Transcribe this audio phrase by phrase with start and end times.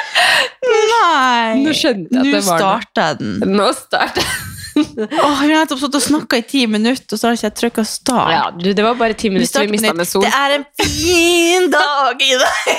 [0.91, 1.63] Nei!
[1.65, 2.63] Nå skjønte jeg at det var det.
[2.63, 3.35] starta den.
[3.57, 4.31] Nå starter
[4.71, 7.55] Åh, vi har nettopp stått og snakka i ti minutter, og så har ikke jeg
[7.59, 8.31] trykka start.
[8.31, 10.23] Ja, du, det var bare ti minutter vi mista med sol.
[10.23, 12.69] Det er en fin dag i dag!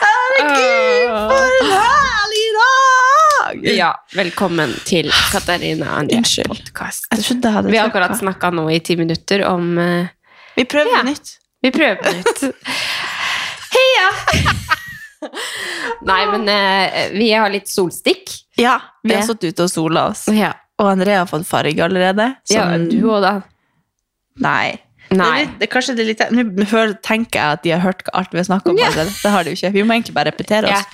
[0.00, 3.68] Herregud, for en herlig dag!
[3.76, 7.10] Ja, velkommen til Katarina Andres podkast.
[7.12, 10.08] Jeg jeg Vi har akkurat snakka nå i ti minutter om uh,
[10.56, 11.02] Vi prøver Ja.
[11.06, 11.36] nytt.
[11.62, 12.46] Vi prøver på nytt.
[13.76, 14.08] Heia!
[16.10, 18.32] Nei, men eh, vi har litt solstikk.
[18.60, 20.26] Ja, vi har stått ute og sola oss.
[20.32, 22.34] Ja, Og André har fått farge allerede.
[22.50, 23.34] ja du òg, da.
[24.40, 24.78] Nei.
[25.10, 25.16] Nei.
[25.18, 26.20] Det er litt, det er kanskje det er litt,
[26.54, 28.78] Nå hører- tenker jeg at de har hørt alt vi har snakka om.
[28.78, 28.86] Ja.
[28.92, 29.10] allerede.
[29.22, 29.72] Det har de jo ikke.
[29.74, 30.84] Vi må egentlig bare repetere oss.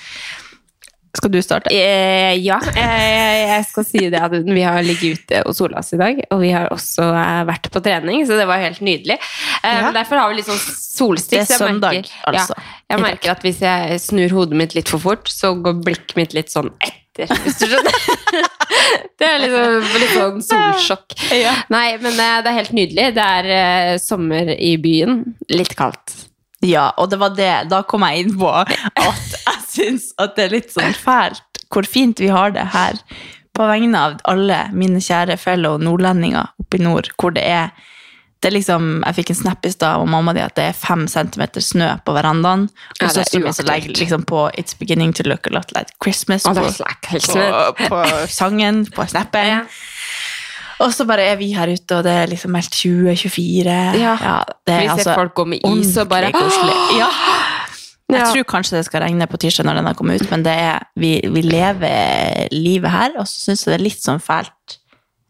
[1.17, 1.71] Skal du starte?
[1.73, 5.89] Eh, ja, eh, jeg skal si det at vi har ligget ute og sola oss
[5.95, 6.19] i dag.
[6.31, 9.17] Og vi har også eh, vært på trening, så det var helt nydelig.
[9.63, 9.91] Eh, Ja.
[9.95, 11.41] Derfor har vi litt sånn solstikk.
[11.41, 12.55] Det er søndag, merker- altså.
[12.57, 16.15] Ja, jeg merker at hvis jeg snur hodet mitt litt for fort, så går blikket
[16.19, 17.33] mitt litt sånn etter.
[17.43, 17.97] Hvis du skjønner?
[19.19, 21.15] det er liksom litt sånn solsjokk.
[21.33, 21.55] Ja.
[21.73, 23.07] Nei, men eh, det er helt nydelig.
[23.17, 25.23] Det er eh, sommer i byen.
[25.49, 26.13] Litt kaldt.
[26.65, 27.51] Ja, og det var det.
[27.69, 28.71] Da kom jeg inn på at
[29.77, 31.43] syns at det er litt sånn fælt
[31.73, 32.99] hvor fint vi har det her.
[33.57, 37.71] På vegne av alle mine kjære fellow nordlendinger oppe i nord, hvor det er
[38.37, 40.75] det er liksom, Jeg fikk en snap i stad av mamma di at det er
[40.77, 42.67] fem centimeter snø på verandaen.
[42.69, 45.71] Og Ja, er søsteren min som legger liksom på 'It's beginning to look a lot
[45.73, 49.47] like Christmas' på, like på, på sangen, på snappen.
[49.47, 49.61] Ja.
[50.79, 53.97] Og så bare er vi her ute, og det er liksom meldt 20-24.
[53.97, 54.13] Ja.
[54.21, 56.75] er Vi ser altså folk gå med is og bare koselig.
[56.99, 57.09] Ja.
[58.09, 58.27] Jeg Ja.
[58.31, 60.79] tror kanskje det skal regne på tirsdag når den har kommet ut, men det er,
[60.95, 64.77] vi, vi lever livet her, og så syns jeg det er litt sånn fælt.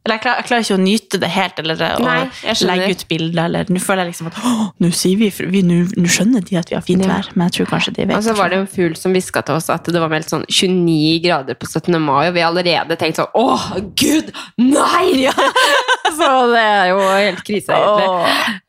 [0.08, 2.20] Eller jeg klarer, jeg klarer ikke å nyte det helt, eller å Nei,
[2.64, 4.38] legge ut bilder, eller nå føler jeg liksom at
[4.80, 7.10] nå sier vi, vi nå, skjønner de at vi har fint Ja.
[7.18, 9.44] vær, men jeg tror kanskje de vet Og så var det en fugl som hviska
[9.48, 12.00] til oss at det var meldt sånn 29 grader på 17.
[12.00, 13.68] mai, og vi allerede tenkt sånn Åh,
[14.00, 14.32] gud,
[14.64, 15.28] nei!
[16.18, 18.08] så det er jo helt krise, egentlig.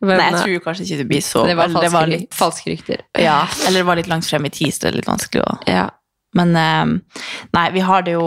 [0.03, 2.10] Men, Nei, jeg eh, tror kanskje ikke det blir så det var falske, det var
[2.10, 3.05] litt, falske rykter.
[3.22, 3.38] ja,
[3.69, 5.87] Eller det var litt langt frem i tid, så det er litt vanskelig å Ja.
[6.36, 6.86] Men eh,
[7.56, 8.26] nei, vi har det jo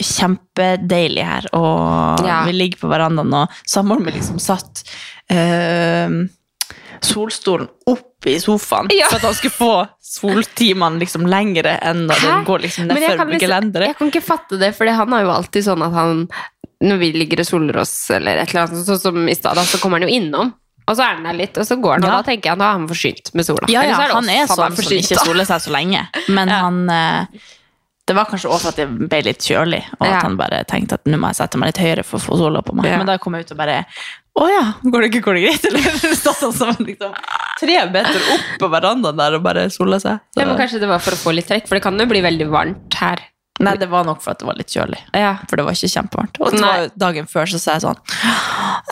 [0.00, 2.44] kjempedeilig her, og Ja.
[2.46, 4.84] vi ligger på verandaen, og samboeren min liksom satt
[5.28, 6.08] eh,
[7.02, 9.08] solstolen opp i sofaen Ja.
[9.10, 13.32] for at han skulle få soltimene liksom lengre enn når den går liksom nedfor liksom,
[13.42, 13.86] gelenderet.
[13.88, 16.28] jeg kan ikke fatte det, for han har jo alltid sånn at han
[16.82, 19.78] Når vi ligger og soler oss, eller et eller annet, sånn som i stad, så
[19.78, 20.48] kommer han jo innom.
[20.88, 22.20] Og så er han der litt, og så går han, og Ja.
[22.20, 23.66] da tenker jeg nå er han forsynt med sola.
[23.70, 26.60] Ja, ja, er han er sånn som forsynt, ikke soler seg så lenge, men Ja.
[26.66, 27.26] han eh,
[28.04, 30.94] Det var kanskje også for at det ble litt kjølig, og at han bare tenkte
[30.98, 32.84] at nå må jeg sette meg litt høyere for å få sola på meg.
[32.98, 33.84] Men da kom jeg ut og bare
[34.34, 35.64] Å ja, går det ikke går det greit?
[35.70, 37.14] Eller satt han som liksom
[37.60, 40.18] tre meter opp på verandaen der og bare sola seg.
[40.34, 40.40] Så.
[40.40, 42.20] Ja, men kanskje det var for å få litt trekk, for det kan jo bli
[42.24, 43.20] veldig varmt her.
[43.60, 44.98] Nei, det var nok for at det var litt kjølig.
[45.14, 45.36] Ja.
[45.46, 46.40] For det var ikke kjempevarmt.
[46.40, 48.00] Og dagen før så sa jeg sånn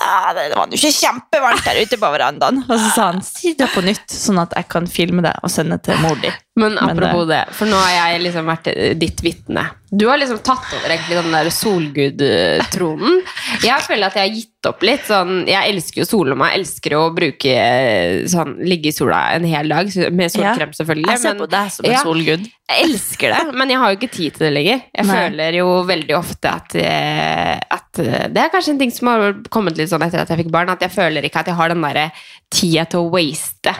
[0.00, 2.62] «Ja, Det var jo ikke kjempevarmt der ute på verandaen.
[2.68, 5.50] Og så sa han si det på nytt, sånn at jeg kan filme det og
[5.50, 6.30] sende til mor di.
[6.60, 9.62] Men Men apropos det, for nå har jeg liksom vært eh, ditt vitne.
[9.90, 13.20] Du har liksom tatt over egentlig den der solgudtronen.
[13.64, 15.06] Jeg føler at jeg har gitt opp litt.
[15.08, 18.94] Sånn, jeg elsker jo å sole meg, jeg elsker å bruke eh, sånn, ligge i
[18.94, 21.10] sola en hel dag, med solkrem selvfølgelig.
[21.14, 22.02] Jeg ser men- på deg som en Ja.
[22.04, 22.48] solgud.
[22.70, 24.82] Jeg elsker det, men jeg har jo ikke tid til det lenger.
[24.94, 25.16] Jeg Nei.
[25.16, 27.58] føler jo veldig ofte at, eh,
[27.90, 30.44] at eh, Det er kanskje en ting som har kommet litt sånn etter at jeg
[30.44, 32.10] fikk barn, at jeg føler ikke at jeg har den derre
[32.50, 33.74] tida til å waste.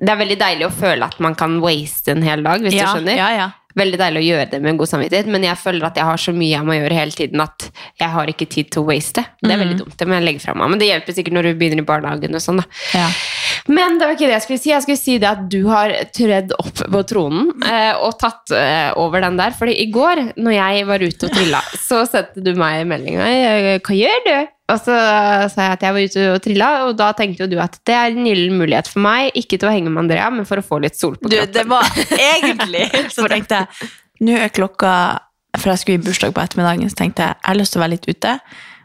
[0.00, 2.88] Det er veldig deilig å føle at man kan waste en hel dag, hvis Ja,
[2.90, 3.16] du skjønner.
[3.16, 3.50] ja, ja.
[3.78, 6.34] Veldig deilig å gjøre det med god samvittighet, men jeg føler at jeg har så
[6.36, 7.68] mye jeg må gjøre hele tiden at
[8.00, 9.24] jeg har ikke tid til å waste.
[9.42, 10.72] Det er veldig dumt, det må jeg legge fra meg.
[10.72, 12.68] Men det hjelper sikkert når du begynner i barnehagen og sånn, da.
[12.94, 13.08] Ja.
[13.66, 14.72] Men det var ikke det jeg skulle si.
[14.72, 18.90] Jeg skulle si det at du har tredd opp på tronen eh, og tatt eh,
[19.00, 19.54] over den der.
[19.56, 23.24] Fordi i går, når jeg var ute og trilla, så sendte du meg meldinga.
[23.24, 23.80] melding.
[23.84, 24.36] Hva gjør du?
[24.72, 24.94] Og så
[25.52, 27.96] sa jeg at jeg var ute og trilla, og da tenkte jo du at det
[27.98, 30.64] er en gyllen mulighet for meg, ikke til å henge med Andrea, men for å
[30.64, 31.84] få litt sol på Du, det var
[32.32, 33.90] egentlig Så tenkte jeg
[34.24, 34.92] Nå er klokka
[35.58, 37.84] For jeg skulle i bursdag på ettermiddagen, så tenkte jeg jeg har lyst til å
[37.84, 38.32] være litt ute.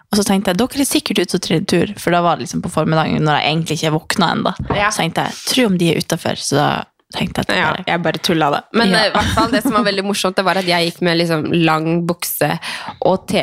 [0.09, 2.47] Og så tenkte jeg dere er sikkert ute og triller tur, for da var det
[2.47, 4.53] liksom på formiddagen når jeg egentlig ikke våkna ennå.
[4.73, 4.89] Ja.
[4.89, 6.69] Så tenkte jeg tro om de er utafor, så da
[7.15, 8.61] tenkte jeg at Ja, jeg bare tulla det.
[8.77, 8.97] Men Ja.
[8.99, 11.17] eh, i hvert fall det som var veldig morsomt, det var at jeg gikk med
[11.17, 12.59] liksom lang bukse
[13.01, 13.33] og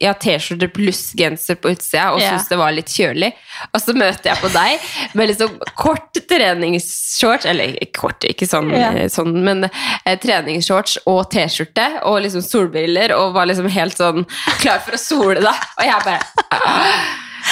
[0.00, 2.32] ja, T-skjorte pluss genser på utsida og Ja.
[2.34, 3.32] syntes det var litt kjølig.
[3.72, 4.80] Og så møter jeg på deg
[5.14, 8.90] med liksom kort treningsshorts, eller kort, ikke sånn, Ja.
[8.92, 9.64] eh, sånn men
[10.04, 14.26] eh, treningsshorts og T-skjorte og liksom solbriller og var liksom helt sånn
[14.60, 15.54] klar for å sole, deg.
[15.78, 16.20] Og jeg bare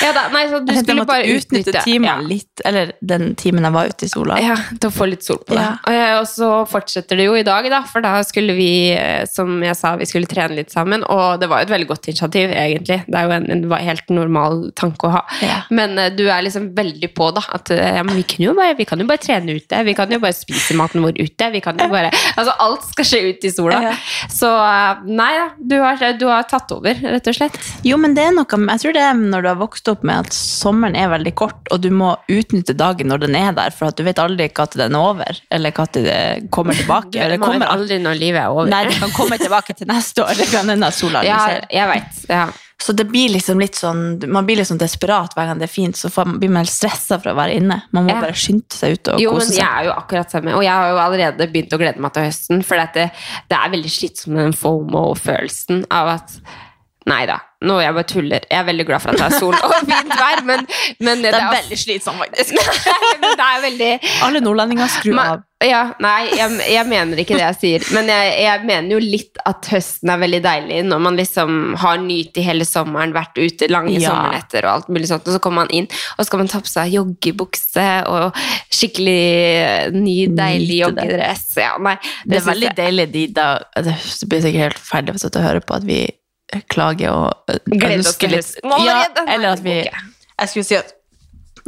[0.01, 2.17] ja, da, nei, så du jeg skulle bare utnytte utnytte timen ja.
[2.27, 4.39] litt, eller den timen jeg var ute i sola.
[4.43, 5.65] Ja, til å få litt sol på det.
[5.93, 6.19] Ja.
[6.21, 9.77] Og, så fortsetter det jo i dag, da, for da skulle vi, eh, som jeg
[9.79, 11.05] sa, vi skulle trene litt sammen.
[11.13, 13.03] Og det var jo et veldig godt initiativ, egentlig.
[13.07, 15.23] Det er jo en, en helt normal tanke å ha.
[15.45, 15.61] Ja.
[15.75, 17.45] Men eh, du er liksom veldig på, da.
[17.59, 19.85] At eh, ja, men vi, kan jo bare, vi kan jo bare trene ute.
[19.87, 21.53] Vi kan jo bare spise maten vår ute.
[21.53, 23.79] Vi kan jo bare Altså, alt skal skje ute i sola.
[23.85, 23.93] Ja.
[24.33, 24.49] Så
[25.07, 27.59] nei da, du har, du har tatt over, rett og slett.
[27.87, 30.27] Jo, men det er noe Jeg tror det er når du har vokst opp med
[30.27, 33.91] at sommeren er veldig kort, og du må utnytte dagen når den er der, for
[33.91, 37.19] at du vet aldri når den er over, eller når det kommer tilbake.
[37.19, 38.71] Eller Man kommer aldri når livet er over.
[38.71, 40.35] Nei, det kan komme tilbake til neste år.
[40.39, 41.41] Det kan hende sola ja,
[41.71, 42.51] jeg vet, Ja.
[42.83, 45.95] Så det blir liksom litt sånn Man blir liksom desperat hver gang det er fint,
[45.99, 47.77] så får, blir man stressa for å være inne.
[47.95, 48.21] Man må Ja.
[48.25, 50.73] bare skynde seg ut og Jo, men kose jeg er jo akkurat samme, og jeg
[50.73, 53.11] har jo allerede begynt å glede meg til høsten, for det,
[53.49, 56.37] det er veldig slitsomt med den FOMO-følelsen av at
[57.11, 57.35] Nei da,
[57.67, 58.45] nå jeg bare tuller.
[58.51, 60.61] Jeg er veldig glad for at det er sol og fint vær, men,
[61.03, 62.55] men Det er veldig slitsomt, faktisk.
[63.23, 63.89] men det er veldig
[64.23, 65.41] Alle nordlendinger skrur av.
[65.67, 67.89] ja, Nei, jeg, jeg mener ikke det jeg sier.
[67.97, 71.99] Men jeg, jeg mener jo litt at høsten er veldig deilig når man liksom har
[72.03, 74.13] nytt i hele sommeren, vært ute lange Ja.
[74.15, 76.63] sommernetter og alt mulig sånt, og så kommer man inn, og så skal man ta
[76.63, 78.39] på seg joggebukse og
[78.71, 80.81] skikkelig ny, deilig det.
[80.85, 81.45] joggedress.
[81.59, 81.97] Ja, nei,
[82.27, 83.95] Det er veldig jeg- deilig de da Det
[84.29, 86.01] blir sikkert helt ferdig hvis du hører på at vi
[86.73, 88.73] klager og øh, Gleder oss til høsten.
[88.73, 89.25] Allerede?
[89.27, 89.79] Ja, eller at vi.
[90.43, 90.93] Jeg skulle si at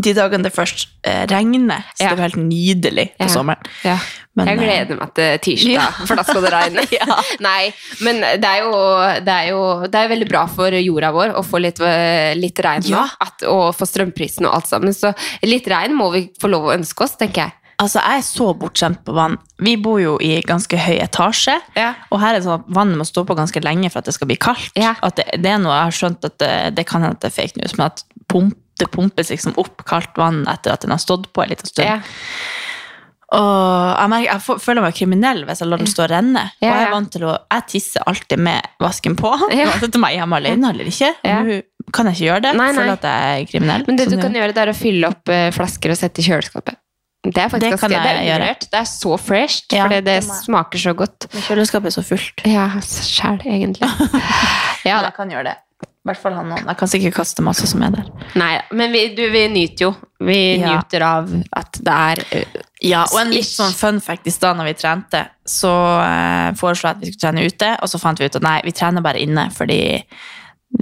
[0.05, 2.11] de dagene det først eh, regner, så Ja.
[2.11, 3.29] det er helt nydelig på Ja.
[3.31, 3.63] sommeren.
[3.85, 3.99] Ja.
[4.35, 6.83] Men, jeg eh, gleder meg til tirsdag, for da skal det regne.
[6.99, 7.19] Ja.
[7.41, 7.71] Nei,
[8.03, 8.73] men det er, jo,
[9.23, 12.59] det, er jo, det er veldig bra for jorda vår å få litt, eh, litt
[12.59, 14.91] regn nå, at, og få strømprisen og alt sammen.
[14.97, 15.15] Så
[15.47, 17.55] litt regn må vi få lov å ønske oss, tenker jeg.
[17.83, 19.37] Altså, jeg er så bortskjemt på vann.
[19.59, 21.95] Vi bor jo i ganske høy etasje, Ja.
[22.11, 24.15] og her er det sånn at vannet må stå på ganske lenge for at det
[24.15, 24.71] skal bli kaldt.
[24.79, 24.95] Ja.
[25.03, 27.33] At det, det er noe jeg har skjønt at det, det kan hende at det
[27.33, 30.91] er fake news, men at pump, det pumpes liksom opp kaldt vann etter at den
[30.95, 31.87] har stått på en liten stund.
[31.87, 32.01] Ja.
[33.35, 36.43] Og jeg, merker, jeg føler meg kriminell hvis jeg lar den stå og renne.
[36.61, 39.33] Og jeg er vant til å Jeg tisser alltid med vasken på.
[39.49, 41.11] Uansett om jeg er hjemme alene eller ikke.
[41.27, 41.41] Ja.
[41.43, 42.53] Nå kan jeg ikke gjøre det.
[42.61, 42.77] Nei, nei.
[42.79, 43.85] Føler at jeg er kriminell.
[43.89, 46.29] Men det du kan gjøre, det er å fylle opp eh, flasker og sette i
[46.29, 46.79] kjøleskapet.
[47.25, 48.67] Det er faktisk Det ganske, det er undervurdert.
[48.71, 51.27] Det er så fresh, Ja, fordi det smaker så godt.
[51.33, 52.43] Men Kjøleskapet er så fullt.
[52.45, 53.89] Ja, sjæl, egentlig.
[54.85, 55.55] Ja, jeg kan gjøre det.
[56.05, 56.67] I hvert fall han noen.
[56.69, 58.09] Jeg kan sikkert kaste masse som er der.
[58.37, 59.95] Nei, men vi, du, vi nyter jo.
[60.21, 60.75] Vi Ja.
[60.77, 64.59] nyter av at det er uh, Ja, og en litt sånn fun fact i stad
[64.61, 65.73] når vi trente, så
[66.05, 68.59] uh, foreslo jeg at vi skulle trene ute, og så fant vi ut at nei,
[68.69, 69.81] vi trener bare inne, fordi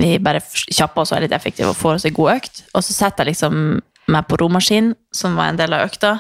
[0.03, 2.65] vi bare kjapper oss og er litt effektive og får oss en god økt.
[2.75, 3.79] Og så setter jeg liksom
[4.11, 6.17] meg på romaskin, som var en del av økta,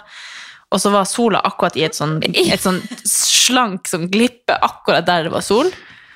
[0.72, 5.26] og så var sola akkurat i et sånn, et sånn slank som glippe akkurat der
[5.26, 5.68] det var sol.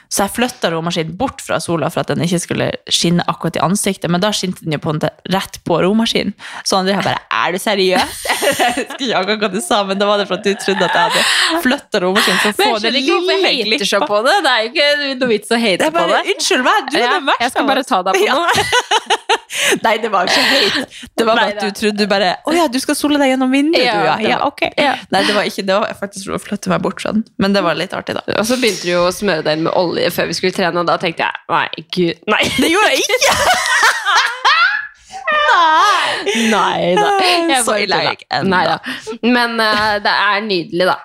[0.08, 3.64] Så jeg flytta romaskinen bort fra sola for at den ikke skulle skinne akkurat i
[3.64, 6.34] ansiktet, men da skinte den jo på en måte rett på romaskinen.
[6.64, 8.22] Så Andrea bare 'er du seriøs?'
[8.58, 10.84] jeg husker ikke akkurat hva du sa, men da var det for at du trodde
[10.86, 14.06] at jeg hadde flytta romaskinen for å få jeg det jeg lille så glippa.
[14.06, 14.36] på det.
[14.46, 16.34] Det er jo ikke noe vits å hate Jeg på bare, det.
[16.36, 18.36] Unnskyld meg, du er Ja, den verste jeg skal bare ta deg på Ja.
[19.82, 20.82] Nei, det var jo ikke hate.
[21.16, 23.50] Det var bare at du trodde du bare Å ja, du skal sole deg gjennom
[23.52, 24.16] vinduet, Ja, du, ja.
[24.34, 24.62] ja ok.
[24.68, 25.06] ok.
[25.14, 25.78] Nei, det var ikke det.
[25.80, 27.24] var faktisk trodde å flytte meg bort fra den.
[27.42, 28.24] Men det var litt artig, da.
[28.40, 30.80] Og så begynte du jo å smøre deg inn med olje før vi skulle trene,
[30.80, 32.42] og da tenkte jeg nei, gud, nei.
[32.62, 33.34] Det gjorde jeg ikke!
[36.52, 37.10] Nei da.
[37.50, 38.50] Jeg var ikke ennå.
[38.50, 38.76] Nei.
[39.24, 40.96] Men uh, det er nydelig, da.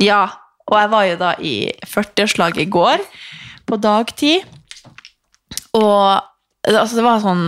[0.00, 0.22] Ja,
[0.70, 1.54] og jeg var jo da i
[1.88, 3.02] 40-årslaget i går,
[3.68, 4.46] på dagtid.
[5.76, 6.20] Og
[6.68, 7.44] altså, det var sånn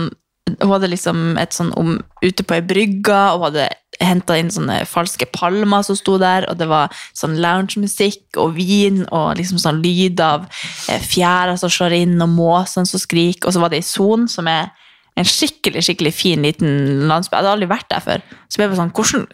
[0.61, 3.69] hun hadde liksom et sånn om, ute på ei brygge, og hun hadde
[4.03, 9.03] henta inn sånne falske palmer som sto der, og det var sånn loungemusikk og vin
[9.05, 10.47] og liksom sånn lyd av
[10.89, 14.27] eh, fjæra som slår inn, og måsene som skriker, og så var det ei son
[14.31, 14.71] som er
[15.19, 17.35] en skikkelig skikkelig fin liten landsby.
[17.35, 18.23] Jeg hadde aldri vært der før.
[18.49, 19.27] Så jeg bare sånn, hvordan,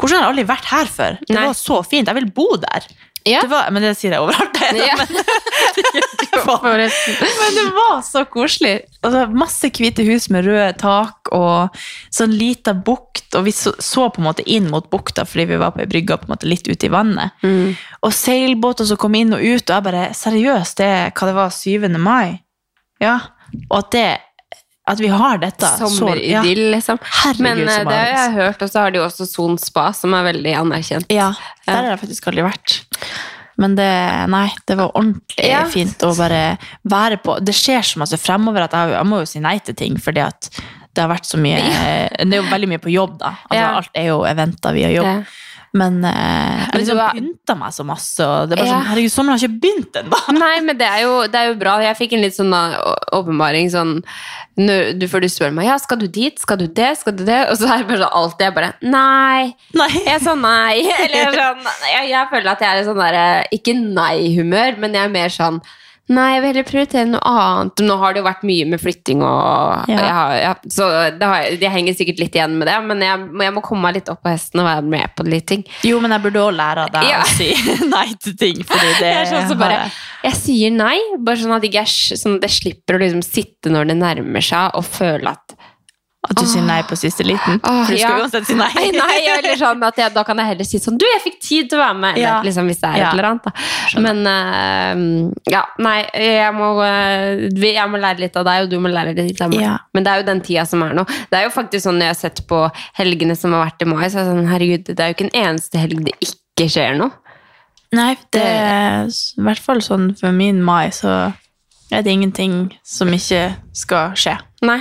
[0.00, 1.18] hvordan har jeg aldri vært her før?
[1.20, 1.42] Det Nei.
[1.50, 2.08] var så fint.
[2.08, 2.86] Jeg vil bo der.
[3.26, 3.40] Ja.
[3.42, 4.60] Det var, men det sier jeg overalt.
[4.76, 4.94] Ja.
[5.76, 8.78] Men, det var, men det var så koselig.
[9.04, 11.76] Altså, masse hvite hus med røde tak og
[12.14, 13.26] sånn lita bukt.
[13.36, 15.88] Og vi så, så på en måte inn mot bukta fordi vi var på ei
[15.90, 17.34] brygge på en måte litt ute i vannet.
[18.06, 21.52] Og seilbåter som kom inn og ut, og jeg bare Seriøst, det hva det var
[21.54, 21.88] 7.
[21.98, 22.38] mai?
[23.02, 23.18] Ja.
[23.68, 24.06] Og at det
[24.86, 26.42] At vi har dette Sommeridyll, ja.
[26.76, 26.98] Liksom.
[27.02, 30.14] Herregud, Men eh, det har jeg hørt, og så har de også Son Spa, som
[30.14, 31.08] er veldig anerkjent.
[31.10, 31.32] Ja,
[31.66, 32.76] der har jeg faktisk aldri vært.
[33.58, 33.88] Men det,
[34.30, 35.64] nei, det var ordentlig Ja.
[35.72, 36.40] fint å bare
[36.84, 37.38] være på.
[37.42, 40.22] Det skjer så masse fremover at jeg, jeg må jo si nei til ting, fordi
[40.26, 40.50] at
[40.96, 43.34] det har vært så mye Det er jo veldig mye på jobb, da.
[43.50, 43.64] Altså.
[43.80, 45.26] Alt er jo eventer via jobb.
[45.76, 48.66] Men eh, jeg liksom er- pynta meg så masse, og det Ja.
[48.70, 50.20] sånn Herregud, sommeren har ikke begynt ennå!
[50.40, 51.74] Nei, men det er, jo, det er jo bra.
[51.84, 52.54] Jeg fikk en litt sånn
[53.12, 53.94] åpenbaring sånn
[54.56, 57.24] når du, Før du spør meg ja, skal du dit, skal du det, skal du
[57.28, 57.42] det?
[57.52, 59.54] Og så er det bare sånn alltid jeg bare Nei.
[59.76, 59.90] Nei.
[60.06, 60.86] Jeg sa nei.
[61.04, 63.26] Eller er sånn, jeg, jeg føler at jeg er i sånn derre
[63.58, 65.60] Ikke nei-humør, men jeg er mer sånn
[66.06, 67.80] Nei, jeg vil heller prioritere noe annet.
[67.82, 69.96] Nå har det jo vært mye med flytting, og Ja.
[69.98, 70.86] jeg har, jeg, så
[71.18, 73.96] det, har, det henger sikkert litt igjen med det, men jeg, jeg må komme meg
[73.98, 75.64] litt opp på hesten og være med på litt ting.
[75.82, 77.22] Jo, men jeg burde også lære av deg Ja.
[77.24, 77.50] å si
[77.96, 79.96] nei til ting, fordi det Jeg sånn bare, jeg.
[80.28, 81.90] jeg sier nei, bare sånn at, jeg,
[82.22, 85.58] sånn at jeg slipper å liksom sitte når det nærmer seg, og føle at
[86.26, 87.60] At du sier nei på siste liten.
[87.62, 88.22] Åh, For du skal ja.
[88.24, 88.68] uansett si nei.
[88.74, 91.36] Nei, nei, eller sånn at jeg, da kan jeg heller si sånn Du, jeg fikk
[91.44, 92.18] tid til å være med!
[92.20, 92.36] Ja.
[92.44, 93.08] Liksom, hvis det er Ja.
[93.08, 93.46] et eller annet.
[93.46, 94.02] Da.
[94.02, 98.78] Men uh, ja, nei, jeg må, eh, jeg må lære litt av deg, og du
[98.82, 99.62] må lære litt av meg.
[99.62, 99.76] Ja.
[99.94, 101.06] Men det er jo den tida som er nå.
[101.30, 102.62] Det er jo faktisk sånn når jeg har sett på
[102.98, 105.28] helgene som har vært i mai, så er det sånn herregud, det er jo ikke
[105.30, 107.14] en eneste helg det ikke skjer noe.
[107.94, 111.32] Nei, det er i hvert fall sånn for min mai, så
[111.94, 113.44] er det ingenting som ikke
[113.76, 114.34] skal skje.
[114.66, 114.80] Nei.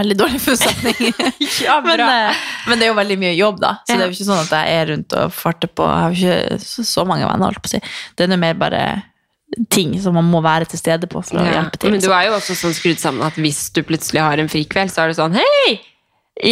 [0.00, 1.12] Veldig dårlig forutsetning.
[1.66, 2.40] Ja, men, eh,
[2.70, 3.74] men det er jo veldig mye jobb, da.
[3.84, 3.96] Så Ja.
[3.98, 6.18] det er jo ikke sånn at jeg er rundt og farter på Jeg har jo
[6.20, 7.80] ikke så, så mange venner, holdt på å si.
[8.16, 8.82] Det er noe mer bare
[9.74, 11.56] ting som man må være til stede på for å Ja.
[11.58, 11.90] hjelpe til.
[11.90, 14.92] Men du er jo også sånn skrudd sammen at hvis du plutselig har en frikveld,
[14.94, 15.80] så er det sånn Hei!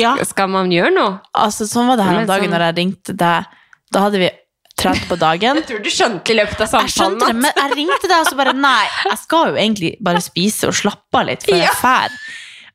[0.01, 1.21] ja, Skal man gjøre noe?
[1.33, 3.47] altså sånn var det her om dagen sånn- når jeg ringte deg.
[3.95, 4.31] Da hadde vi
[4.79, 5.57] trent på dagen.
[5.63, 8.27] Jeg tror du skjønte i løpet av Jeg skjønte det, men jeg ringte deg og
[8.29, 11.71] så bare Nei, jeg skal jo egentlig bare spise og slappe av litt før jeg
[11.71, 12.09] Ja.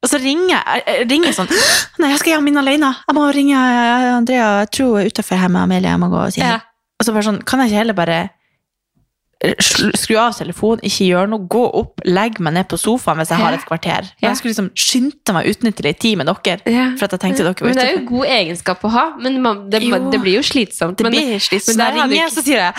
[0.03, 1.47] Og så ringer jeg, ringer sånn
[2.03, 2.89] Nei, jeg skal hjem inn alene.
[3.07, 4.47] Jeg må ringe eh, Andrea.
[4.65, 5.89] Jeg tror hun er utafor her med Amelie.
[5.93, 6.49] Jeg må gå og si hei.
[6.57, 6.61] Ja.
[6.99, 8.17] Og så bare sånn Kan jeg ikke heller bare
[9.43, 9.55] eh,
[9.97, 13.41] skru av telefonen, ikke gjøre noe, gå opp, legge meg ned på sofaen hvis jeg
[13.43, 14.11] har et kvarter?
[14.21, 16.59] Men jeg skulle liksom skynde meg utnytte litt tid med dere.
[16.99, 19.41] For at jeg tenkte dere var Men det er jo god egenskap å ha, men
[19.43, 19.81] man, det,
[20.13, 20.99] det blir jo slitsomt.
[20.99, 21.73] Det blir slitsomt.
[21.73, 22.73] men Så der jeg ringer, ikke- så sier jeg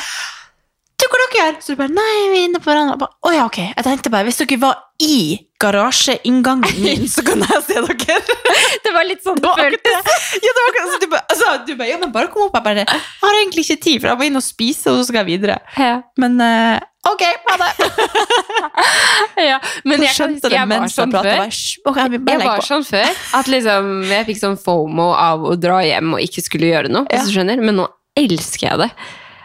[1.02, 1.56] Hva dere gjør?
[1.62, 3.02] Så du bare, nei, vi er inne på verandaen.
[3.04, 3.58] Å ja, ok.
[3.64, 8.16] Jeg tenkte bare, hvis dere var i garasjeinngangen min, så kan jeg se dere.
[8.84, 9.60] Det var litt sånn Det var.
[9.64, 12.56] Ja, det var akkurat så du bare, altså, du bare, ja, men bare kom opp.
[12.58, 15.06] Jeg bare, jeg har egentlig ikke tid, for jeg må inn og spise, og så
[15.08, 15.58] skal jeg videre.
[15.80, 15.96] Ja.
[16.20, 16.78] Men uh,
[17.10, 17.70] ok, ha det.
[19.50, 21.26] Ja, men Jeg skjønte det jeg var sånn før.
[21.26, 25.56] Jeg okay, jeg Jeg var sånn før at liksom, jeg fikk sånn fomo av å
[25.58, 27.04] dra hjem og ikke skulle gjøre noe.
[27.10, 27.44] Ja.
[27.60, 28.90] Men nå elsker jeg det.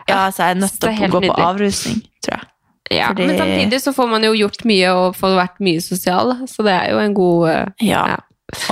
[0.10, 2.48] Ja, så jeg er nødt til å gå på avrusning, tror jeg.
[2.92, 6.32] Ja, Fordi- Men samtidig så får man jo gjort mye og får vært mye sosial.
[6.50, 8.08] Så det er jo en god eh, Ja.
[8.16, 8.18] Ja.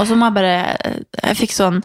[0.01, 0.77] Og så må jeg bare
[1.21, 1.83] Jeg fikk sånn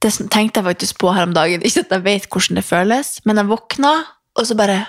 [0.00, 1.60] Det tenkte jeg faktisk på her om dagen.
[1.66, 4.04] Ikke at jeg vet hvordan det føles, men jeg våkna,
[4.38, 4.86] og så bare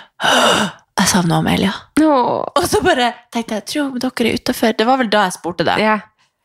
[0.98, 1.72] Jeg savner Amelia.
[1.98, 2.12] Nå.
[2.54, 4.76] Og så bare tenkte jeg tror dere er utafor.
[4.76, 5.98] Det var vel da jeg spurte deg Ja.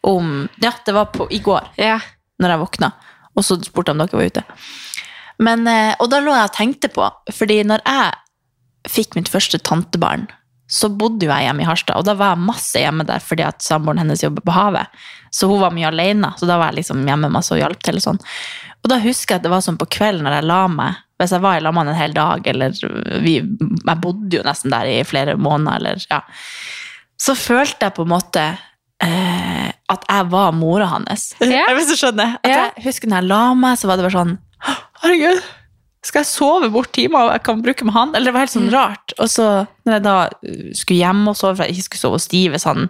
[0.04, 2.00] om Ja, det var på, i går, yeah.
[2.42, 2.92] når jeg våkna.
[3.36, 4.44] Og så spurte jeg om dere var ute.
[5.44, 9.60] Men, eh, og da lå jeg og tenkte på, fordi når jeg fikk mitt første
[9.64, 10.26] tantebarn,
[10.74, 13.44] så bodde jo jeg hjemme i Harstad, og da var jeg masse hjemme der fordi
[13.46, 14.88] at samboeren hennes jobber på havet.
[15.34, 18.00] Så hun var mye alene, så da var jeg liksom hjemme masse og hjalp til.
[18.00, 18.20] Og sånn.
[18.84, 21.34] Og da husker jeg at det var sånn på kvelden når jeg la meg, hvis
[21.36, 22.74] jeg var i lag med en hel dag, eller
[23.24, 26.22] vi, jeg bodde jo nesten der i flere måneder, eller ja.
[27.22, 28.42] Så følte jeg på en måte
[29.04, 31.30] eh, at jeg var mora hans.
[31.44, 31.68] Ja.
[31.78, 32.38] Vet du skjønner.
[32.42, 32.58] At Ja.
[32.74, 34.38] jeg husker når jeg la meg, så var det bare sånn
[35.04, 35.42] Herregud,
[36.04, 38.14] skal jeg sove bort timer jeg kan bruke med han?
[38.14, 39.16] Eller det var helt sånn rart.
[39.24, 39.48] Og så
[39.88, 42.60] når jeg da uh, skulle hjem og sove, for jeg ikke skulle sove hos Steve,
[42.68, 42.90] han,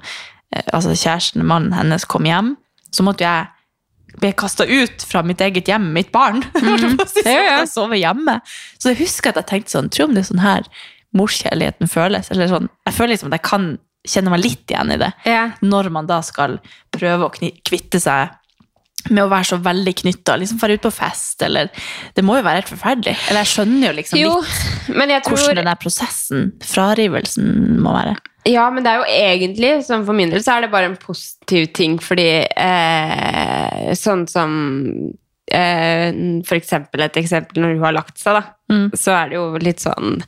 [0.53, 2.55] eh, altså kjæresten, mannen hennes, kom hjem,
[2.93, 3.49] så måtte jeg
[4.21, 6.43] ble kasta ut fra mitt eget hjem, mitt barn.
[6.63, 6.97] Mm.
[7.23, 7.55] Ja, ja.
[7.61, 8.39] Jeg sove hjemme.
[8.81, 10.67] Så jeg husker at jeg tenkte sånn, tror om det er sånn her
[11.17, 12.29] morskjærligheten føles.
[12.33, 13.67] Eller sånn, jeg føler liksom at jeg kan
[14.09, 15.11] kjenner meg litt igjen i det.
[15.29, 15.43] Ja.
[15.63, 16.57] Når man da skal
[16.93, 18.33] prøve å kvitte seg
[19.09, 21.69] med å være så veldig knytta, liksom dra ut på fest, eller
[22.15, 23.15] Det må jo være helt forferdelig.
[23.29, 25.37] Eller jeg skjønner jo liksom Jo, litt tror...
[25.41, 27.49] hvordan den der prosessen, frarivelsen,
[27.83, 28.15] må være.
[28.47, 30.97] Ja, men det er jo egentlig, som for min del, så er det bare en
[30.99, 34.57] positiv ting, fordi eh, sånn som
[35.47, 36.09] eh,
[36.47, 38.43] For eksempel et eksempel når hun har lagt seg, da,
[38.73, 38.87] Mm.
[38.95, 40.21] så er det jo litt sånn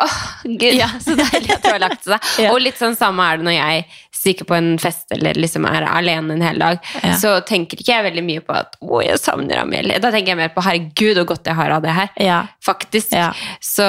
[0.00, 2.28] Åh, gud, så deilig at du har lagt seg.
[2.40, 2.52] Ja.
[2.54, 3.84] Og litt sånn samme er det når jeg
[4.20, 6.80] stikker på en fest eller liksom er alene en hel dag.
[7.04, 7.14] Ja.
[7.20, 10.00] Så tenker ikke jeg veldig mye på at å, jeg savner Amelie.
[10.02, 12.10] Da tenker jeg mer på herregud, så godt jeg har av det her.
[12.20, 12.40] Ja.
[12.64, 13.14] Faktisk.
[13.16, 13.30] Ja.
[13.64, 13.86] Så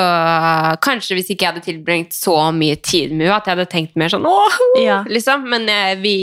[0.84, 4.00] kanskje hvis ikke jeg hadde tilbringt så mye tid med henne, at jeg hadde tenkt
[4.00, 5.02] mer sånn åh, Ja.
[5.10, 5.48] liksom.
[5.52, 6.16] Men jeg, vi,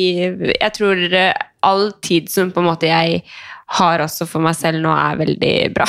[0.54, 1.32] jeg tror eh,
[1.66, 3.22] all tid som på en måte jeg
[3.76, 5.84] har også for meg selv nå, er veldig bra.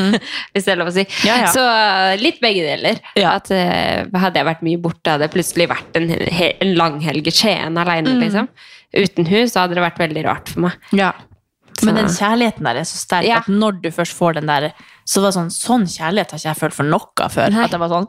[0.52, 1.04] hvis det er lov å si.
[1.06, 1.24] Mm.
[1.28, 1.50] Ja, ja.
[1.54, 2.98] Så eh, litt begge deler.
[3.18, 3.36] Ja.
[3.38, 7.34] At eh, Hadde jeg vært mye borte, hadde det plutselig vært en, en langhelg i
[7.34, 8.22] Skien alene, Mm.
[8.24, 8.48] liksom.
[8.90, 10.88] Uten hun, så hadde det vært veldig rart for meg.
[10.98, 11.12] Ja.
[11.86, 13.38] Men den kjærligheten der er så sterk Ja.
[13.40, 14.66] at når du først får den der
[15.08, 17.54] Så var det sånn, sånn kjærlighet har ikke jeg følt for noe før.
[17.54, 17.62] Nei.
[17.64, 18.08] At jeg var sånn.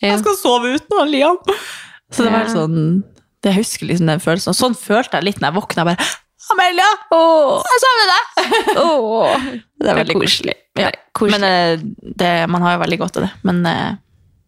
[0.00, 1.36] Jeg skal sove uten han, Liam!
[2.14, 2.78] Så det var sånn
[3.44, 4.54] Jeg husker liksom den følelsen.
[4.54, 5.84] Og sånn følte jeg litt når jeg våkna.
[5.90, 6.06] Bare,
[6.52, 6.90] Amelia!
[7.64, 8.46] Jeg savner deg!
[8.84, 9.50] oh.
[9.80, 10.56] Det er veldig koselig.
[10.78, 10.90] Ja.
[11.30, 11.84] Men eh,
[12.20, 13.30] det, man har jo veldig godt av det.
[13.46, 13.94] Men eh,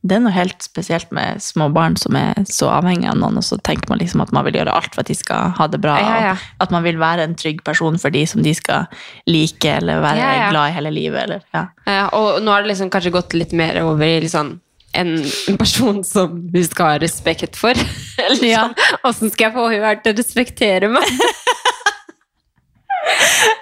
[0.07, 3.47] det er noe helt spesielt med små barn som er så avhengig av noen, og
[3.47, 5.81] så tenker man liksom at man vil gjøre alt for at de skal ha det
[5.83, 5.97] bra.
[6.03, 6.35] Ja, ja.
[6.63, 8.87] At man vil være en trygg person for de som de skal
[9.31, 11.27] like, eller være glad i hele livet.
[11.27, 11.73] Eller,
[12.15, 14.57] og nå har det liksom kanskje gått litt mer over i litt sånn
[14.97, 17.75] en person som vi skal ha respekt for.
[18.27, 18.67] Eller Ja.
[18.67, 21.05] sånn, Åssen skal jeg få henne til å respektere meg?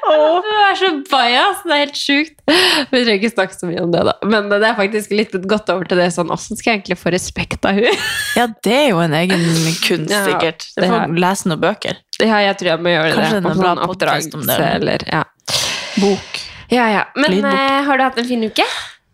[0.05, 2.37] Hun er så bajas, det er helt sjukt.
[2.47, 4.15] Vi trenger ikke snakke så mye om det, da.
[4.31, 7.13] Men det er faktisk litt gått over til det sånn Åssen skal jeg egentlig få
[7.13, 8.01] respekt av hun?
[8.39, 9.45] ja, det er jo en egen
[9.85, 10.65] kunst, sikkert.
[10.77, 12.01] det Du får er- lese noen bøker.
[12.23, 13.37] Ja, jeg tror jeg må gjøre Kanskje det.
[13.37, 15.23] en bra sånn oppdragelse, Eller, ja.
[16.01, 16.41] Bok.
[16.73, 17.05] ja, ja.
[17.17, 17.53] Men Lydbok.
[17.61, 18.65] eh, har du hatt en fin uke?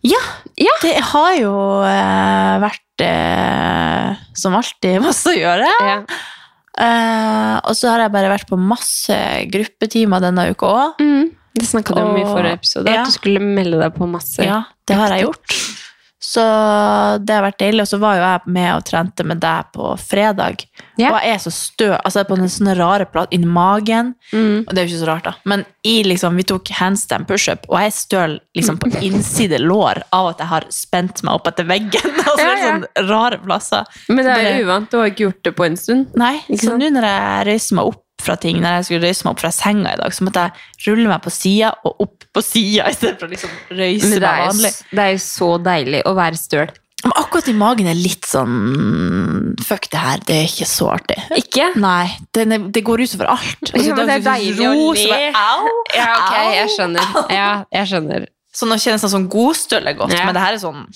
[0.07, 0.21] Ja,
[0.57, 0.73] Ja.
[0.83, 1.55] det har jo
[1.85, 5.69] eh, vært eh, som alltid masse å gjøre.
[5.85, 5.99] Ja.
[6.81, 9.19] Eh, og så har jeg bare vært på masse
[9.53, 11.03] gruppetimer denne uka òg.
[11.05, 11.29] Mm.
[11.61, 13.03] Det snakka du om i forrige episode, ja.
[13.03, 14.41] at du skulle melde deg på masse.
[14.47, 15.57] Ja, det har jeg gjort.
[16.31, 16.43] Så
[17.27, 17.83] det har vært deilig.
[17.85, 20.63] Og så var jo jeg med og trente med deg på fredag.
[21.01, 21.11] Ja.
[21.15, 21.89] Og jeg er så stø.
[21.99, 24.13] Altså jeg på en sånn rare plass inni magen.
[24.35, 24.67] Mm.
[24.67, 25.33] Og det er jo ikke så rart, da.
[25.49, 30.03] Men i, liksom, vi tok handstand pushup, og jeg er støl liksom, på innside lår
[30.17, 32.13] av at jeg har spent meg opp etter veggen.
[32.31, 32.67] Altså, Ja, ja.
[32.69, 33.89] sånn rare plasser.
[34.13, 36.13] Men det er jo uvant, du har ikke gjort det på en stund.
[36.21, 39.33] Nei, så nå når jeg reiser meg opp fra ting, når jeg skulle røyse meg
[39.33, 42.43] opp fra senga i dag, så måtte jeg rulle meg på sida og opp på
[42.45, 44.73] sida i stedet for å liksom røyse meg vanlig.
[44.93, 46.71] det er jo så deilig å være støl.
[47.01, 48.55] Men akkurat i magen er litt sånn
[49.67, 51.17] Fuck det her, det er ikke så artig.
[51.39, 51.71] Ikke?
[51.81, 53.73] Nei, er, det går utover alt.
[53.73, 55.23] Ja, det, det er deilig ro, å le.
[55.37, 55.73] Au!
[55.97, 57.17] Ja, ok, jeg skjønner.
[57.41, 58.29] Ja, jeg skjønner.
[58.55, 60.25] Så nå kjennes det sånn godstøl er godt, Ja.
[60.27, 60.87] men det her er sånn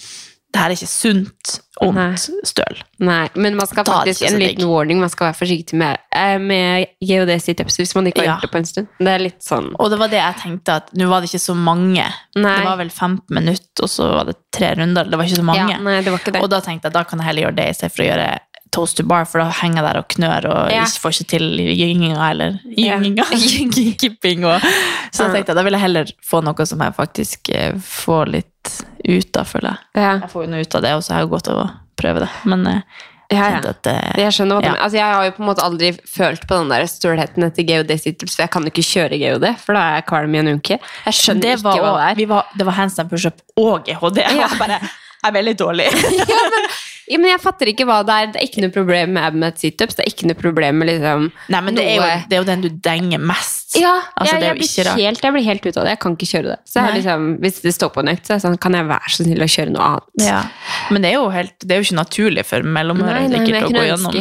[0.55, 2.77] Det her er ikke sunt, ondt støl.
[3.03, 6.37] Nei, men man skal faktisk en liten liten warning man skal være forsiktig med, eh,
[6.39, 8.37] med GHD situps hvis man ikke har Ja.
[8.37, 8.87] gjort det på en stund.
[9.01, 11.43] Det er litt sånn Og det var det jeg tenkte, at nå var det ikke
[11.43, 12.07] så mange.
[12.37, 12.57] Nei.
[12.61, 15.11] Det var vel 15 minutter, og så var det tre runder.
[15.11, 15.71] Det var ikke så mange.
[15.75, 16.43] Ja, nei, det var ikke det.
[16.43, 18.39] Og da tenkte jeg da kan jeg heller gjøre det i stedet for å gjøre
[18.75, 20.83] toast to bar, for da henger jeg der og knør og Ja.
[20.83, 21.47] ikke får ikke til
[21.79, 23.25] gynginga eller gynginga,
[24.03, 24.45] kipping.
[24.51, 24.61] Og,
[25.15, 28.33] så da tenkte jeg da vil jeg heller få noe som jeg faktisk eh, får
[28.35, 30.03] litt ut av, føler jeg.
[30.03, 30.13] ja.
[30.25, 31.67] Jeg får jo noe ut av det, og så har jeg godt av å
[32.01, 32.31] prøve det.
[32.51, 32.81] Men eh,
[33.33, 33.71] jeg Ja, ja.
[33.73, 34.73] at eh, Jeg skjønner hva Ja.
[34.85, 38.35] Altså, jeg har jo på en måte aldri følt på den der stølheten etter GOD-situps,
[38.37, 40.77] for jeg kan jo ikke kjøre GOD, for da er jeg kvalm i en uke.
[41.07, 42.19] Jeg skjønner det var, ikke hva det er.
[42.21, 44.21] Vi var, det var handstand pushup og GHD.
[44.29, 44.51] Jeg Ja.
[44.53, 44.93] var bare jeg
[45.29, 45.91] er veldig dårlig.
[47.05, 48.29] Ja, men jeg fatter ikke hva det er.
[48.33, 49.97] Det er ikke noe problem med abmet situps.
[49.99, 52.47] Det er ikke noe problem med liksom Nei, men det er, jo, det er jo
[52.49, 53.75] den du denger mest.
[53.77, 55.93] Ja, Altså, jeg, det jeg, blir helt, jeg blir helt ute av det.
[55.93, 56.57] Jeg kan ikke kjøre det.
[56.71, 59.13] Så liksom, hvis det står på en økt, så er det sånn, kan jeg være
[59.13, 60.25] så snill å kjøre noe annet?
[60.25, 60.39] Ja.
[60.95, 63.75] Men det er jo, helt, det er jo ikke naturlig for mellomhøret men sikkert å
[63.77, 64.17] gå gjennom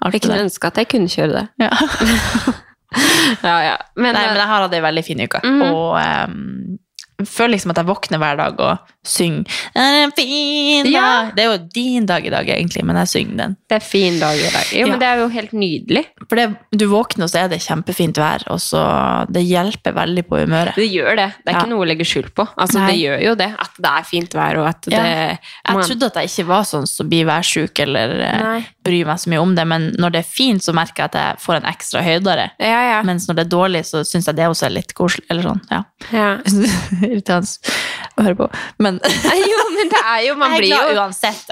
[0.00, 0.48] alt Jeg kunne det.
[0.48, 1.46] ønske at jeg kunne kjøre det.
[1.62, 1.70] Ja.
[2.90, 3.74] Ja, ja.
[3.94, 5.38] Men, Nei, eh, men jeg har hatt ei veldig fin uke.
[5.46, 5.60] Mm.
[5.62, 6.79] Og jeg
[7.28, 11.30] føler liksom at jeg våkner hver dag og synger «Er en fin dag?» Ja.
[11.34, 13.56] Det er jo din dag i dag, egentlig, men jeg synger den.
[13.70, 14.66] det er fin dag i dag.
[14.72, 14.90] Jo, Ja.
[14.90, 16.04] men det er jo helt nydelig.
[16.28, 18.82] For det, du våkner, og så er det kjempefint vær, og så
[19.32, 20.74] det hjelper veldig på humøret.
[20.76, 21.28] Det gjør det.
[21.44, 21.60] Det er Ja.
[21.60, 22.46] ikke noe å legge skjul på.
[22.56, 26.06] Altså, det gjør jo det, at det er fint vær, og at det Jeg trodde
[26.06, 28.66] at jeg ikke var sånn som blir værsjuk eller eh, Nei.
[28.84, 31.18] bryr meg så mye om det, men når det er fint, så merker jeg at
[31.20, 32.50] jeg får en ekstra høydere.
[32.60, 33.02] Ja, ja.
[33.02, 35.24] Mens når det er dårlig, så syns jeg det også er litt koselig.
[35.30, 35.82] Eller sånn, ja.
[36.12, 36.38] ja.
[37.10, 37.76] irriterende
[38.18, 38.48] å høre på.
[38.82, 38.98] Men
[39.50, 41.50] Jo, men det er jo Man blir jo uansett.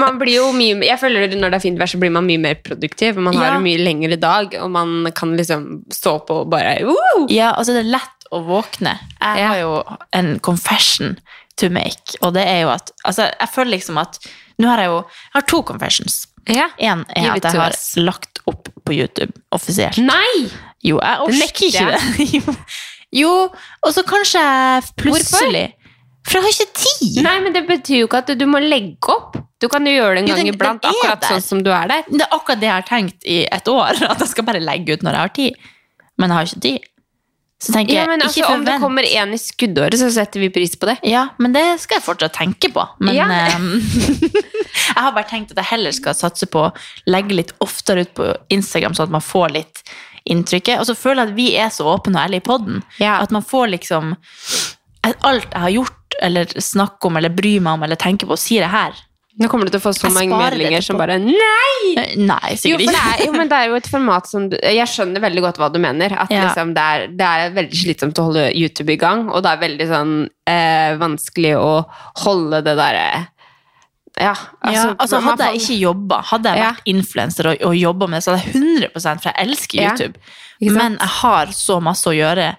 [0.00, 2.40] man blir jo mye, jeg føler Når det er fint vær, så blir man mye
[2.42, 3.16] mer produktiv.
[3.20, 3.56] Man har Ja.
[3.58, 7.26] en mye lengre dag, og man kan liksom stå på og bare Woo!
[7.28, 8.96] Ja, altså det er lett å våkne.
[9.20, 9.72] Jeg har jo
[10.14, 11.16] en confession
[11.56, 14.18] to make, og det er jo at Altså, jeg føler liksom at
[14.60, 16.26] Nå har jeg jo Jeg har to confessions.
[16.48, 16.68] Ja.
[16.80, 19.98] Én er at jeg har lagt opp på YouTube offisielt.
[19.98, 20.48] Nei!
[20.82, 22.56] Jo, jeg orker ikke det.
[23.16, 23.30] Jo,
[23.82, 24.42] og så kanskje
[25.00, 25.76] plutselig Hvorfor?
[26.30, 27.22] For jeg har ikke tid.
[27.24, 29.38] Nei, men det betyr jo ikke at du må legge opp.
[29.60, 31.32] Du kan jo gjøre det en Jo, gang iblant, akkurat der.
[31.32, 32.04] sånn som du er der.
[32.12, 33.96] Det er akkurat det jeg har tenkt i et år.
[34.12, 35.56] At jeg skal bare legge ut når jeg har tid.
[36.20, 36.86] Men jeg har ikke tid.
[37.60, 40.40] Så tenker Ja, jeg, men ikke altså, Om det kommer en i skuddåret, så setter
[40.44, 40.98] vi pris på det.
[41.08, 42.84] Ja, men det skal jeg fortsatt tenke på.
[43.04, 43.26] Men Ja.
[43.56, 43.80] um,
[44.94, 46.70] jeg har bare tenkt at jeg heller skal satse på å
[47.08, 49.82] legge litt oftere ut på Instagram, sånn at man får litt
[50.24, 50.80] inntrykket.
[50.80, 52.82] Og så føler jeg at vi er så åpne og ærlige i podden.
[53.00, 54.14] At man får liksom
[55.24, 58.66] Alt jeg har gjort, eller snakker om, eller bryr meg om, eller tenker på, sier
[58.66, 58.98] jeg her.
[59.40, 61.94] Nå kommer du til å få så Jeg mange meldinger som bare Nei!
[62.18, 65.44] Nei, Jo, det er, jo, men det er jo et format som Jeg skjønner veldig
[65.46, 66.12] godt hva du mener.
[66.26, 66.48] At Ja.
[66.48, 69.62] liksom det, er, det er veldig slitsomt å holde YouTube i gang, og det er
[69.62, 70.14] veldig sånn
[70.50, 71.70] eh, vanskelig å
[72.26, 73.06] holde det derre
[74.20, 74.34] Ja,
[74.68, 76.70] ja, altså Hadde jeg ikke jobba, hadde jeg Ja.
[76.74, 80.18] vært influenser og, og jobba med det, så hadde jeg 100 for jeg elsker YouTube.
[80.60, 80.72] Ja.
[80.76, 82.50] Men jeg har så masse å gjøre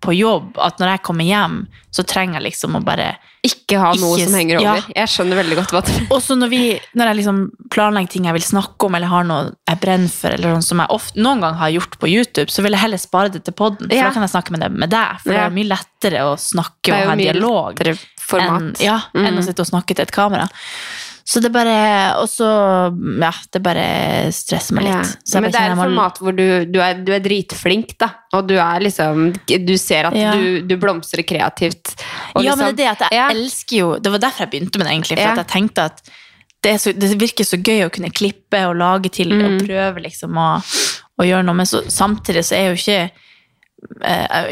[0.00, 3.92] på jobb at når jeg kommer hjem, så trenger jeg liksom å bare Ikke ha
[3.98, 4.72] noe som henger ja.
[4.76, 4.84] over.
[4.94, 6.50] Jeg skjønner veldig godt hva du Og så når,
[6.94, 7.40] når jeg liksom
[7.74, 10.78] planlegger ting jeg vil snakke om, eller har noe jeg brenner for, eller sånn som
[10.84, 13.54] jeg ofte, noen gang har gjort på YouTube, så vil jeg heller spare det til
[13.58, 14.06] podden, for Ja.
[14.06, 15.18] da kan jeg snakke med, det, med deg.
[15.24, 15.38] For Ja.
[15.38, 19.38] det er mye lettere å snakke og ha dialog enn, ja, enn Mm.
[19.38, 20.46] å sitte og snakke til et kamera.
[21.28, 21.74] Så det bare
[22.22, 22.46] Og så
[23.20, 23.82] Ja, det bare
[24.32, 25.16] stresser meg litt.
[25.28, 25.40] Ja.
[25.42, 28.08] Men det er et format hvor du, du, er, du er dritflink, da.
[28.38, 30.32] Og du er liksom Du ser at Ja.
[30.32, 31.94] du, du blomstrer kreativt.
[32.34, 33.28] Ja, men liksom- det er det at jeg Ja.
[33.34, 35.18] elsker jo Det var derfor jeg begynte med det, egentlig.
[35.18, 36.02] For at jeg tenkte at
[36.62, 39.44] det, så, det virker så gøy å kunne klippe og lage til Mm.
[39.44, 40.58] og prøve liksom å,
[41.20, 43.10] å gjøre noe, men så, samtidig så er jo ikke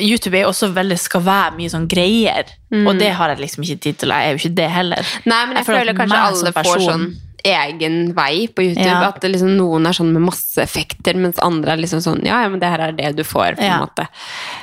[0.01, 2.87] YouTube er også veldig skal være mye sånn greier, Mm.
[2.89, 4.09] og det har jeg liksom ikke tid til.
[4.11, 5.07] Jeg er jo ikke det heller.
[5.25, 7.07] Nei, men jeg, føler føler kanskje alle får sånn
[7.47, 8.87] egen vei på YouTube.
[8.87, 9.07] Ja.
[9.09, 12.41] At det liksom, noen er sånn med masse effekter, mens andre er liksom sånn Ja,
[12.43, 13.79] ja, men det her er det du får, på en Ja.
[13.79, 14.09] måte.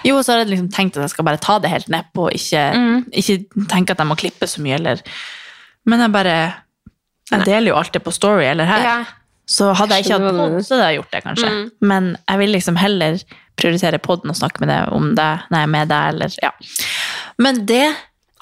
[0.04, 2.34] Jo, så har jeg liksom tenkt at jeg skal bare ta det helt nedpå, og
[2.34, 3.06] ikke, Mm.
[3.14, 5.02] ikke tenke at jeg må klippe så mye, eller
[5.86, 6.54] Men jeg bare
[7.32, 9.06] Jeg deler jo alltid på Story eller her.
[9.48, 11.50] Så hadde jeg ikke hatt pod, så hadde jeg gjort det, kanskje.
[11.50, 11.72] Mm.
[11.82, 13.20] Men jeg vil liksom heller
[13.60, 16.52] prioritere podden og snakke med deg om det er med deg, eller ja.
[17.42, 17.86] Men det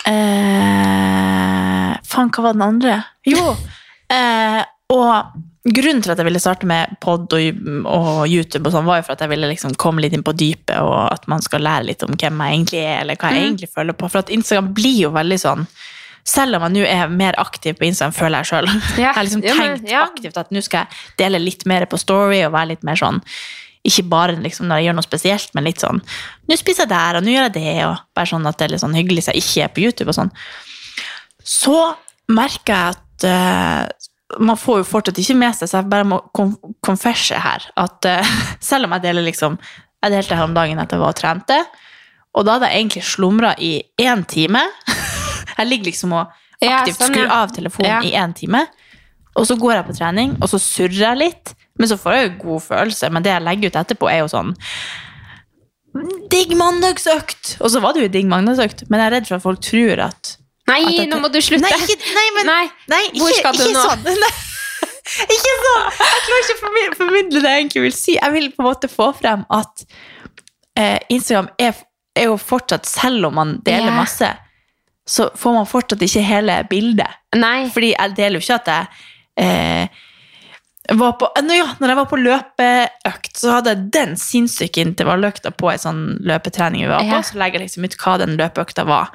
[0.08, 3.00] eh, Faen, hva var den andre?
[3.30, 3.54] Jo!
[4.12, 4.58] Eh,
[4.92, 5.38] og
[5.72, 9.06] grunnen til at jeg ville starte med pod og, og YouTube, og sånn, var jo
[9.08, 11.86] for at jeg ville liksom komme litt inn på dypet, og at man skal lære
[11.88, 13.46] litt om hvem jeg egentlig er, eller hva jeg Mm.
[13.54, 14.10] egentlig føler på.
[14.12, 15.64] For at Instagram blir jo veldig sånn
[16.28, 18.68] selv om jeg nå er mer aktiv på Instagram, føler jeg sjøl.
[18.68, 20.04] Ja, Jeg har liksom ja, men- tenkt ja.
[20.12, 23.24] aktivt at nå skal jeg dele litt mer på Story og være litt mer sånn
[23.88, 26.02] Ikke bare liksom når jeg gjør noe spesielt, men litt sånn
[26.50, 28.74] Nå spiser jeg der, og nå gjør jeg det, og bare sånn at det er
[28.76, 30.32] litt sånn hyggelig så jeg ikke er på YouTube og sånn.
[31.42, 31.78] Så
[32.32, 36.20] merker jeg at uh, man får jo fortsatt ikke med seg, så jeg bare må
[36.86, 38.36] konfesse her at uh,
[38.72, 39.58] selv om jeg deler liksom
[40.02, 41.58] Jeg delte her om dagen at jeg var og trente,
[42.34, 44.64] og da hadde jeg egentlig slumra i én time.
[45.58, 47.08] Jeg ligger liksom og Ja, aktivt ja.
[47.10, 48.00] skrur av telefonen Ja.
[48.02, 48.64] i én time.
[49.36, 51.54] Og så går jeg på trening, og så surrer jeg litt.
[51.80, 53.10] Men så får jeg jo god følelse.
[53.14, 54.54] Men det jeg legger ut etterpå, er jo sånn
[56.32, 57.58] Digg mandagsøkt!
[57.60, 60.06] Og så var det jo digg mandagsøkt, men jeg er redd for at folk tror
[60.06, 60.38] at
[60.70, 61.68] Nei, at dette- nå må du slutte!
[61.68, 63.84] Nei, ikke, nei, men, Nei, nei, hvor skal du ikke nå?
[63.90, 64.48] sånn.
[65.36, 65.88] Ikke sånn!
[65.98, 68.14] Jeg klarer ikke å formidle det jeg egentlig vil si.
[68.16, 69.84] Jeg vil på en måte få frem at
[70.80, 71.82] eh, Instagram er,
[72.16, 73.98] er jo fortsatt, selv om man deler yeah.
[73.98, 74.30] masse,
[75.10, 77.20] så får man fortsatt ikke hele bildet.
[77.36, 77.66] Nei.
[77.74, 80.02] Fordi jeg deler jo ikke at jeg eh,
[80.98, 85.54] var på, nå ja, når jeg var på løpeøkt, så hadde jeg den sinnssyke intervalløkta
[85.56, 87.12] på ei sånn løpetrening vi var på.
[87.14, 87.22] Ja.
[87.26, 89.12] Så legger jeg liksom ut hva den løpeøkta var.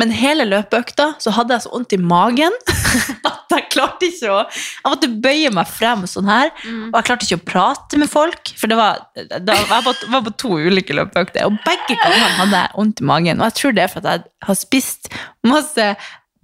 [0.00, 2.56] Men hele løpeøkta så hadde jeg så vondt i magen
[3.30, 6.52] at jeg klarte ikke å Jeg måtte bøye meg frem sånn her.
[6.90, 10.24] Og jeg klarte ikke å prate med folk, for det var, da, jeg var, var
[10.26, 11.46] på to ulike løpeøkter.
[11.46, 13.42] Og begge gangene hadde jeg vondt i magen.
[13.42, 15.12] Og jeg tror det er for at jeg har spist
[15.46, 15.92] masse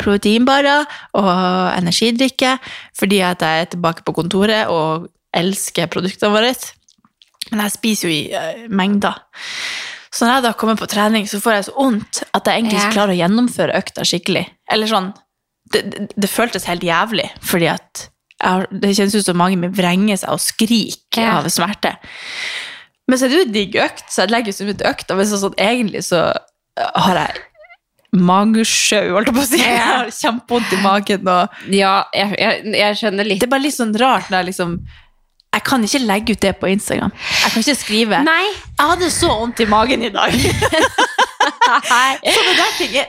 [0.01, 1.31] proteinbarer og
[1.77, 2.57] energidrikke
[2.97, 6.55] fordi at jeg er tilbake på kontoret og elsker produktene våre.
[7.53, 9.19] Men jeg spiser jo i eh, mengder.
[10.11, 12.79] Så når jeg da kommer på trening, så får jeg så vondt at jeg egentlig
[12.81, 14.47] ikke klarer å gjennomføre økta skikkelig.
[14.73, 15.11] Eller sånn,
[15.75, 18.07] det, det, det føltes helt jævlig, fordi at
[18.45, 21.39] har, det kjennes ut som magen min vrenger seg og skriker Ja.
[21.41, 21.95] av smerte.
[23.09, 25.13] Men så er det jo en digg økt, så jeg legger ut som et økt,
[25.17, 26.23] men så, sånn, egentlig så
[26.77, 27.45] har jeg
[28.13, 29.59] magesjau, holdt jeg på å si.
[29.67, 31.27] Jeg har kjempevondt i magen.
[31.29, 34.49] Og Ja, jeg, jeg, jeg skjønner litt det er bare litt sånn rart når jeg
[34.53, 34.79] liksom
[35.57, 37.13] Jeg kan ikke legge ut det på Instagram.
[37.17, 38.45] Jeg kan ikke skrive Nei.
[38.77, 40.37] 'Jeg hadde så vondt i magen i dag'.
[41.47, 43.07] så det der ting er,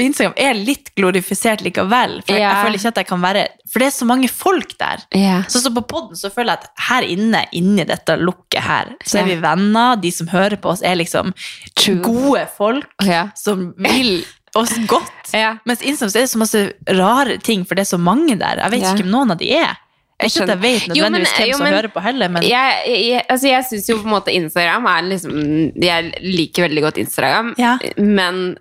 [0.00, 2.20] Instagram er litt glorifisert likevel.
[2.24, 4.72] For jeg, jeg føler ikke at jeg kan være For det er så mange folk
[4.80, 5.04] der.
[5.14, 5.42] Ja.
[5.48, 9.20] Så, så på podden så føler jeg at her inne, inni dette lukket her, så
[9.20, 9.28] er Ja.
[9.34, 9.96] vi venner.
[10.00, 11.32] De som hører på oss, er liksom
[11.76, 12.00] True.
[12.02, 13.28] gode folk Ja.
[13.36, 14.24] som vil
[14.56, 15.32] oss godt.
[15.34, 15.56] Ja.
[15.66, 16.62] Mens Instagram så er det så masse
[16.98, 18.56] rare ting, for det er så mange der.
[18.64, 18.92] Jeg vet Ja.
[18.94, 19.76] ikke hvem noen av de er.
[20.20, 23.64] Ikke at jeg vet nødvendigvis hvem som hører på heller, men Jeg, jeg, altså jeg
[23.70, 27.78] syns jo på en måte Instagram er liksom Jeg liker veldig godt Instagram, Ja.
[27.96, 28.58] men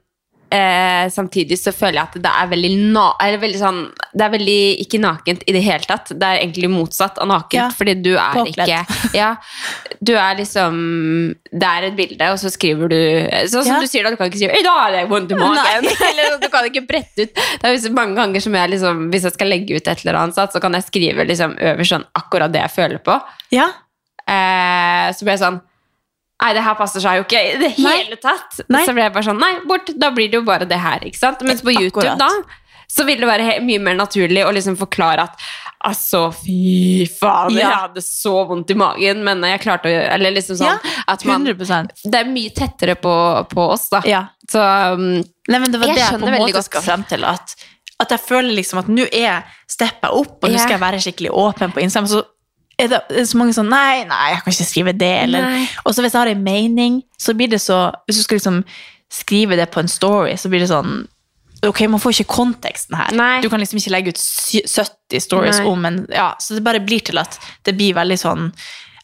[0.51, 3.79] eh, samtidig så føler jeg at det er veldig, na er veldig sånn
[4.13, 6.09] Det er veldig ikke nakent i det hele tatt.
[6.09, 7.67] Det er egentlig motsatt av nakent, Ja.
[7.69, 8.67] fordi du er Påkledd.
[8.67, 9.35] ikke Ja,
[10.01, 12.99] du er liksom Det er et bilde, og så skriver du
[13.47, 13.79] Sånn som Ja.
[13.79, 15.89] du sier da, du kan ikke si 'I dag har jeg vondt i magen'.
[16.09, 17.33] eller du kan ikke brette ut.
[17.35, 20.35] Det er mange ganger som jeg liksom Hvis jeg skal legge ut et eller annet,
[20.53, 23.21] så kan jeg skrive liksom øverst sånn akkurat det jeg føler på.
[23.51, 23.69] ja.
[24.29, 25.62] Eh, så blir jeg sånn
[26.39, 27.97] Nei, det her passer seg jo ikke i det Nei.
[28.04, 28.62] hele tatt.
[28.71, 28.86] Nei.
[28.88, 29.89] Så ble jeg bare sånn Nei, bort.
[29.99, 31.04] Da blir det jo bare det her.
[31.04, 31.41] ikke sant?
[31.43, 32.19] Mens på YouTube, Akkurat.
[32.19, 35.49] da, så vil det være mye mer naturlig å liksom forklare at
[35.80, 40.34] Altså, fy faen, jeg hadde så vondt i magen, men jeg klarte å gjøre Eller
[40.36, 43.13] liksom sånn Ja, at man 100 Det er mye tettere på,
[43.54, 44.02] på oss, da.
[44.04, 44.25] Ja.
[44.52, 46.67] Så um, Nei, men det var Jeg det jeg på skjønner en veldig måte godt.
[46.67, 47.23] skal frem til.
[47.30, 47.56] At,
[48.04, 51.32] at jeg føler liksom at nå er steppa opp, og nå skal jeg være skikkelig
[51.45, 52.12] åpen på Instagram.
[52.12, 52.25] Så
[52.80, 55.13] er det, så mange sånn Nei, nei, jeg kan ikke skrive det.
[55.26, 58.39] Eller, og så hvis jeg har en mening, så blir det så Hvis du skal
[58.39, 58.63] liksom
[59.12, 61.08] skrive det på en story, så blir det sånn
[61.68, 63.10] Ok, man får ikke konteksten her.
[63.20, 63.42] Nei.
[63.44, 65.65] Du kan liksom ikke legge ut 70 stories Nei.
[65.68, 67.36] om en ja, Så det bare blir til at
[67.68, 68.46] det blir veldig sånn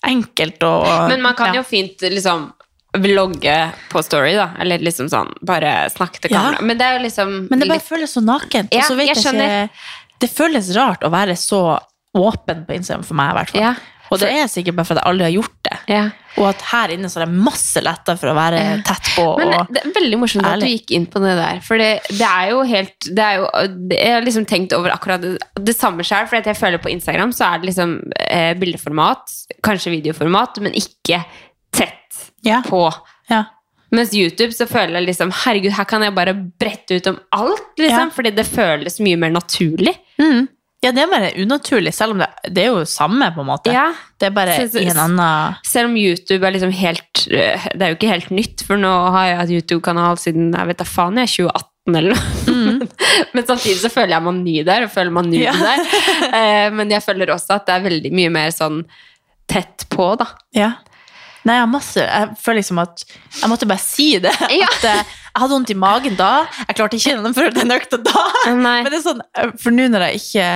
[0.06, 1.60] enkelt og Men man kan ja.
[1.60, 2.52] jo fint liksom
[2.96, 3.56] vlogge
[3.92, 4.52] på story, da.
[4.64, 6.46] Eller liksom sånn bare snakke til Ja.
[6.46, 6.62] kamera.
[6.64, 8.72] Men det er jo liksom Men det bare litt- føles så nakent.
[8.72, 9.70] Ja, og så vet jeg jeg ikke
[10.20, 11.80] Det føles rart å være så
[12.15, 13.62] åpen på Instagram for meg, i hvert fall.
[13.62, 13.73] Ja.
[14.13, 15.78] Og det er sikkert bare fordi jeg aldri har gjort det.
[15.89, 16.04] Ja.
[16.36, 18.75] Og at her inne så er det masse lettere for å være Ja.
[18.86, 19.25] tett på.
[19.39, 21.62] Men det er veldig morsomt at du gikk inn på det der.
[21.65, 23.47] For det, det er jo helt det er jo,
[23.95, 26.28] Jeg har liksom tenkt over akkurat det, det samme sjøl.
[26.30, 27.97] For jeg føler på Instagram så er det liksom
[28.30, 29.25] eh, bildeformat,
[29.65, 31.23] kanskje videoformat, men ikke
[31.73, 32.86] tett ja, på.
[33.95, 37.73] Mens YouTube så føler jeg liksom Herregud, her kan jeg bare brette ut om alt,
[37.80, 38.12] liksom.
[38.15, 39.93] Fordi det føles mye mer naturlig.
[40.21, 40.47] Mm.
[40.86, 43.74] Ja, det er bare unaturlig, selv om det, det er jo samme, på en måte.
[43.74, 43.88] Ja.
[44.21, 47.65] Det er bare Så- så- i en annen Selv om YouTube er liksom helt øh,
[47.74, 50.78] Det er jo ikke helt nytt, for nå har jeg hatt YouTube-kanal siden jeg vet
[50.78, 52.88] da faen, jeg er 2018 eller noe.
[53.36, 55.52] men samtidig så føler jeg meg ny der, og føler meg ny Ja.
[55.54, 55.84] der.
[56.32, 58.80] Eh, men jeg føler også at det er veldig mye mer sånn
[59.48, 60.26] tett på, da.
[60.56, 60.71] Ja.
[61.45, 63.04] Nei, jeg har masse Jeg føler liksom at
[63.41, 64.32] Jeg måtte bare si det.
[64.50, 64.65] Ja.
[64.65, 65.04] At eh,
[65.36, 66.32] jeg hadde vondt i magen da.
[66.63, 68.24] Jeg klarte ikke å gjennomføre den økta da.
[68.56, 68.80] Nei.
[68.82, 70.48] Men det er sånn, eh, for nå når jeg ikke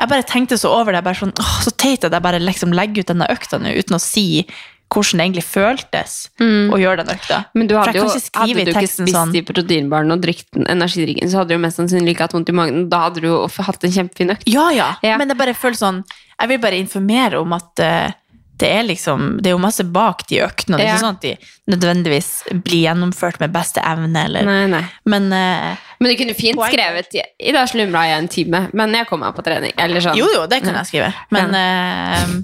[0.00, 1.04] Jeg bare tenkte så over det.
[1.18, 4.00] Sånn, åh, Så teit at jeg bare liksom legger ut denne økta nå uten å
[4.00, 4.46] si
[4.90, 7.36] hvordan det egentlig føltes å gjøre den økta.
[7.54, 11.38] Men du hadde jo hadde du ikke spist sånn- de proteinbarene og drukket energidrikken, så
[11.38, 12.88] hadde du jo mest sannsynlig ikke hatt vondt i magen.
[12.90, 14.42] Da hadde du jo hatt en kjempefin økt.
[14.50, 15.16] Ja, ja, Ja.
[15.16, 16.02] Men jeg bare føler sånn
[16.40, 18.10] Jeg vil bare informere om at uh,
[18.58, 20.76] det er liksom Det er jo masse bak de øktene.
[20.76, 20.96] Det er Ja.
[20.96, 21.38] ikke sånn at de
[21.70, 22.30] nødvendigvis
[22.64, 24.84] blir gjennomført med beste evne, eller Nei, nei.
[25.06, 29.06] Men eh, Men du kunne fint skrevet i- dag slumra jeg en time, men jeg
[29.10, 29.74] kom meg på trening.
[29.76, 30.16] Eller sånn.
[30.16, 31.10] Jo, jo, det kan jeg skrive.
[31.30, 32.38] Men eh,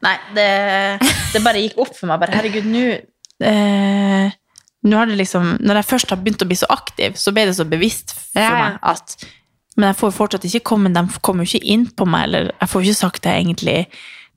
[0.00, 0.46] Nei, det,
[1.34, 2.20] det bare gikk opp for meg.
[2.22, 2.84] Bare, herregud, nå
[3.44, 4.30] uh,
[4.88, 7.44] Nå har det liksom Når jeg først har begynt å bli så aktiv, så ble
[7.50, 8.62] det så bevisst for Ja, ja.
[8.62, 9.26] meg at
[9.76, 12.70] Men jeg får fortsatt ikke komme De kommer jo ikke inn på meg, eller jeg
[12.72, 13.76] får jo ikke sagt det jeg egentlig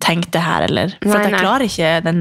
[0.04, 1.44] tenkte her, eller For Nei, at jeg nei.
[1.46, 2.20] klarer ikke den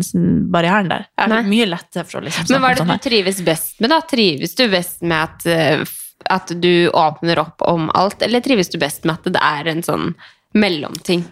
[0.55, 1.09] barrieren der.
[1.19, 3.91] Jeg er mye lettere for å liksom Men hva er det du trives best med,
[3.91, 3.99] da?
[4.07, 5.83] Trives du best med at, eh,
[6.31, 9.83] at du åpner opp om alt, eller trives du best med at det er en
[9.87, 10.13] sånn
[10.55, 11.25] mellomting?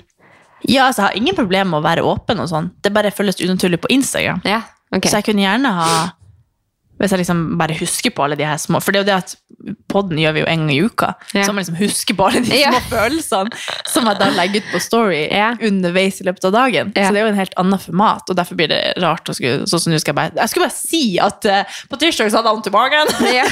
[0.68, 2.70] Ja, altså, jeg har ingen problemer med å være åpen og sånn.
[2.84, 4.42] Det bare føles unaturlig på Instagram.
[4.48, 5.08] Ja, ok.
[5.08, 5.92] Så jeg kunne gjerne ha
[7.00, 9.14] Hvis jeg liksom bare husker på alle de her små For det er jo det
[9.22, 9.30] at
[9.88, 11.08] podden gjør vi jo en gang i uka.
[11.32, 11.46] Ja.
[11.46, 12.70] Så man liksom husker på alle de Ja.
[12.74, 15.50] små følelsene som jeg da legger ut på Story Ja.
[15.68, 16.92] underveis i løpet av dagen.
[16.96, 17.06] Ja.
[17.08, 19.64] Så det er jo en helt annen format, og derfor blir det rart å skulle
[19.70, 22.40] Sånn som nå skal jeg bare Jeg skulle bare si at uh, på tirsdag så
[22.40, 23.14] hadde jeg vondt i magen!
[23.40, 23.46] Ja.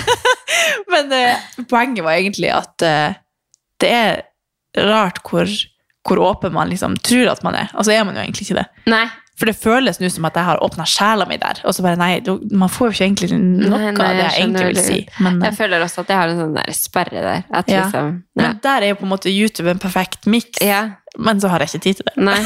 [0.93, 3.17] Men uh, poenget var egentlig at uh,
[3.81, 4.23] det er
[4.85, 5.49] rart hvor,
[6.07, 7.73] hvor åpen man liksom tror at man er.
[7.75, 8.67] Altså er man jo egentlig ikke det.
[8.91, 9.07] Nei.
[9.39, 11.61] For det føles nå som at jeg har åpna sjela mi der.
[11.65, 12.21] Og så bare nei,
[12.51, 15.01] man får jo ikke egentlig noe Nei, nei, av det jeg jeg egentlig vil si.
[15.23, 17.45] Men, Jeg føler også at jeg har en sånn der sperre der.
[17.55, 17.85] At Ja.
[17.85, 18.43] liksom, ja.
[18.49, 20.59] men der er jo på en måte YouTube en perfekt miks.
[20.61, 20.89] ja.
[21.19, 22.23] Men så har jeg ikke tid til det.
[22.23, 22.37] Nei.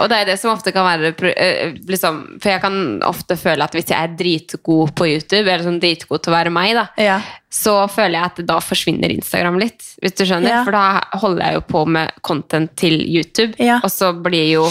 [0.00, 3.64] Og det er det som ofte kan være eh, liksom, For jeg kan ofte føle
[3.66, 6.86] at hvis jeg er dritgod på YouTube, eller sånn dritgod til å være meg, da,
[6.96, 7.18] Ja.
[7.52, 9.82] så føler jeg at da forsvinner Instagram litt.
[10.00, 10.48] Hvis du skjønner?
[10.48, 10.62] Ja.
[10.64, 13.80] For da holder jeg jo på med content til YouTube, Ja.
[13.82, 14.70] og så blir jo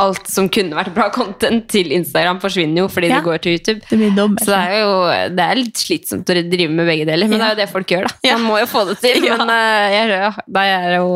[0.00, 3.18] alt som kunne vært bra content til Instagram, forsvinner jo fordi Ja.
[3.20, 3.80] det går til YouTube.
[3.90, 4.40] Det blir dobbelt.
[4.46, 4.92] Så det er jo
[5.36, 7.86] det er litt slitsomt å drive med begge deler, men det er jo det folk
[7.94, 8.14] gjør, da.
[8.26, 8.36] Ja.
[8.38, 9.20] Man må jo få det til.
[9.30, 9.36] Ja.
[9.36, 11.10] Men eh, jeg, da er det jo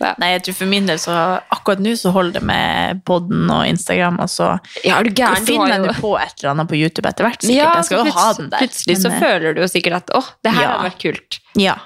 [0.00, 0.14] ja.
[0.18, 1.14] Nei, jeg tror for min del så
[1.54, 5.44] akkurat nå så holder det med podden og Instagram, og så Ja, du gæren?
[5.44, 7.40] Du finner du jo- på et eller annet på YouTube etter hvert.
[7.44, 7.60] Sikkert.
[7.60, 8.58] Ja, jeg skal jo ha den der.
[8.64, 10.70] Plutselig så men, så føler du jo sikkert at å, det her Ja.
[10.72, 11.38] hadde vært kult.
[11.60, 11.76] Ja.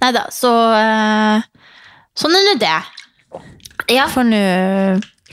[0.00, 1.42] Nei da, så eh,
[2.18, 2.76] Sånn er nå det.
[3.88, 4.06] Ja.
[4.12, 4.36] For nå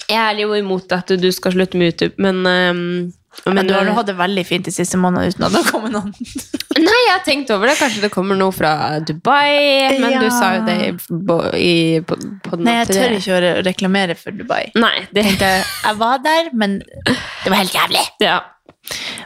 [0.09, 3.13] Jeg er jo imot at du skal slutte med YouTube, men um,
[3.51, 5.71] Men du har eh, hatt det veldig fint de siste månedene uten at det har
[5.71, 6.11] kommet noen.
[6.85, 7.75] Nei, jeg har tenkt over det.
[7.79, 10.21] Kanskje det kommer noe fra Dubai, men Ja.
[10.23, 10.89] du sa jo det i,
[11.59, 12.17] i, på,
[12.59, 14.65] Nei, jeg tør ikke å re- reklamere for Dubai.
[14.79, 18.05] Nei, det Tenkte jeg, jeg var der, men det var helt jævlig.
[18.23, 18.41] ja.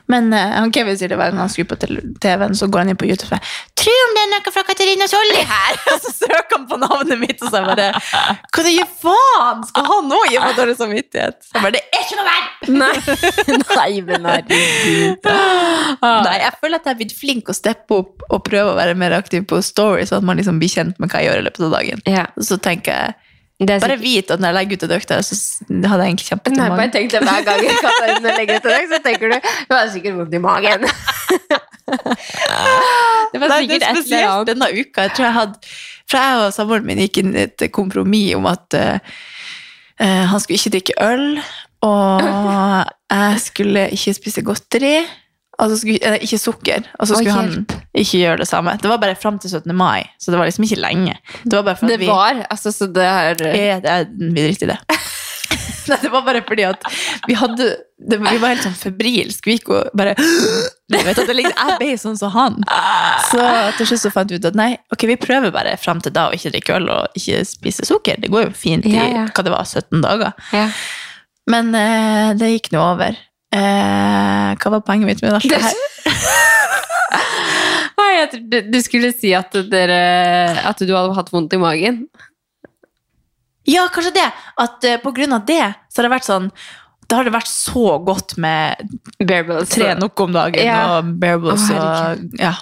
[0.10, 2.94] Men uh, han Kevin sier det hver gang han skrur på TV-en, så går han
[2.94, 5.78] inn på YouTube og sier Tro om det er noe fra Katarina Solli her!
[5.94, 9.64] Og så søker han på navnet mitt, og så bare Hva det gir faen?
[9.70, 11.40] Skal han nå gi meg dårlig samvittighet?
[11.46, 12.48] Så jeg bare, det er ikke noe verdt!
[12.82, 12.92] Nei,
[13.80, 15.30] Nei men herregud.
[16.04, 18.98] Nei, jeg føler at jeg er blitt flink å steppe opp og prøve å være
[19.00, 21.48] mer aktiv på story, så at man liksom blir kjent med hva jeg gjør i
[21.48, 22.04] løpet av dagen.
[22.10, 22.28] Ja.
[22.44, 23.29] Så tenker jeg,
[23.68, 25.36] bare sikkert- vit at når jeg legger ut et økt, så
[25.68, 26.92] hadde jeg egentlig kjempet Nei, i bare magen.
[26.96, 29.38] tenk det hver gang Katarina legger ut et økt, så tenker du
[29.70, 30.88] Du har sikkert vondt i magen.
[33.34, 34.48] Det var Nei, det sikkert er et eller annet.
[34.50, 35.02] denne uka.
[35.06, 35.72] Jeg tror jeg hadde
[36.10, 39.00] For jeg og samboeren min gikk inn i et kompromiss om at eh,
[40.02, 41.26] eh, han skulle ikke drikke øl,
[41.86, 42.24] og
[43.20, 44.96] jeg skulle ikke spise godteri.
[45.60, 46.86] Altså skulle, eh, ikke sukker.
[47.00, 48.78] Og så skulle han ikke gjøre det samme.
[48.80, 49.76] Det var bare fram til 17.
[49.76, 51.18] mai, så det var liksom ikke lenge.
[51.44, 54.72] Det var Det vi var, altså, så det er er, det er, vi driter i
[54.74, 54.80] det.
[55.90, 56.84] Nei, det var bare fordi at
[57.28, 57.66] vi hadde
[57.98, 59.50] det, Vi var helt sånn febrilske.
[59.50, 60.14] Vi gikk og bare
[60.94, 62.60] vet liksom, Jeg ble sånn som han.
[63.32, 63.42] Så
[63.80, 66.28] til slutt så fant vi ut at nei, ok, vi prøver bare fram til da
[66.30, 68.22] å ikke drikke øl og ikke spise sukker.
[68.22, 69.26] Det går jo fint i Ja, ja.
[69.34, 70.34] hva det var, 17 dager.
[70.56, 70.70] ja.
[71.50, 73.16] Men eh, det gikk nå over.
[73.50, 75.74] Eh, hva var poenget mitt med dette her?
[78.50, 80.00] Du skulle si at, dere,
[80.68, 82.02] at du hadde hatt vondt i magen.
[83.70, 84.28] Ja, kanskje det.
[84.60, 86.50] At eh, på grunn av det, så har det vært sånn
[87.10, 88.82] Da har det vært så godt med
[89.18, 89.72] Bearballs.
[89.74, 91.00] tre nok om dagen Ja.
[91.00, 92.54] og bearables oh, og ja.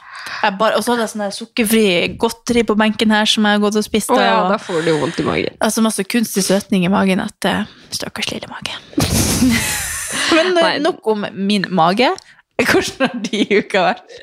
[0.51, 1.85] Og så hadde jeg sånn sukkerfri
[2.19, 4.11] godteri på benken her som jeg har gått og spist.
[4.11, 5.59] Oh, ja, og, da får du vondt i magen.
[5.59, 8.75] altså masse kunstig søtning i magen at uh, Stakkars lille mage.
[10.37, 10.73] Men eh, Nei.
[10.83, 12.09] nok om min mage.
[12.57, 14.13] Hvordan har de uka vært?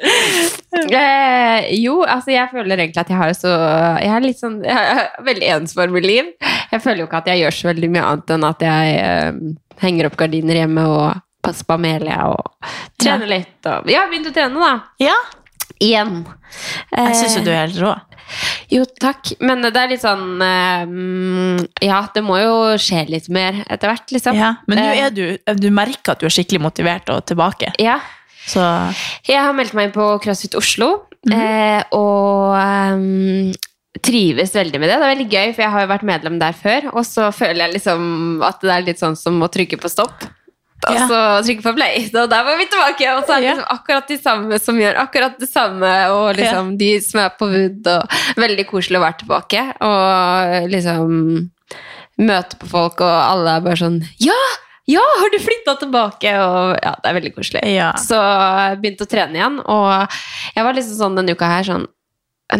[0.74, 3.52] Eh, jo, altså jeg føler egentlig at jeg har så
[4.02, 6.32] Jeg er litt sånn Jeg har veldig ensformig liv.
[6.72, 9.38] Jeg føler jo ikke at jeg gjør så veldig mye annet enn at jeg eh,
[9.84, 13.58] henger opp gardiner hjemme og passer på Amelia og trener litt.
[13.68, 14.74] Og, ja, begynte å trene, da.
[15.04, 15.16] Ja,
[15.82, 16.24] Igjen.
[16.94, 17.94] jeg syns jo Eh, du er helt rå.
[18.70, 19.32] Jo, takk.
[19.40, 23.88] Men det er litt sånn eh, mm, Ja, det må jo skje litt mer etter
[23.90, 24.36] hvert, liksom.
[24.36, 27.72] Ja, men nå Eh, er du Du merker at du er skikkelig motivert og tilbake.
[27.78, 28.00] ja.
[28.46, 28.60] Så
[29.26, 31.32] Jeg har meldt meg inn på CrossFit Oslo, Mhm.
[31.32, 33.52] eh, og um,
[34.02, 34.98] trives veldig med det.
[34.98, 37.64] Det er veldig gøy, for jeg har jo vært medlem der før, og så føler
[37.64, 40.26] jeg liksom at det er litt sånn som å trykke på stopp.
[40.90, 42.04] Og så trykke på play.
[42.12, 43.08] Og der var vi tilbake!
[43.14, 45.94] Og så er det liksom akkurat de samme som gjør akkurat det samme.
[46.14, 47.88] Og liksom de som er på Wood.
[47.94, 49.64] Og veldig koselig å være tilbake.
[49.88, 51.16] Og liksom
[52.24, 54.42] møte på folk, og alle er bare sånn Ja!
[54.84, 56.28] Ja, har du flytta tilbake?
[56.44, 57.62] Og ja, det er veldig koselig.
[57.72, 57.94] Ja.
[57.96, 60.18] Så jeg begynte å trene igjen, og
[60.52, 61.86] jeg var liksom sånn denne uka her sånn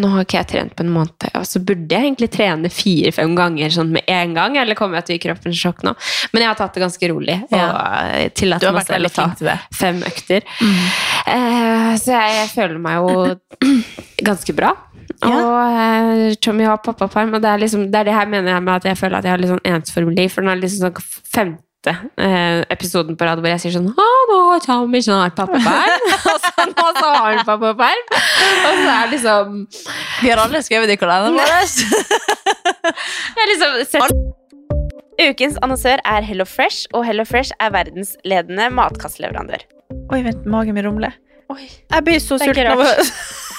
[0.01, 3.35] nå har ikke jeg trent på en måned, og så burde jeg egentlig trene fire-fem
[3.37, 5.93] ganger sånn med en gang, eller kommer jeg til å gi kroppen sjokk nå?
[6.33, 8.29] Men jeg har tatt det ganske rolig, og Ja.
[8.35, 10.43] tillatt Du har meg selv å ta fem økter.
[11.27, 13.69] Eh, så jeg, jeg føler meg jo
[14.29, 14.73] ganske bra.
[15.23, 15.31] Ja.
[15.31, 18.63] Og eh, jeg har pappaperm, og det er, liksom, det er det her mener jeg
[18.63, 20.97] med at jeg føler at jeg har litt sånn ensformelig, for den er liksom sånn
[21.35, 21.61] femte eh,
[22.73, 26.07] episoden på rad hvor jeg sier sånn nå har Tommy snart pappaperm!
[26.31, 28.07] og så nå så har han pappaperm!
[28.13, 29.59] Og så er det liksom
[30.21, 31.53] Vi har alle skrevet i kalenderen vår.
[33.39, 34.33] Jeg liksom sett
[35.15, 39.63] Ukens annonsør er Hello Fresh, og Hello Fresh er verdensledende matkastleverandør.
[40.11, 41.15] Oi, vent, magen min rumler.
[41.53, 41.63] Oi.
[41.69, 42.89] Jeg blir så sulten av å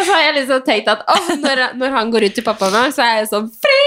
[0.00, 2.70] Og så har jeg liksom tenkt at oh, når, når han går ut til pappa
[2.72, 3.80] nå, så er jeg sånn fri!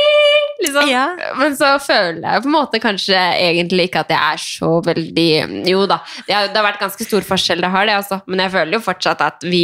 [0.64, 0.86] Liksom.
[0.88, 1.08] Ja.
[1.36, 5.26] Men så føler jeg på en måte kanskje egentlig ikke at jeg er så veldig
[5.68, 5.98] Jo da,
[6.28, 8.22] det har, det har vært ganske stor forskjell, det har det, altså.
[8.30, 9.64] Men jeg føler jo fortsatt at vi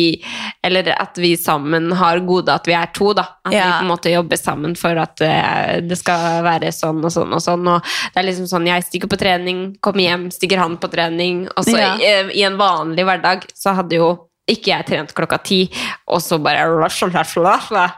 [0.65, 3.29] Eller at vi sammen har gode at vi er to, da.
[3.47, 7.13] At vi på en måte jobber sammen for at eh, det skal være sånn og
[7.13, 7.69] sånn og sånn.
[7.71, 11.45] Og det er liksom sånn jeg stikker på trening, kommer hjem, stikker han på trening.
[11.55, 11.93] Og så Ja.
[11.95, 14.09] i, i en vanlig hverdag så hadde jo
[14.51, 15.61] ikke jeg trent klokka ti,
[16.09, 16.67] og så bare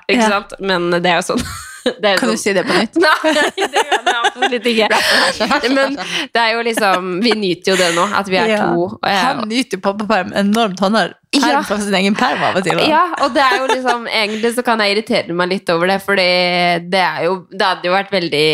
[0.08, 0.54] Ikke sant?
[0.60, 1.44] Men det er jo sånn.
[1.82, 2.42] Det er kan Kan du sånn.
[2.44, 2.98] si det på nytt?
[3.02, 5.70] Nei, det kan jeg absolutt ikke.
[5.78, 8.68] Men det er jo liksom Vi nyter jo det nå, at vi er Ja.
[8.70, 8.84] to.
[9.00, 10.84] Og jeg, Han nyter pappaperm enormt.
[10.86, 11.64] Han har perm Ja.
[11.66, 12.78] fra sin egen perm av og til.
[12.86, 15.98] ja, og det er jo liksom Egentlig så kan jeg irritere meg litt over det,
[16.06, 18.46] for det er jo Det hadde jo vært veldig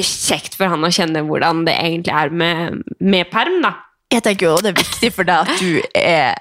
[0.00, 3.74] kjekt for han å kjenne hvordan det egentlig er med, med perm, da.
[4.10, 6.32] Jeg tenker jo det er viktig for deg at du er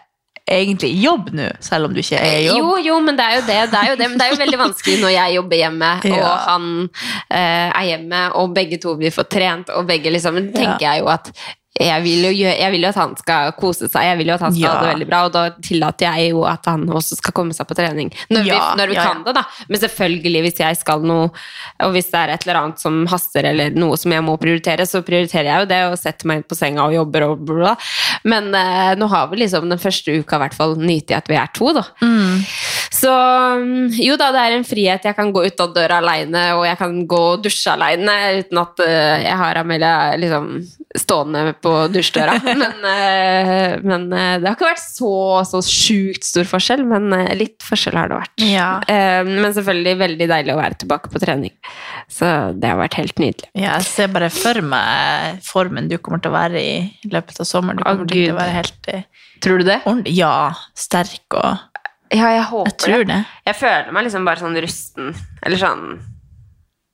[0.61, 2.61] egentlig i jobb nå, selv om du ikke er i jobb.
[2.61, 3.57] Jo, jo, men det er jo det.
[3.71, 4.09] det, er jo det.
[4.11, 8.23] Men det er jo veldig vanskelig når jeg jobber hjemme, og han eh, er hjemme,
[8.39, 11.33] og begge to blir for trent, og begge liksom tenker jeg jo at
[11.73, 14.43] jeg vil, jo jeg vil jo at han skal kose seg, jeg vil jo at
[14.45, 14.73] han skal Ja.
[14.75, 17.65] ha det veldig bra, og da tillater jeg jo at han også skal komme seg
[17.65, 18.11] på trening.
[18.29, 19.07] Når vi, når vi ja, ja.
[19.09, 19.43] kan det, da.
[19.69, 21.31] Men selvfølgelig, hvis jeg skal noe,
[21.81, 24.85] og hvis det er et eller annet som haster, eller noe som jeg må prioritere,
[24.85, 27.73] så prioriterer jeg jo det, og setter meg inn på senga og jobber og bla.
[28.29, 31.27] Men eh, nå har vi liksom den første uka i hvert fall nytt i at
[31.31, 31.87] vi er to, da.
[32.93, 35.07] Så mm, jo da, det er en frihet.
[35.07, 38.61] Jeg kan gå ut av døra aleine, og jeg kan gå og dusje aleine uten
[38.61, 40.51] at eh, jeg har Amelia liksom
[40.93, 42.37] stående på dusjdøra.
[42.63, 45.13] Men, eh, men eh, det har ikke vært så,
[45.49, 48.43] så sjukt stor forskjell, men litt forskjell har det vært.
[48.45, 48.67] Ja.
[49.25, 51.53] Men selvfølgelig veldig deilig å være tilbake på trening.
[52.11, 53.49] Så det har vært helt nydelig.
[53.57, 57.49] Ja, jeg ser bare for meg formen du kommer til å være i løpet av
[57.49, 57.81] sommeren.
[57.81, 58.91] Du kommer kommer til å være helt
[59.43, 59.81] Tror du det?
[60.13, 61.72] Ja, sterk og
[62.13, 63.21] Ja, jeg håper Jeg tror det.
[63.47, 65.13] Jeg føler meg liksom bare sånn rusten.
[65.43, 65.85] Eller sånn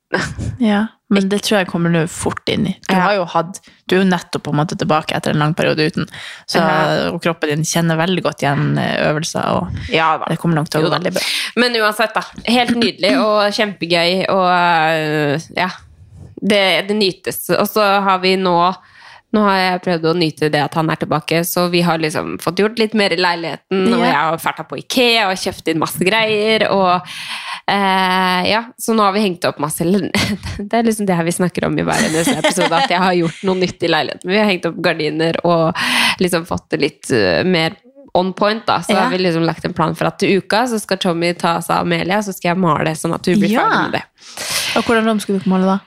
[0.60, 2.72] Ja, men det tror jeg kommer du fort inn i.
[2.88, 3.02] Du Ja.
[3.04, 5.86] har jo hatt Du er jo nettopp på en måte tilbake etter en lang periode
[5.86, 6.08] uten,
[6.50, 7.18] så, Ja.
[7.22, 10.90] kroppen din kjenner veldig godt igjen eh, øvelser, og Ja det kommer nok til å
[10.90, 11.22] gå veldig bra.
[11.58, 12.22] Men uansett, da.
[12.46, 15.70] Helt nydelig og kjempegøy og øh, ja.
[16.42, 17.50] Det, det nytes.
[17.60, 18.56] Og så har vi nå
[19.34, 22.38] nå har jeg prøvd å nyte det at han er tilbake, så vi har liksom
[22.42, 23.84] fått gjort litt mer i leiligheten.
[23.94, 26.66] Og jeg har ferta på Ikea og kjøpt inn masse greier.
[26.74, 26.96] Og
[27.70, 29.86] eh, ja, Så nå har vi hengt opp masse
[30.60, 33.14] Det er liksom det her vi snakker om i hver eneste episode, at jeg har
[33.20, 34.30] gjort noe nytt i leiligheten.
[34.32, 35.78] Vi har hengt opp gardiner og
[36.24, 37.78] liksom fått det litt øh, mer
[38.18, 38.66] on point.
[38.66, 39.04] da, Så Ja.
[39.06, 41.76] har vi liksom lagt en plan for at til uka så skal Tommy ta seg
[41.78, 43.62] av Amelia, så skal jeg male sånn at hun blir Ja.
[43.70, 44.04] ferdig med det.
[44.78, 45.80] Og hvordan rom skal du male da?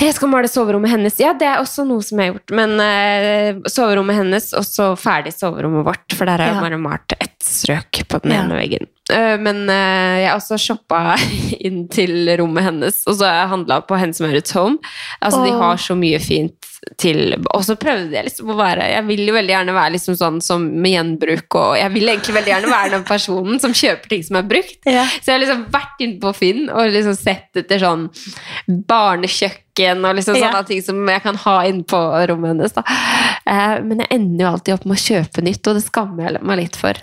[0.00, 1.18] Jeg skal male soverommet hennes.
[1.20, 2.52] Ja, det er også noe som jeg har gjort.
[2.56, 6.16] Men uh, soverommet hennes, og så ferdig soverommet vårt.
[6.16, 6.62] For der har jeg Ja.
[6.64, 8.40] bare malt ett strøk på den Ja.
[8.42, 8.88] ene veggen.
[9.12, 11.16] Uh, Men uh, jeg har også shoppa
[11.66, 14.78] inn til rommet hennes, og så har jeg handla på Hennes Maurits Home.
[15.20, 16.56] Altså, De har så mye fint
[16.98, 20.16] til Og så prøvde jeg liksom å være Jeg vil jo veldig gjerne være liksom
[20.18, 24.08] sånn som med gjenbruk, og jeg vil egentlig veldig gjerne være den personen som kjøper
[24.10, 24.78] ting som er brukt.
[24.90, 25.04] Ja.
[25.20, 28.08] Så jeg har liksom vært inne på Finn og liksom sett etter sånn
[28.92, 30.50] barnekjøkken og liksom Ja.
[30.50, 32.72] sånne ting som jeg kan ha inne på rommet hennes.
[32.72, 32.82] Da.
[33.46, 36.42] Eh, Men jeg ender jo alltid opp med å kjøpe nytt, og det skammer jeg
[36.42, 36.94] meg litt for.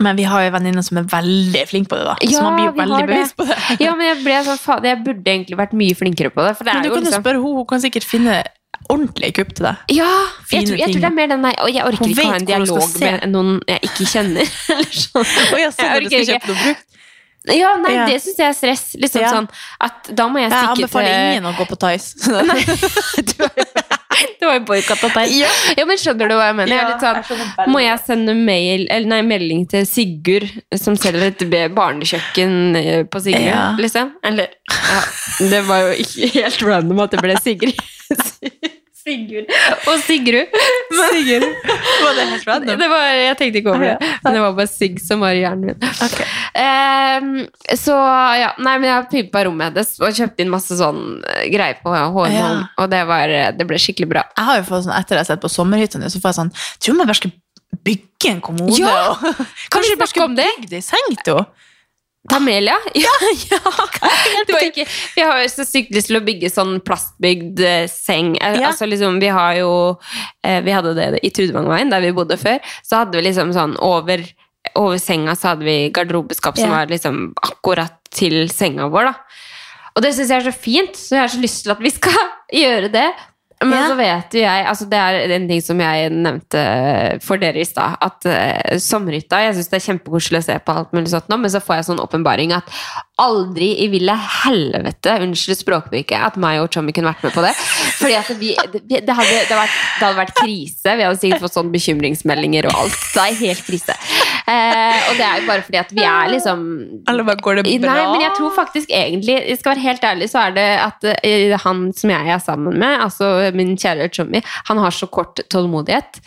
[0.00, 2.16] Men vi har jo venninner som er veldig flinke på det, da.
[2.22, 3.56] Ja, så man blir jo veldig bevisst på det.
[3.80, 6.58] Ja, men jeg ble sånn, faen, jeg burde egentlig vært mye flinkere på det.
[6.58, 8.42] Det Men du jo kan jo liksom spørre henne, hun kan sikkert finne
[8.92, 9.76] ordentlige kupp til deg.
[9.94, 10.08] Ja,
[10.52, 12.48] jeg tror, jeg tror det er mer den der jeg orker ikke ikke ha en
[12.48, 14.56] dialog med noen jeg ikke kjenner.
[14.76, 15.22] Eller sånn.
[15.22, 16.76] Å sånn Jeg orker ikke.
[17.50, 18.04] Ja, nei, Ja.
[18.06, 18.84] det syns jeg er stress.
[19.02, 19.30] Liksom Ja.
[19.34, 19.48] sånn
[19.80, 22.14] at da må jeg Jeg stikke anbefaler ingen å gå på Tice.
[24.42, 25.32] Det var jo boikott av deg.
[25.34, 25.48] Ja.
[25.78, 26.72] Ja, men skjønner du hva jeg mener?
[26.74, 30.46] Jeg er Ja, litt sånn, må jeg sende mail, eller nei, melding til Sigurd,
[30.78, 31.42] som selger et
[31.74, 33.64] barnekjøkken eh, på Sigurd, Ja.
[33.78, 34.12] liksom?
[34.22, 35.00] Eller ja,
[35.48, 37.78] Det var jo ikke helt random at det ble Sigrid.
[39.02, 39.48] Sigurd
[39.90, 40.52] og Sigrud.
[41.12, 41.46] Sigurd.
[41.66, 42.78] Var det helt random?
[42.82, 45.40] det var, jeg tenkte ikke over det, men det var bare Sig som var i
[45.42, 45.88] hjernen min.
[46.62, 47.30] Ehm,
[47.78, 47.96] så
[48.38, 51.92] ja, nei, men jeg pimpa rommet hennes og kjøpt inn masse sånn eh, greier på
[51.94, 52.50] hårmål, Ja.
[52.78, 54.24] og det, var, det ble skikkelig bra.
[54.36, 56.52] Jeg har jo fått sånn, Etter jeg har sett på Sommerhyttene, så får jeg sånn
[56.82, 57.34] Tror man bare skal
[57.82, 58.78] bygge en kommode.
[58.78, 58.94] Ja!
[59.14, 61.68] og, Kan kanskje vi bare skal bygge det i seng til henne?
[62.30, 62.76] Tamelia?
[62.94, 63.10] Ja,
[63.50, 63.58] ja.
[64.62, 64.84] Ikke,
[65.16, 68.36] vi har jo så sykt lyst til å bygge sånn plastbygd eh, seng.
[68.38, 68.68] Eh, Ja.
[68.70, 69.72] Altså liksom, vi har jo
[70.44, 72.60] eh, Vi hadde det i Trudvangveien, der vi bodde før.
[72.86, 74.22] Så hadde vi liksom sånn over,
[74.78, 76.76] over senga så hadde vi garderobeskap som Ja.
[76.82, 79.14] var liksom akkurat til senga vår, da.
[79.96, 81.90] Og det syns jeg er så fint, så jeg har så lyst til at vi
[81.92, 82.16] skal
[82.62, 83.08] gjøre det.
[83.62, 83.88] Men Ja.
[83.88, 86.62] så vet jo jeg altså Det er en ting som jeg nevnte
[87.22, 87.96] for dere i stad.
[88.02, 91.38] At uh, sommerhytta Jeg syns det er kjempekoselig å se på alt mulig sånt nå,
[91.42, 92.68] men så får jeg sånn åpenbaring at
[93.22, 97.52] aldri i ville helvete, unnskyld språkbruket, at meg og Tommy kunne vært med på det.
[98.00, 100.96] Fordi at vi, det, hadde, det, hadde vært, det hadde vært krise.
[100.98, 102.98] Vi hadde sikkert fått sånn bekymringsmeldinger og alt.
[103.14, 103.94] Det er helt krise.
[104.42, 106.62] Eh, og det er jo bare fordi at vi er liksom
[107.08, 107.92] Eller bare går det bra?
[107.94, 111.06] Nei, men jeg tror faktisk egentlig Jeg skal være helt ærlig, så er det at
[111.06, 115.40] uh, han som jeg er sammen med, altså min kjære Chummy, han har så kort
[115.52, 116.20] tålmodighet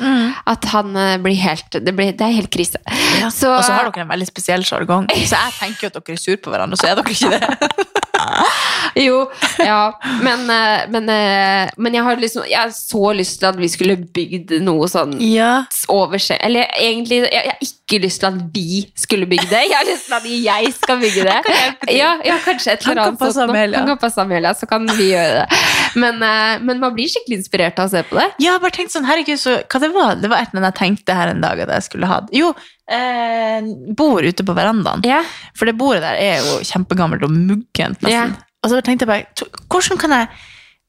[0.48, 2.80] at han uh, blir helt det, blir, det er helt krise.
[3.20, 3.30] Ja.
[3.34, 5.10] Så, og så har dere en veldig spesiell sjargong.
[5.12, 8.02] Så jeg tenker jo at dere er sur på hverandre, så er dere ikke det.
[8.96, 9.26] Jo,
[9.60, 10.00] ja.
[10.24, 13.68] Men, eh, men, eh, men jeg har liksom Jeg har så lyst til at vi
[13.72, 15.66] skulle bygd noe sånn Ja.
[15.92, 16.22] over.
[16.40, 19.64] Eller egentlig, jeg, jeg har ikke lyst til at vi skulle bygge det.
[19.70, 21.40] Jeg har lyst til at jeg skal bygge det.
[21.96, 23.38] Ja, ja kanskje et eller annet.
[23.46, 23.80] Amelia.
[23.80, 25.60] Han kan passe Amelia, så kan vi gjøre det.
[26.00, 28.30] Men, eh, men man blir skikkelig inspirert av å se på det.
[28.46, 30.16] Har bare tenkt sånn, herregud, så, hva det var?
[30.22, 32.22] Det var et eller annet jeg tenkte her en dag at jeg skulle ha.
[32.36, 32.54] Jo,
[32.92, 33.62] eh,
[33.98, 35.02] bord ute på verandaen.
[35.08, 35.22] Ja.
[35.58, 38.12] For det bordet der er jo kjempegammelt og muggent nesten.
[38.12, 38.28] Ja.
[38.66, 40.28] Og så tenkte jeg bare, hvordan kan jeg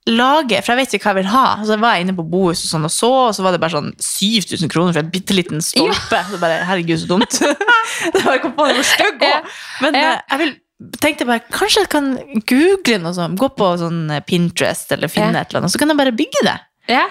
[0.07, 1.47] lage, for jeg vet ikke hva jeg vil ha.
[1.67, 3.75] Så var jeg inne på Bohus og sånn og så, og så var det bare
[3.75, 6.21] sånn 7000 kroner for en bitteliten stolpe.
[6.31, 7.41] Så bare, herregud, så dumt.
[8.15, 9.41] det var ikke på det hvor stygg Ja.
[9.83, 10.13] Men Ja.
[10.13, 10.55] eh, jeg vil,
[11.03, 12.13] tenkte bare, kanskje jeg kan
[12.47, 15.43] google noe sånt, gå på sånn eh, Pinterest eller finne Ja.
[15.43, 16.57] et eller annet, så kan jeg bare bygge det.
[16.95, 17.05] Ja.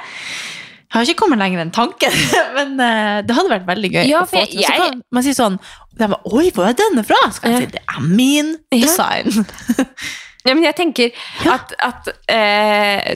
[0.95, 2.13] Jeg har ikke kommet lenger enn tanken,
[2.57, 4.03] men eh, det hadde vært veldig gøy.
[4.07, 4.63] Ja, å få til.
[4.63, 5.57] Så kan man si sånn
[5.95, 7.19] de bare, Oi, hvor er denne fra?
[7.35, 9.31] Så kan jeg si det er min design.
[10.45, 11.15] Ja, men jeg tenker
[11.49, 13.15] at, at eh,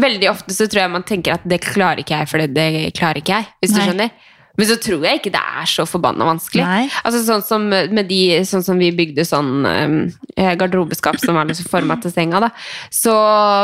[0.00, 2.94] Veldig ofte så tror jeg man tenker at det klarer ikke jeg, for det, det
[2.96, 3.48] klarer ikke jeg.
[3.60, 4.14] Hvis du skjønner.
[4.60, 6.64] Men så tror jeg ikke det er så forbanna vanskelig.
[7.00, 11.70] Altså sånn som med de, sånn som vi bygde sånn eh, garderobeskap som var liksom
[11.72, 12.52] forma til senga, da.
[12.92, 13.14] Så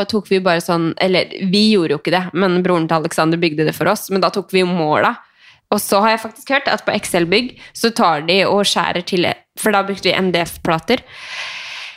[0.08, 3.68] tok vi bare sånn Eller vi gjorde jo ikke det, men broren til Alexander bygde
[3.68, 4.08] det for oss.
[4.12, 5.12] Men da tok vi jo måla.
[5.74, 9.26] Og så har jeg faktisk hørt at på Excel-bygg så tar de og skjærer til
[9.60, 11.02] For da brukte vi MDF-plater.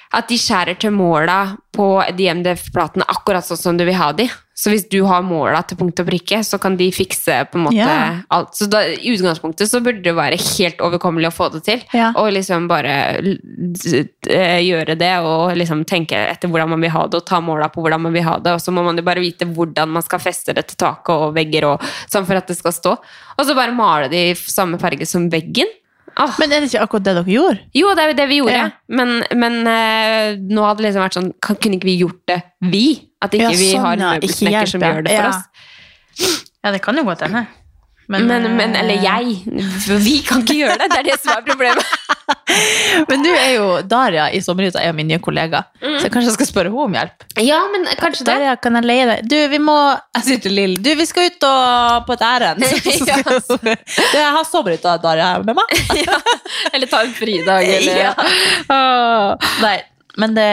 [0.10, 1.40] At de skjærer til måla
[1.76, 1.88] på
[2.18, 4.26] de MDF-platene akkurat sånn som du vil ha de.
[4.60, 7.64] Så hvis du har måla til punkt og prikke, så kan de fikse på en
[7.70, 8.18] måte yeah.
[8.34, 8.52] alt.
[8.58, 11.86] Så da, i utgangspunktet så burde det være helt overkommelig å få det til.
[11.94, 12.18] Yeah.
[12.20, 17.22] Og liksom bare eh, gjøre det og liksom tenke etter hvordan man vil ha det,
[17.22, 18.58] og ta måla på hvordan man vil ha det.
[18.58, 21.38] Og så må man jo bare vite hvordan man skal feste det til taket og
[21.38, 22.98] vegger og sånn for at det skal stå.
[23.38, 25.72] Og så bare male det i samme farge som veggen.
[26.20, 26.40] Åh.
[26.42, 27.62] Men er det ikke akkurat det dere gjorde?
[27.78, 28.56] Jo, det er jo det vi gjorde.
[28.58, 28.66] Ja.
[29.00, 32.40] Men, men uh, nå hadde det liksom vært sånn kan, Kunne ikke vi gjort det,
[32.74, 32.86] vi?
[33.24, 34.04] At ikke Ja, vi sånn, har en.
[34.20, 35.32] Møbelsnekker som gjør det for ja.
[35.32, 36.44] oss?
[36.60, 37.46] Ja, det kan jo godt hende.
[38.10, 39.36] Men, men, men, eller jeg.
[39.86, 40.88] For vi kan ikke gjøre det.
[40.90, 41.86] Det er det som er problemet.
[43.10, 45.62] Men du er jo Daria i Sommerhytta, er jo min nye kollega.
[45.80, 47.26] Så kanskje jeg skal spørre henne om hjelp.
[47.46, 48.28] Ja, men kanskje det.
[48.32, 49.28] Daria, kan jeg leie deg?
[49.30, 49.76] Du, vi må
[50.18, 52.66] Jeg sier til Lill, du, vi skal ut og, på et ærend.
[53.10, 53.18] Ja.
[53.22, 55.78] Du, jeg har Sommerhytta, Daria, med meg.
[56.74, 58.14] Eller ta en fridag, eller Ja.
[59.64, 59.76] Nei,
[60.18, 60.50] men det,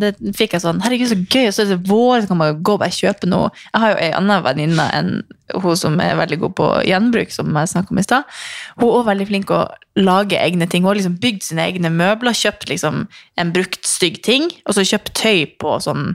[0.00, 1.48] det fikk jeg sånn Herregud, så gøy.
[1.54, 3.52] Så er det vår, så kan man gå og bare kjøpe noe.
[3.70, 5.10] Jeg har jo ei anna venninne enn
[5.54, 8.36] hun som er veldig god på gjenbruk, som jeg snakket om i stad.
[8.80, 9.62] Hun er også veldig flink å
[10.02, 10.82] lage egne ting.
[10.82, 13.04] Hun har liksom bygd sine egne møbler, kjøpt liksom
[13.38, 16.14] en brukt stygg ting, og så kjøpt tøy på sånn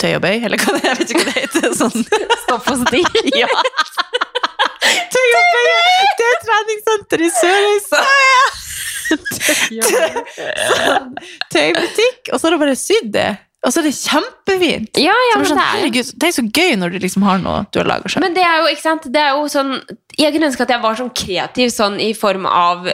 [0.00, 1.74] Tøy og bøy, eller hva det er, jeg vet ikke hva det heter.
[1.76, 2.06] Sånn.
[2.46, 3.04] Stopp og stil?
[3.42, 3.50] Ja.
[5.12, 5.68] Tøy og bøy!
[6.16, 8.00] Det er treningssenter i Sørøysa.
[9.10, 11.12] Sånn
[11.52, 13.28] Tøybutikk, og så har hun bare sydd det.
[13.60, 14.96] Og så er det kjempefint.
[15.02, 17.66] Ja, ja, Så men sånn, det er er så gøy når du liksom har noe
[17.68, 18.24] du har laga sjøl.
[18.24, 19.74] Men det er jo, ikke sant, det er jo sånn
[20.16, 22.88] Jeg kunne ønske at jeg var sånn kreativ sånn i form av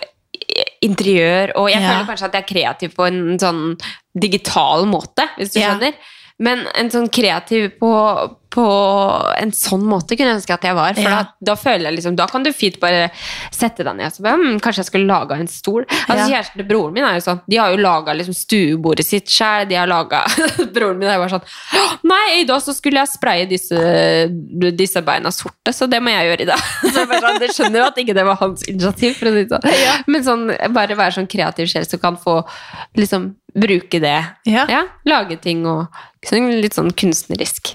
[0.84, 1.92] interiør, og jeg Ja.
[1.92, 3.62] føler kanskje at jeg er kreativ på en sånn
[4.18, 5.94] digital måte, hvis du skjønner.
[6.38, 7.90] Men en sånn kreativ på,
[8.56, 8.64] på
[9.36, 10.94] en sånn måte kunne jeg ønske at jeg var.
[10.96, 11.16] For Ja.
[11.20, 13.10] da, da føler jeg liksom, da kan du fint bare
[13.52, 15.84] sette deg ned og så bare, hm, kanskje jeg skulle laga en stol.
[16.06, 16.26] Altså Ja.
[16.30, 19.68] Kjæresten til broren min er jo sånn, de har jo laga liksom stuebordet sitt sjøl.
[19.68, 20.22] De har laga
[20.74, 21.44] Broren min er bare sånn
[22.06, 23.76] Nei, i dag så skulle jeg spraye disse,
[24.78, 26.60] disse beina sorte, så det må jeg gjøre i dag.
[26.86, 29.32] Så jeg bare sånn, det skjønner jo at ikke det var hans initiativ, for å
[29.34, 30.04] si det sånn.
[30.12, 30.44] Men sånn,
[30.76, 32.36] bare være sånn kreativ sjel som kan få
[32.96, 34.18] liksom bruke det.
[34.46, 34.84] Ja.
[35.08, 35.88] lage ting og
[36.32, 37.74] litt sånn kunstnerisk.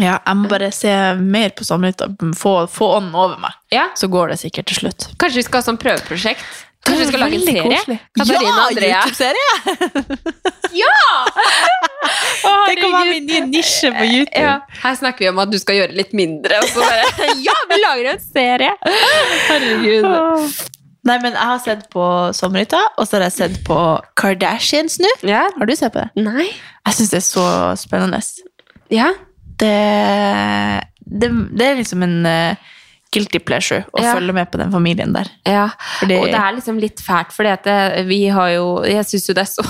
[0.00, 0.90] Ja, jeg må bare se
[1.20, 3.56] mer på Sommerhytta, få, få ånden over meg.
[3.74, 3.88] Ja.
[3.98, 5.08] Så går det sikkert til slutt.
[5.20, 6.46] Kanskje vi skal ha sånn prøveprosjekt?
[6.84, 7.62] Kanskje vi skal lage en serie?
[7.64, 7.98] koselig.
[8.18, 9.00] Katarina ja, Andrea.
[9.06, 9.48] YouTube-serie!
[12.44, 14.44] Å, Det kan være min nye nisje på YouTube.
[14.44, 17.56] Ja, her snakker vi om at du skal gjøre litt mindre, og så bare Ja,
[17.70, 18.72] vi lager en serie!
[19.48, 20.08] Herregud.
[21.04, 22.04] Nei, men jeg har sett på
[22.36, 23.76] Sommerhytta, og så har jeg sett på
[24.20, 25.10] Kardashians nå.
[25.28, 25.44] Ja.
[25.56, 26.24] Har du sett på det?
[26.24, 26.48] Nei.
[26.48, 27.46] Jeg syns det er så
[27.80, 28.20] spennende.
[28.92, 29.10] Ja.
[29.64, 32.70] Det, det, det er liksom en uh,
[33.14, 34.14] guilty pleasure å Ja.
[34.16, 35.30] følge med på den familien der.
[35.46, 35.68] ja.
[36.00, 39.44] Fordi- Og det er liksom litt fælt, fordi vi har jo Jeg syns jo det
[39.46, 39.64] er så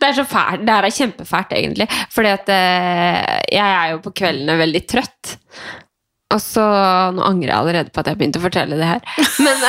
[0.00, 0.64] Det er så fælt.
[0.66, 1.86] Det her er kjempefælt, egentlig.
[2.10, 5.36] Fordi at eh, jeg er jo på kveldene veldig trøtt.
[6.32, 6.64] Og så
[7.14, 9.00] Nå angrer jeg allerede på at jeg begynte å fortelle det her.
[9.38, 9.62] Men,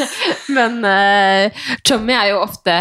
[0.56, 2.76] men eh, Tommy er jo ofte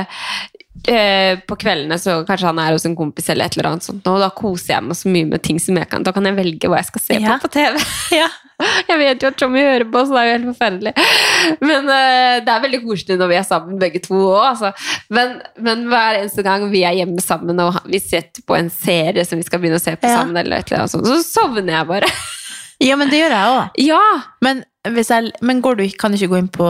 [0.87, 4.05] eh, på kveldene så kanskje han er hos en kompis eller et eller annet sånt,
[4.07, 6.03] og da koser jeg meg så mye med ting som jeg kan.
[6.05, 7.37] Da kan jeg velge hva jeg skal se Ja.
[7.37, 7.81] på på TV.
[8.59, 10.91] Jeg vet jo at Tommy hører på, så det er jo helt forferdelig.
[11.63, 14.41] Men eh, det er veldig koselig når vi er sammen begge to òg.
[14.49, 14.71] Altså.
[15.15, 19.23] Men, men hver eneste gang vi er hjemme sammen og vi setter på en serie
[19.23, 20.17] som vi skal begynne å se på Ja.
[20.19, 22.11] sammen, eller et eller annet sånt, så sovner jeg bare.
[22.83, 23.79] Ja, men det gjør jeg òg.
[23.83, 24.03] Ja!
[24.43, 26.67] Men, jeg, men går du, kan du ikke gå inn på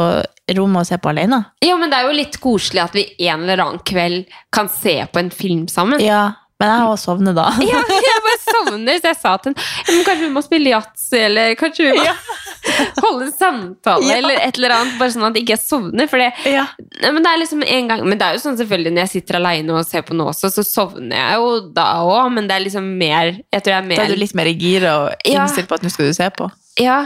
[0.58, 1.44] rommet og se på alene?
[1.66, 4.26] ja, men det er jo litt koselig at vi en eller annen kveld
[4.56, 6.00] kan se på en film sammen.
[6.02, 7.50] Ja, men jeg har sovnet da.
[7.64, 11.54] Ja, jeg bare sovner, så jeg sa til henne kanskje vi må spille yatzy, eller
[11.60, 12.08] kanskje vi må
[13.06, 14.18] holde en samtale, Ja.
[14.18, 16.10] eller et eller annet, bare sånn at jeg ikke sovner.
[16.12, 16.66] For det, Ja.
[17.06, 19.38] Men det er liksom en gang Men det er jo sånn selvfølgelig når jeg sitter
[19.40, 22.66] alene og ser på noe også, så sovner jeg jo da òg, men det er
[22.66, 25.08] liksom mer Jeg tror jeg er mer Da er du litt mer i giret og
[25.24, 25.46] Ja.
[25.46, 26.50] innstilt på at nå skal du se på.
[26.84, 27.00] Ja.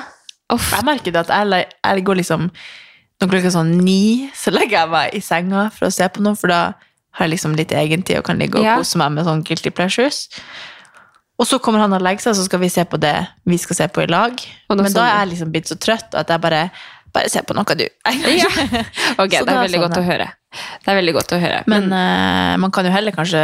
[0.53, 0.71] Uff.
[0.73, 2.49] Jeg merker det at jeg, jeg går liksom
[3.21, 6.23] Når klokka er sånn ni, så legger jeg meg i senga for å se på
[6.25, 6.61] noe, for da
[7.13, 8.77] har jeg liksom litt egentid og kan ligge og Ja.
[8.81, 10.27] kose meg med sånn guilty pleasures.
[11.39, 13.75] Og så kommer han og legger seg, så skal vi se på det vi skal
[13.75, 14.31] se på i lag.
[14.69, 16.71] Og da Men da er jeg liksom blitt så trøtt at jeg bare
[17.13, 17.83] Bare se på noe, du.
[18.09, 18.47] Ja.
[19.21, 20.25] Ok, Så det er da veldig godt å høre.
[20.53, 21.59] Det er veldig godt å høre.
[21.71, 23.41] Men uh, man kan jo heller kanskje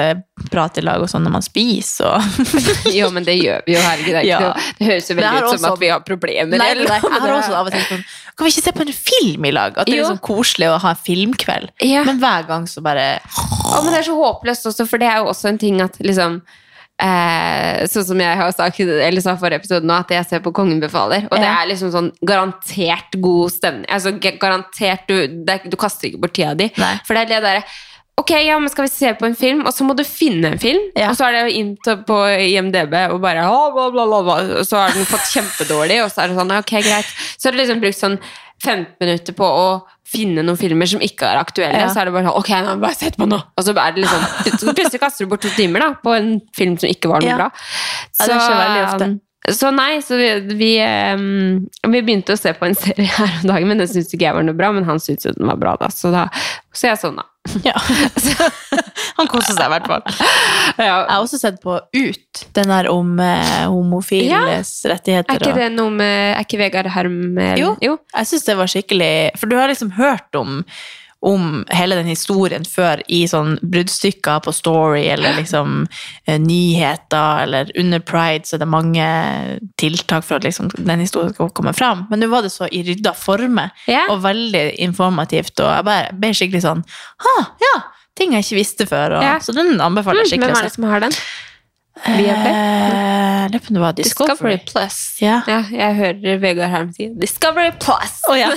[0.51, 2.21] prate i lag og sånn når man spiser og
[2.99, 4.13] jo, men det gjør vi jo, herregud.
[4.19, 4.53] Det, Ja.
[4.77, 6.57] det høres jo veldig ut som også- at vi har problemer.
[6.61, 8.05] Nei, eller nei, jeg har også av og til sånn
[8.39, 9.75] Kan vi ikke se på en film i lag?
[9.77, 11.73] At det er liksom koselig å ha en filmkveld.
[11.83, 12.05] Ja.
[12.07, 15.19] Men hver gang så bare Å, men det er så håpløst også, for det er
[15.23, 16.41] jo også en ting at liksom
[17.01, 20.53] eh, Sånn som jeg har sagt Eller sa forrige episode nå, at jeg ser på
[20.55, 21.27] Kongen befaler.
[21.29, 23.87] Og det er liksom sånn garantert god stemning.
[23.89, 26.69] Altså garantert Du, det du kaster ikke bort tida di.
[26.79, 26.95] Nei.
[27.07, 27.69] For det er det derre
[28.19, 29.61] Ok, ja, men skal vi se på en film?
[29.63, 30.89] Og så må du finne en film.
[30.97, 31.07] Ja.
[31.07, 34.35] Og så er det inn på IMDb og bare bla, bla, bla.
[34.59, 37.13] Og så har den fått kjempedårlig, og så er det sånn Ok, greit.
[37.39, 38.19] Så har du liksom brukt sånn
[38.63, 39.67] 15 minutter på å
[40.09, 41.79] finne noen filmer som ikke er aktuelle.
[41.85, 41.89] Ja.
[41.93, 43.37] Så er det bare sånn Ok, nå bare sett på nå!
[43.55, 46.75] Og så er det liksom Plutselig kaster du bort to timer da på en film
[46.81, 47.37] som ikke var noe Ja.
[47.37, 47.49] bra.
[48.19, 49.09] Ja, det skjer veldig ofte.
[49.55, 50.29] Så nei, så vi,
[50.59, 50.71] vi,
[51.15, 54.27] um, vi begynte å se på en serie her om dagen, men den syntes ikke
[54.27, 55.89] jeg var noe bra, men han syntes jo den var bra, da.
[55.93, 56.27] Så, da,
[56.75, 57.25] så jeg sovna.
[57.63, 57.73] Ja.
[59.17, 60.03] Han koser seg i hvert fall.
[60.77, 60.83] Ja.
[60.85, 65.33] Jeg har også sett på Ut, den der om eh, homofiles rettigheter.
[65.33, 67.73] Er ikke det noe med Er ikke Vegard Herm Jo.
[67.83, 67.95] Jo.
[68.13, 70.61] Jeg syns det var skikkelig For du har liksom hørt om,
[71.21, 75.81] om hele den historien før i sånn bruddstykker på Story eller liksom
[76.25, 79.07] eh, nyheter, eller under Pride så er det mange
[79.81, 82.05] tiltak for at liksom den historien skal komme fram.
[82.09, 84.05] Men nå var det så i rydda former Ja.
[84.09, 86.83] og veldig informativt, og jeg bare ble skikkelig sånn
[87.25, 87.75] Ha, ja!
[88.19, 89.13] Ting jeg ikke visste før.
[89.19, 89.37] Og, Ja.
[89.39, 91.11] Så den anbefaler jeg Mm, Hvem er det som har den?
[92.05, 92.53] Viaplay?
[92.53, 94.31] Eh, det var Discovery.
[94.31, 95.17] Discovery Plus.
[95.21, 95.41] Ja.
[95.47, 98.19] Ja, jeg hører Vegard Harm si Discovery Plus!
[98.29, 98.51] Oh, ja.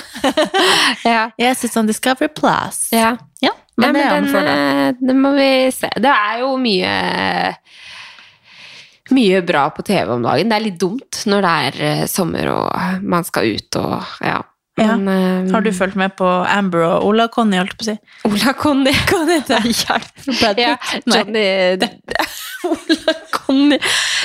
[1.15, 1.31] ja.
[1.39, 2.89] Jeg syns on Discovery Plus.
[2.93, 3.17] ja.
[3.43, 5.89] Ja, men det men den, anbefaler eh, den må vi se.
[5.99, 6.93] Det er jo mye
[9.13, 10.51] mye bra på TV om dagen.
[10.53, 14.39] Det er litt dumt når det er eh, sommer og man skal ut og ja.
[14.81, 14.97] Ja.
[14.97, 15.09] Men,
[15.49, 17.97] um, Har du fulgt med på Amber og Ola Conny, holdt på å si?
[18.25, 18.93] Ola Conny.
[19.11, 20.23] hva heter Hjelp.
[20.41, 21.05] Brad Ja, Pitt?
[21.13, 21.45] Johnny
[22.65, 23.42] Ola Conny.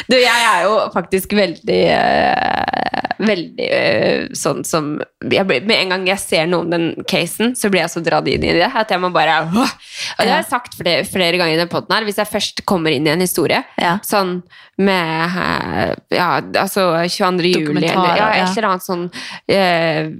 [0.07, 4.91] Du, jeg er jo faktisk veldig uh, Veldig uh, sånn som
[5.25, 8.29] jeg Med en gang jeg ser noe om den casen, så blir jeg så dratt
[8.29, 11.39] inn i det at jeg må bare uh, Og det har jeg sagt flere, flere
[11.39, 12.05] ganger i den podden her.
[12.07, 13.97] Hvis jeg først kommer inn i en historie, Ja.
[14.05, 14.39] sånn
[14.77, 16.27] med eh, Ja,
[16.61, 17.49] altså 22.
[17.49, 18.27] juli eller ja.
[18.43, 19.07] et eller annet sånn
[19.49, 20.11] eh,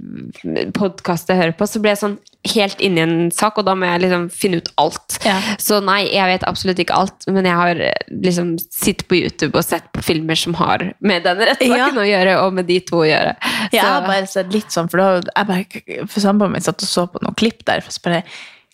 [0.74, 3.74] podkast jeg hører på, så blir jeg sånn helt inn i en sak, og da
[3.74, 5.16] må jeg liksom finne ut alt.
[5.26, 5.36] Ja.
[5.60, 9.58] Så nei, jeg vet absolutt ikke alt, men jeg har eh, liksom sittet på YouTube
[9.58, 12.04] og sett på filmer som har med den rettssaken Ja.
[12.04, 13.34] å gjøre, og med de to å gjøre.
[13.72, 16.82] Jeg Så- har bare sett litt sånn, for da jeg bare, for samboeren min satt
[16.82, 18.22] og så på noen klipp der, for så bare,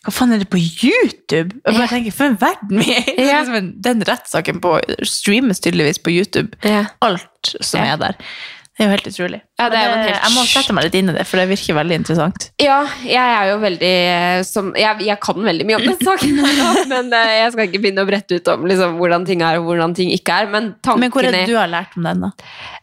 [0.05, 1.55] hva faen er det på YouTube?
[1.65, 3.25] Jeg bare tenker, for en verden vi er i!
[3.25, 4.77] Liksom en- Den rettssaken på,
[5.09, 6.53] streames tydeligvis på YouTube.
[7.01, 8.15] Alt som er der.
[8.75, 9.39] Det er jo helt utrolig.
[9.55, 11.99] Ja, er helt Jeg må sette meg litt inn i det, for det virker veldig
[12.01, 12.47] interessant.
[12.59, 16.41] Ja, jeg er jo veldig eh, som, jeg, jeg kan veldig mye om den saken,
[16.93, 19.69] men eh, jeg skal ikke begynne å brette ut om liksom, hvordan ting er og
[19.71, 20.51] hvordan ting ikke er.
[20.51, 22.33] Men tankene Men hvor er det du har lært om den, da?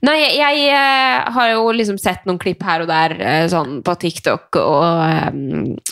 [0.07, 3.17] Nei, jeg, jeg eh, har jo liksom sett noen klipp her og der
[3.51, 5.35] sånn på TikTok og,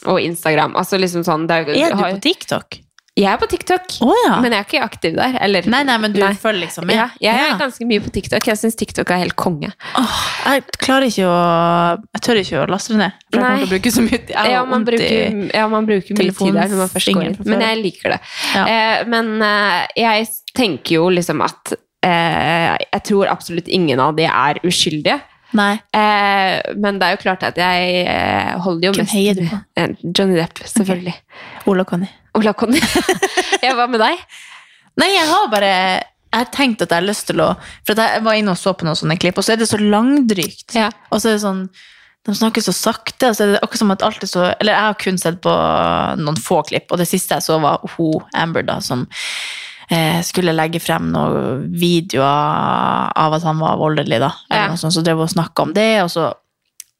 [0.08, 0.80] og Instagram.
[0.80, 2.80] Altså liksom sånn jo- Er du på TikTok?
[3.20, 4.38] Jeg er på TikTok, oh, ja.
[4.40, 5.34] men jeg er ikke aktiv der.
[5.44, 6.32] Eller, Nei, nei, men du Nei.
[6.40, 6.96] følger liksom med?
[6.96, 7.58] Ja, jeg er Ja.
[7.60, 8.46] ganske mye på TikTok.
[8.48, 9.72] Jeg syns TikTok er helt konge.
[10.00, 11.40] Åh, jeg klarer ikke å
[12.16, 13.18] Jeg tør ikke å laste det ned.
[13.30, 13.60] For jeg kommer Nei.
[13.60, 16.72] til å bruke så mye Jeg Ja, man bruker, ja, man bruker mye tid der
[16.72, 17.38] når man først går inn.
[17.46, 18.20] Men jeg liker det.
[18.56, 21.74] Eh, men eh, jeg tenker jo liksom at
[22.06, 25.20] eh, Jeg tror absolutt ingen av de er uskyldige.
[25.50, 30.62] Eh, men det er jo klart at jeg eh, holder jo Hvem mest Johnny Depp,
[30.62, 31.16] selvfølgelig.
[31.70, 32.10] Ola Conny.
[32.38, 32.80] Ola Conny.
[33.66, 34.22] jeg var med deg.
[35.00, 35.70] Nei, jeg har bare
[36.30, 37.54] Jeg har tenkt at jeg har lyst til å
[37.88, 39.80] For jeg var inne og så på noen sånne klipp, og så er det så
[39.82, 40.76] langdrygt.
[40.78, 40.90] Ja.
[41.10, 41.64] Og så er det sånn
[42.28, 44.76] De snakker så sakte, og så er det akkurat som at alt er så Eller
[44.76, 45.54] jeg har kun sett på
[46.20, 49.08] noen få klipp, og det siste jeg så, var hun Amber, da, som
[49.90, 54.34] eh, skulle legge frem noen videoer av at han var voldelig, da.
[54.52, 54.68] Eller Ja.
[54.74, 56.28] noe sånt, så drev hun og snakka om det, og så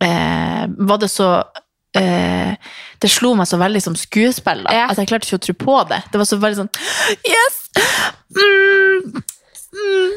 [0.02, 1.28] eh, var det så
[1.98, 2.56] eh,
[3.02, 4.88] det slo meg så veldig som skuespill, da, Ja.
[4.92, 6.02] at jeg klarte ikke å tro på det.
[6.12, 6.72] Det var så veldig sånn
[7.26, 7.56] Yes!
[8.36, 9.22] Mm,
[9.74, 10.12] mm.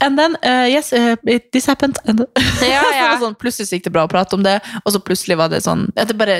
[0.00, 1.98] And then, uh, yes, uh, it, this happened.
[2.06, 2.26] And
[2.62, 3.14] Ja, ja.
[3.16, 5.62] så sånn, plutselig gikk det bra å prate om det, og så plutselig var det
[5.64, 6.36] sånn at det bare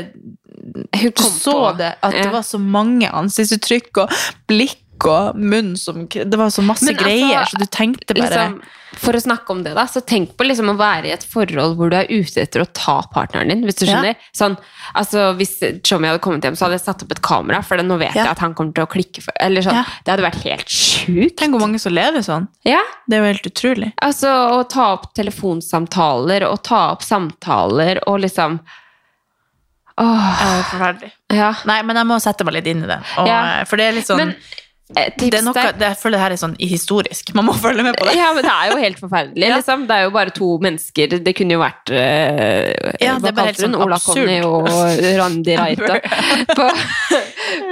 [0.93, 4.13] jeg så det, at det var så mange ansiktsuttrykk og
[4.51, 8.29] blikk og munn som Det var så masse Men altså, greier, så du tenkte bare
[8.31, 8.63] liksom,
[8.99, 11.77] For å snakke om det, da, så tenk på liksom å være i et forhold
[11.77, 13.63] hvor du er ute etter å ta partneren din.
[13.69, 13.93] Hvis du Ja.
[14.01, 14.17] skjønner.
[14.35, 14.57] Sånn,
[14.97, 15.53] altså, hvis
[15.85, 18.25] Tjommi hadde kommet hjem, så hadde jeg satt opp et kamera, for nå vet Ja.
[18.25, 19.23] jeg at han kommer til å klikke.
[19.23, 19.85] For, eller sånn, Ja.
[20.05, 21.37] Det hadde vært helt sjukt.
[21.37, 22.49] Tenk hvor mange som lever sånn.
[22.65, 23.93] Ja, Det er jo helt utrolig.
[24.03, 24.27] altså
[24.59, 28.59] Å ta opp telefonsamtaler og ta opp samtaler og liksom
[29.99, 31.11] Åh, er forferdelig.
[31.35, 31.53] ja.
[31.67, 33.01] Nei, men jeg må sette meg litt inn i det.
[33.19, 33.65] Og, Ja.
[33.67, 34.35] For det er litt sånn Men
[34.89, 37.33] tips det er noe, det, Jeg føler det her er sånn historisk.
[37.37, 38.15] Man må følge med på det.
[38.17, 39.51] Ja, men det er jo helt forferdelig.
[39.59, 39.85] Liksom.
[39.89, 41.17] Det er jo bare to mennesker.
[41.27, 43.61] Det kunne jo vært uh, Ja, Hva kalte hun?
[43.67, 43.99] sånn Ola.
[44.03, 44.69] Conny og
[45.21, 45.99] Randi Reita.
[46.59, 46.69] på,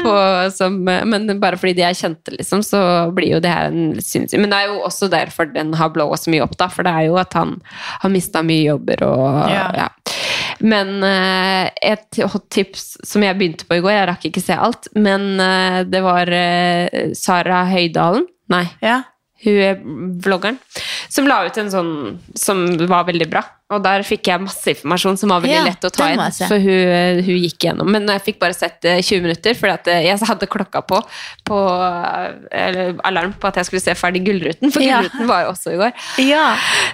[0.03, 0.15] på,
[0.57, 2.81] som, men bare fordi de er kjente, liksom, så
[3.17, 6.27] blir jo det her en sinnssyk Men det er jo også derfor den har blåst
[6.27, 6.69] så mye opp, da.
[6.73, 7.57] For det er jo at han
[8.03, 9.69] har mista mye jobber og Ja.
[9.77, 9.89] ja.
[10.65, 14.57] Men eh, et hot tips som jeg begynte på i går, jeg rakk ikke se
[14.57, 18.27] alt, men eh, det var uh, Sara Høydalen.
[18.53, 19.03] Nei, Ja.
[19.45, 19.81] Hun er
[20.25, 20.57] vloggeren,
[21.13, 21.91] som la ut en sånn
[22.39, 23.43] som var veldig bra.
[23.75, 26.21] Og der fikk jeg masse informasjon som var veldig Ja, lett å ta inn.
[26.39, 27.89] For hun, hun gikk gjennom.
[27.91, 31.01] Men jeg fikk bare sett eh, 20 minutter, for eh, jeg hadde klokka på,
[31.51, 31.59] på
[32.55, 35.01] eller alarm på at jeg skulle se ferdig Gullruten, for Ja.
[35.03, 36.07] Gullruten var jo også i går.
[36.29, 36.47] ja.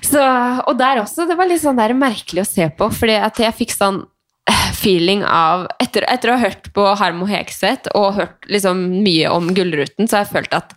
[0.03, 0.23] Så,
[0.67, 3.77] og der også, det var litt sånn der merkelig å se på, fordi jeg fikk
[3.77, 4.03] sånn
[4.51, 9.31] eh, feeling av etter, etter å ha hørt på Harmo Hegseth og hørt liksom mye
[9.33, 10.73] om Gullruten, så har jeg følt at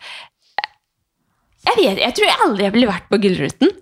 [1.65, 3.73] jeg vet, jeg tror jeg aldri ville vært på Gullruten.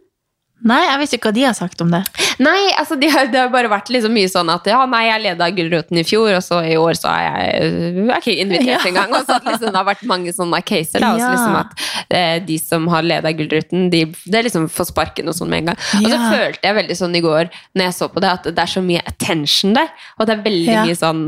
[0.64, 2.00] Nei, jeg vet ikke hva de har sagt om det.
[2.40, 5.24] Nei, altså de har, det har bare vært liksom mye sånn at ja, nei, jeg
[5.26, 8.70] leda Gullruten i fjor, og så i år så er jeg, jeg er ikke invitert
[8.72, 8.78] Ja.
[8.88, 9.12] engang.
[9.18, 11.04] Og så liksom, det har vært mange sånne caser.
[11.04, 11.34] Da, så Ja.
[11.34, 11.84] liksom at
[12.16, 15.74] eh, de som har leda Gullruten, de, det liksom får sparken og sånn med en
[15.74, 15.84] gang.
[16.00, 18.64] Og så følte jeg veldig sånn i går når jeg så på det, at det
[18.64, 19.92] er så mye attention der.
[20.18, 20.86] Og det er veldig Ja.
[20.88, 21.26] mye sånn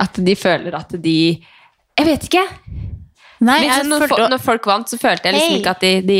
[0.00, 1.18] at de føler at de
[2.00, 2.46] Jeg vet ikke.
[3.42, 5.60] Nei, sånn når, følte når folk vant, så følte jeg liksom hey.
[5.60, 6.18] ikke at de, de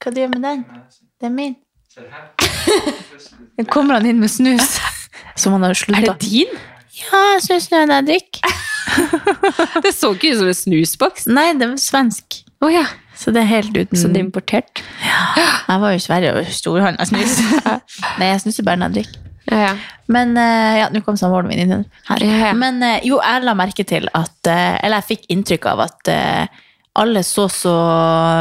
[0.00, 0.64] Hva du gjør med den?
[1.20, 1.56] Det er min.
[3.58, 4.78] Nå kommer han inn med snus.
[5.40, 6.58] Som han har Er det din?
[7.00, 8.58] Ja, jeg drikker.
[9.84, 11.26] Det så ikke ut som en snusboks.
[11.30, 12.40] Nei, det var svensk.
[12.60, 12.84] Oh, ja.
[13.16, 14.82] Så det er helt uten Så det er importert?
[15.04, 17.38] Jeg var jo i Sverige og storhandla snus.
[18.18, 19.29] Nei, jeg snuser bare når jeg drikker.
[19.48, 19.70] Ja, ja.
[20.10, 22.24] Men eh, ja, nå kom samboeren min inn her.
[22.24, 22.56] Ja, ja.
[22.58, 26.12] Men eh, jo, jeg la merke til at eh, Eller jeg fikk inntrykk av at
[27.00, 27.72] alle så så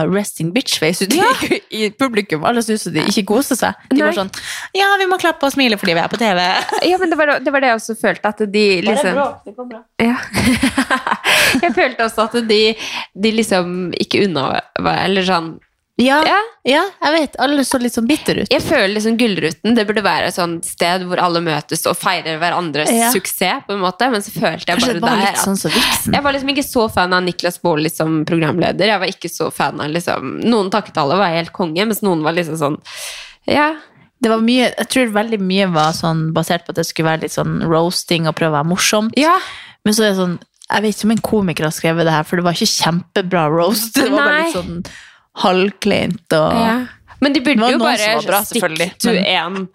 [0.10, 2.43] resting bitch-face ut i, i publikum.
[2.50, 3.78] Alle syntes de ikke koste seg.
[3.93, 4.32] De var sånn
[4.76, 6.41] Ja, vi må klappe og smile fordi vi er på TV.
[6.89, 9.70] Ja, men det var, det var det jeg også følte, at de liksom det går
[9.70, 9.84] bra.
[10.02, 10.18] ja.
[11.64, 12.60] Jeg følte også at de,
[13.18, 15.54] de liksom ikke unna Eller sånn
[16.00, 16.38] Ja, Ja.
[16.64, 17.34] ja, jeg vet.
[17.43, 18.47] Alle så litt sånn bitter ut.
[18.54, 22.39] Jeg føler liksom Gullruten det burde være et sånt sted hvor alle møtes og feirer
[22.39, 23.10] hverandres Ja.
[23.12, 24.08] suksess, på en måte.
[24.10, 25.70] Men så følte jeg bare det var der at sånn så
[26.14, 28.88] Jeg var liksom ikke så fan av Niklas Baarli som programleder.
[28.88, 32.24] Jeg var ikke så fan av liksom Noen takket alle var helt konge, mens noen
[32.24, 32.80] var liksom sånn
[33.45, 33.76] Ja.
[34.22, 37.22] Det var mye, jeg tror veldig mye var sånn basert på at det skulle være
[37.22, 39.14] litt sånn roasting og prøve å være morsomt.
[39.16, 39.38] Ja.
[39.86, 40.39] Men så er det sånn
[40.72, 43.47] Jeg vet ikke om en komiker har skrevet det her, for det var ikke kjempebra
[43.50, 43.95] roast.
[43.95, 44.86] Det var bare litt sånn
[45.43, 46.77] halvkleint og Ja.
[47.21, 48.61] Men de burde jo bare bra, stick
[49.03, 49.65] to men-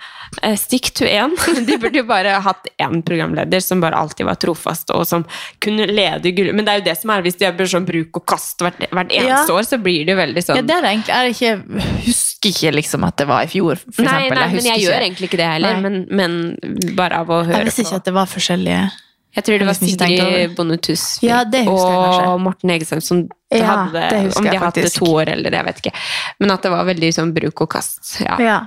[0.42, 1.34] eh, stick to én.
[1.68, 5.26] De burde jo bare hatt én programleder som bare alltid var trofast, og som
[5.60, 6.54] kunne lede gull...
[6.56, 8.80] Men det er jo det som er, hvis de gjør sånn bruk og kast hvert,
[8.88, 9.58] hvert eneste Ja.
[9.58, 11.14] år, så blir det jo veldig sånn Ja, det er det egentlig.
[11.20, 14.38] Jeg ikke, husker ikke liksom at det var i fjor, for Nei, eksempel.
[14.40, 17.42] nei, men husker jeg ikke- gjør egentlig ikke det heller, men, men bare av å
[17.44, 18.00] høre på Jeg visste ikke på.
[18.00, 18.90] at det var forskjellige
[19.35, 20.45] Jeg tror det var Sigrid det.
[20.55, 22.39] Bonde Tusvik Ja, det og.
[22.45, 24.99] Morten Egesheim som Ja, hadde det, det om de det faktisk.
[25.03, 25.93] to år eller jeg vet ikke.
[26.41, 28.16] Men at det var veldig sånn bruk og kast.
[28.22, 28.39] Ja.
[28.43, 28.59] Ja.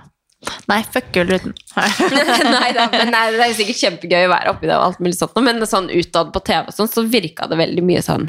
[0.69, 1.55] Nei, fuck Gullruten.
[1.75, 5.17] nei, da, men nei, det er sikkert kjempegøy å være oppi det og alt mulig
[5.17, 8.27] sånt, men sånn utad på TV og sånn, så virka det veldig mye sånn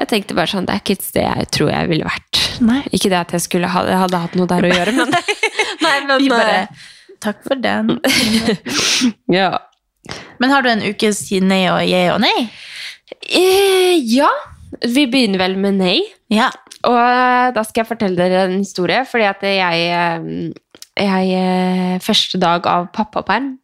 [0.00, 2.40] Jeg tenkte bare sånn, det er ikke et sted jeg tror jeg ville vært.
[2.64, 2.80] Nei.
[2.90, 5.14] Ikke det at jeg skulle ha, jeg hadde hatt noe der å gjøre, men
[5.84, 6.88] Nei, men Vi bare eh,
[7.22, 8.00] Takk for den.
[9.30, 9.52] ja.
[10.42, 12.48] Men har du en ukes siden nei og je og nei?
[13.28, 14.30] Eh, ja.
[14.82, 15.98] Vi begynner vel med nei.
[16.32, 16.48] Ja.
[16.88, 21.98] Og eh, da skal jeg fortelle dere en historie, fordi at jeg, eh, jeg eh,
[22.02, 23.58] Første dag av pappaperm,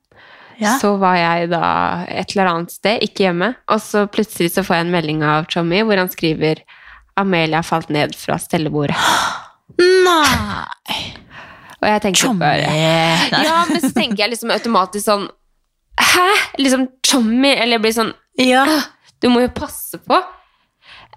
[0.59, 0.73] Ja.
[0.83, 4.75] så var jeg da et eller annet sted, ikke hjemme, og så plutselig så får
[4.81, 6.65] jeg en melding av Tommy hvor han skriver
[7.19, 8.97] Amelia falt ned fra stellebordet.
[9.79, 10.99] Nei.
[11.79, 12.67] Og jeg tenker bare
[13.31, 15.29] Ja, men så tenker jeg liksom automatisk sånn
[15.99, 16.27] Hæ?
[16.59, 17.53] Liksom Tommy?
[17.57, 18.65] Eller jeg blir sånn Ja.
[19.23, 20.19] Du må jo passe på.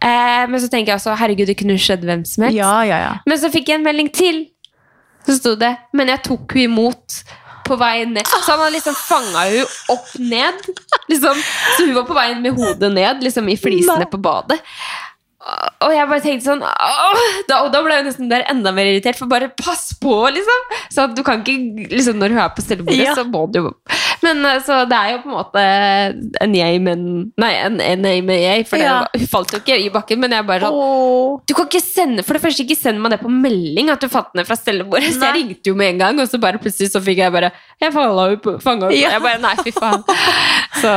[0.01, 2.57] Eh, men så tenker jeg også herregud, det kunne skjedd hvem som helst.
[2.57, 3.11] Ja, ja, ja.
[3.29, 4.47] Men så fikk jeg en melding til.
[5.27, 7.19] Så sto det Men jeg tok henne imot
[7.67, 8.25] på vei ned.
[8.25, 10.65] Så han hadde liksom fanga henne opp ned.
[11.11, 11.43] Liksom.
[11.77, 14.57] Så hun var på vei med hodet ned liksom i flisene på badet.
[15.81, 19.17] Og jeg bare tenkte sånn da, Og da ble jeg nesten der enda mer irritert,
[19.17, 20.67] for bare pass på, liksom!
[20.93, 23.15] Så du kan ikke liksom, Når hun er på stellebordet, Ja.
[23.17, 23.71] så må du jo
[24.21, 25.63] Men eh, så det er jo på en måte
[26.45, 27.07] en jeg, men
[27.41, 30.35] Nei, en, en jeg med jeg, for det, hun falt jo ikke i bakken, men
[30.37, 31.41] jeg bare sånn Åh.
[31.49, 34.11] du kan ikke sende, For det første, ikke send meg det på melding at du
[34.13, 35.09] falt ned fra stellebordet.
[35.17, 37.49] Så jeg ringte jo med en gang, og så bare plutselig så fikk jeg bare
[37.81, 38.95] Jeg falla jo på fanga opp.
[38.95, 39.15] Ja.
[39.17, 40.05] Jeg bare Nei, fy faen.
[40.81, 40.91] Så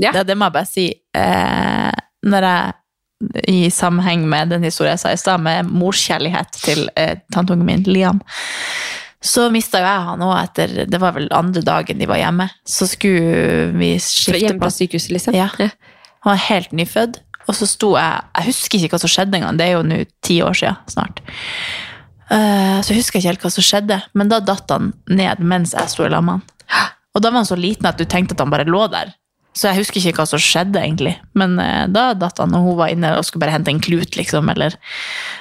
[0.00, 0.14] ja.
[0.14, 0.86] Det, det må jeg bare si.
[1.18, 1.92] Eh,
[2.30, 2.72] når jeg
[3.48, 7.86] i sammenheng med den historien jeg sa i stad, med morskjærlighet til eh, tanteungen min,
[7.88, 8.20] Liam,
[9.24, 12.44] så mista jo jeg han òg etter Det var vel andre dagen de var hjemme.
[12.68, 15.36] Så skulle vi skifte hjemme på sykehuset, liksom.
[15.38, 15.48] Ja.
[15.56, 17.22] Han var helt nyfødt.
[17.48, 19.56] Og så sto jeg Jeg husker ikke hva som skjedde engang.
[19.56, 21.24] Det er jo nå ti år siden snart.
[22.28, 25.74] Uh, så husker jeg ikke helt hva som skjedde, men da datt han ned mens
[25.76, 26.92] jeg sto i lag med han.
[27.14, 29.12] Og da var han så liten at du tenkte at han bare lå der.
[29.54, 31.14] Så jeg husker ikke hva som skjedde, egentlig.
[31.38, 34.16] Men eh, da datt han, og hun var inne og skulle bare hente en klut,
[34.18, 34.50] liksom.
[34.50, 34.74] Eller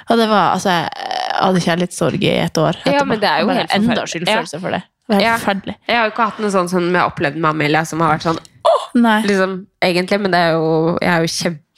[0.09, 2.77] Og det var Altså, jeg hadde kjærlighetssorg i et år.
[2.85, 4.61] Ja, men det er jo bare helt enda skyldfølelse ja.
[4.61, 4.83] for det.
[5.09, 5.35] Det er Ja.
[5.37, 5.75] forferdelig.
[5.87, 8.13] Jeg har jo ikke hatt noe sånt som jeg har opplevd med Amelia, som har
[8.15, 8.83] vært sånn Åh!
[9.25, 11.31] liksom, egentlig, men det er jo, jeg er jo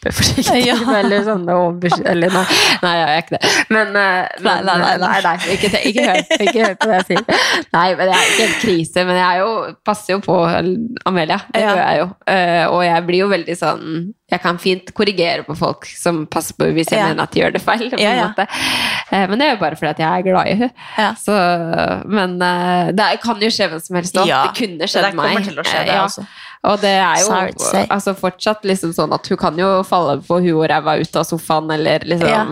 [0.06, 0.66] kjempeforsiktig.
[0.66, 0.78] Ja.
[1.00, 2.46] Eller sånn overbes- Eller nei,
[2.84, 3.54] nei, jeg er ikke det.
[3.74, 4.98] Men, eh, men nei, nei, nei.
[5.06, 7.42] nei, nei, ikke, ikke, hør, ikke hør på det jeg sier.
[7.76, 9.50] Nei, men jeg er ikke helt krise, men jeg jo,
[9.86, 10.38] passer jo på
[11.10, 11.40] Amelia.
[11.54, 12.08] Det gjør jeg jo.
[12.36, 13.90] Eh, og jeg blir jo veldig sånn
[14.32, 17.12] Jeg kan fint korrigere på folk som passer på hvis jeg Ja.
[17.12, 17.84] mener at de gjør det feil.
[17.92, 18.30] På Ja, ja.
[19.12, 20.72] Eh, men det er jo bare fordi at jeg er glad i henne.
[22.10, 24.26] Men eh, det kan jo skje hvem som helst òg.
[24.32, 25.46] Det kunne det skjedd det meg.
[25.46, 26.04] skje, Eh, det ja.
[26.08, 26.26] også.
[26.66, 27.30] Og det er jo
[27.94, 31.26] altså fortsatt liksom sånn at hun kan jo falle på huet og ræva ut av
[31.30, 32.44] sofaen, eller liksom Ja.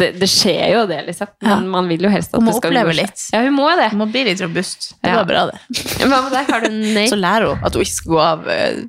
[0.00, 1.28] det, det skjer jo det, liksom.
[1.42, 1.70] Men Ja.
[1.76, 3.02] man vil jo helst at Hun det skal gå unngå seg.
[3.02, 3.24] litt.
[3.34, 3.90] Ja, hun må det.
[3.92, 4.94] Hun må bli litt robust.
[5.02, 5.16] Det Ja.
[5.16, 5.58] var bra, det.
[6.06, 6.50] Hva med?
[6.50, 6.68] Har du?
[7.12, 8.82] Så lærer hun at hun ikke skal gå av eh,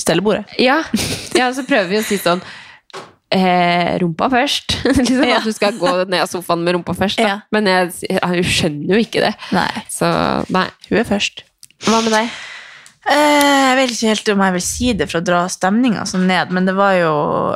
[0.00, 0.44] stellebordet.
[0.58, 0.82] Ja.
[1.38, 2.42] ja, så prøver vi å si sånn
[3.30, 4.78] eh, rumpa først.
[4.98, 5.36] liksom Ja.
[5.38, 7.18] At du skal gå ned av sofaen med rumpa først.
[7.18, 7.28] Da.
[7.28, 7.38] Ja.
[7.52, 9.34] Men jeg, hun skjønner jo ikke det.
[9.52, 10.10] Nei, Så
[10.50, 10.66] nei.
[10.90, 11.42] hun er først.
[11.84, 12.28] Hva med deg?
[13.04, 16.24] Eh, jeg vet ikke helt om jeg vil si det for å dra stemninga sånn
[16.30, 17.10] ned, men det var jo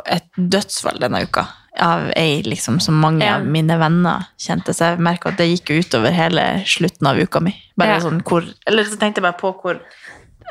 [0.05, 1.47] et dødsfall denne uka
[1.79, 3.37] av ei liksom, som mange Ja.
[3.37, 7.17] av mine venner kjente, så jeg merka at det gikk jo utover hele slutten av
[7.17, 7.55] uka mi.
[7.77, 7.99] Bare Ja.
[7.99, 9.79] sånn hvor, eller så tenkte jeg bare på hvor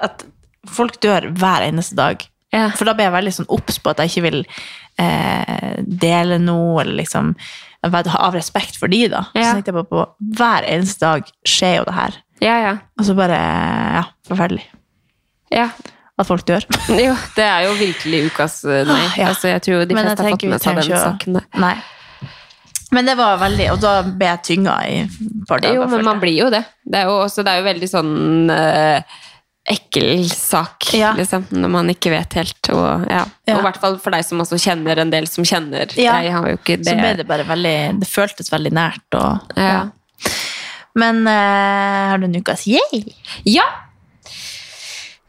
[0.03, 0.25] at
[0.67, 2.27] folk dør hver eneste dag.
[2.53, 2.71] Ja.
[2.71, 4.47] For da ble jeg veldig sånn obs på at jeg ikke vil
[4.99, 7.37] eh, dele noe, eller liksom
[7.85, 9.27] av respekt for de da.
[9.37, 12.15] Så tenkte jeg bare på hver eneste dag skjer jo det her.
[12.41, 12.79] Ja, ja.
[12.99, 14.65] Og så bare, ja, forferdelig
[15.55, 15.69] ja.
[16.19, 16.65] at folk dør.
[17.07, 18.99] Jo, det er jo virkelig ukas eh, nei.
[19.05, 19.29] Ah, ja.
[19.33, 21.41] Altså, jeg tror de fleste har fått med seg den saken.
[21.63, 21.77] Nei.
[22.91, 25.17] Men det var veldig, og da ble jeg tynga i et
[25.49, 25.77] par dager.
[25.77, 26.63] Jo, men man blir jo det.
[26.89, 28.15] Det er jo, også, det er jo veldig sånn
[28.55, 29.19] eh,
[29.69, 31.11] ekkel sak, Ja.
[31.19, 32.71] liksom, når man ikke vet helt.
[32.73, 33.27] Og, ja.
[33.45, 33.59] Ja.
[33.59, 35.93] i hvert fall for deg som også kjenner en del som kjenner.
[36.01, 36.17] Ja.
[36.25, 36.89] Jeg har jo ikke det.
[36.89, 39.05] Så ble det bare veldig, det føltes veldig nært.
[39.21, 39.83] Og, Ja.
[40.99, 43.05] Men eh, har du en ukas yay?
[43.47, 43.67] Ja!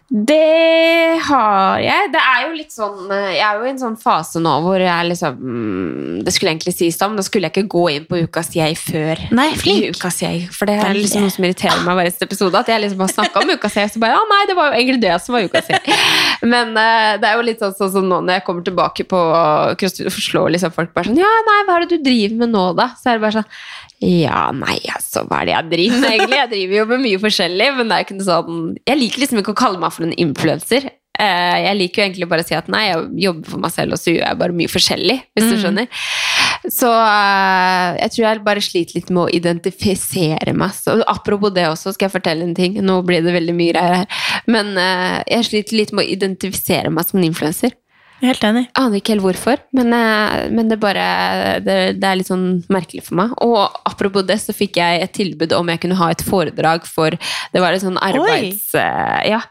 [0.10, 2.10] Det har jeg.
[2.10, 4.82] Det er jo litt sånn eh, Jeg er jo i en sånn fase nå hvor
[4.82, 8.08] jeg liksom mm, Det skulle egentlig sies da, men da skulle jeg ikke gå inn
[8.10, 10.00] på ukas jeg før Nei, flink.
[10.00, 10.48] ukas jeg.
[10.56, 12.58] For det er liksom noe som irriterer meg hver eneste episode.
[12.58, 14.80] At jeg liksom har snakka om ukas jeg, så bare Ja, nei, det var jo
[14.80, 16.00] egentlig det som var ukas jeg.
[16.56, 19.20] Men uh, det er jo litt sånn sånn som nå når jeg kommer tilbake på
[19.78, 22.56] CrossFit og forslår liksom folk bare sånn Ja, nei, hva er det du driver med
[22.56, 22.90] nå, da?
[22.98, 23.50] Så er det bare sånn
[24.00, 26.38] ja, nei, altså, hva er det jeg driver med egentlig?
[26.40, 29.42] Jeg driver jo med mye forskjellig, men det er ikke noe sånn Jeg liker liksom
[29.42, 30.88] ikke å kalle meg for en influenser.
[31.20, 33.98] Eh, Jeg liker jo egentlig bare å si at nei, jeg jobber for meg selv,
[33.98, 35.90] og så gjør jeg bare mye forskjellig, hvis du skjønner.
[36.72, 40.72] Så eh, jeg tror jeg bare sliter litt med å identifisere meg.
[40.80, 42.80] Så, apropos det også, skal jeg fortelle en ting.
[42.84, 44.24] Nå blir det veldig mye greier her.
[44.48, 47.76] Men eh, jeg sliter litt med å identifisere meg som en influenser.
[48.22, 48.66] Helt enig.
[48.80, 51.04] Aner ikke helt hvorfor, men, eh, men det, bare,
[51.64, 53.36] det, det er litt sånn merkelig for meg.
[53.46, 53.60] Og
[53.90, 57.16] apropos det, så fikk jeg et tilbud om jeg kunne ha et foredrag for
[57.54, 58.70] Det var et sånn arbeids...
[58.76, 59.44] eh, Ja.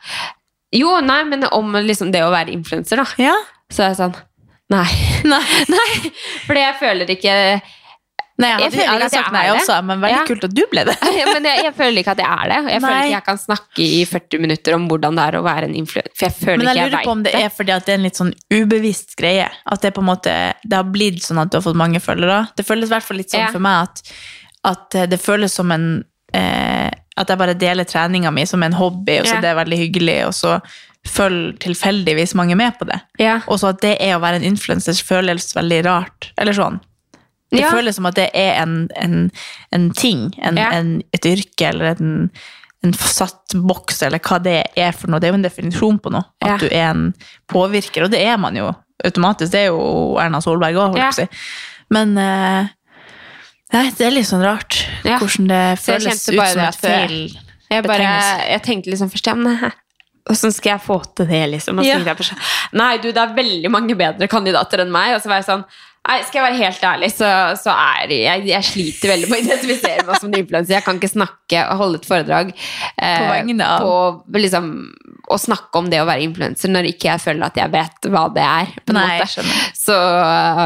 [0.77, 3.07] Jo, nei, men om liksom det å være influenser, da.
[3.23, 3.37] Ja.
[3.73, 4.16] Så er jeg sånn
[4.69, 4.85] Nei.
[5.33, 5.41] Nei.
[5.73, 6.11] nei.
[6.45, 7.35] Fordi jeg føler ikke
[8.39, 9.61] Nei, jeg Jeg føler ikke at sagt jeg er det.
[9.62, 10.24] også, men veldig Ja.
[10.28, 10.95] kult at du ble det.
[11.34, 12.59] Men jeg, jeg føler ikke at jeg er det.
[12.72, 13.07] Jeg føler Nei.
[13.09, 16.12] ikke jeg kan snakke i 40 minutter om hvordan det er å være en influenser.
[16.14, 17.93] For jeg føler Men jeg ikke jeg lurer på om det er fordi at det
[17.93, 19.49] er en litt sånn ubevisst greie.
[19.66, 22.39] At det på en måte Det har blitt sånn at du har fått mange følgere.
[22.57, 23.51] Det føles i hvert fall litt sånn Ja.
[23.51, 24.03] for meg at,
[24.70, 25.89] at det føles som en
[26.32, 29.41] eh, At jeg bare deler treninga mi som en hobby, og så Ja.
[29.41, 30.61] det er veldig hyggelig, og så
[31.09, 33.01] følger tilfeldigvis mange med på det.
[33.18, 33.41] Ja.
[33.49, 36.30] Og så at det er å være en influenser føles veldig rart.
[36.39, 36.78] Eller sånn.
[37.51, 37.70] Det Ja.
[37.72, 39.30] føles som at det er en, en,
[39.72, 40.70] en ting, en, Ja.
[40.76, 42.30] en, et yrke eller en,
[42.84, 45.18] en satt boks, eller hva det er for noe.
[45.20, 46.24] Det er jo en definisjon på noe.
[46.44, 46.57] At Ja.
[46.59, 47.14] du er en
[47.49, 48.68] påvirker, og det er man jo
[49.05, 49.53] automatisk.
[49.53, 51.28] Det er jo Erna Solberg òg, holdt jeg på å si.
[51.90, 52.68] Men eh,
[53.72, 57.38] nei, det er litt sånn rart hvordan det føles ut som et feil.
[57.70, 58.09] Jeg, bare,
[58.49, 59.72] jeg tenkte liksom først ja, men?
[60.28, 61.80] Hvordan skal jeg få til det, liksom?
[61.84, 61.96] Ja.
[62.76, 65.14] Nei, du, det er veldig mange bedre kandidater enn meg.
[65.16, 65.64] Og så var jeg sånn
[66.09, 67.30] Nei, skal jeg være helt ærlig, så,
[67.61, 70.74] så er jeg, jeg sliter veldig med å identifisere meg som en influenser.
[70.78, 73.50] Jeg kan ikke snakke og holde et foredrag eh,
[73.82, 73.92] På
[74.38, 74.70] liksom,
[75.28, 78.24] å snakke om det å være influenser når ikke jeg føler at jeg vet hva
[78.32, 78.72] det er.
[78.80, 79.44] På en Nei, måte.
[79.76, 79.96] Så,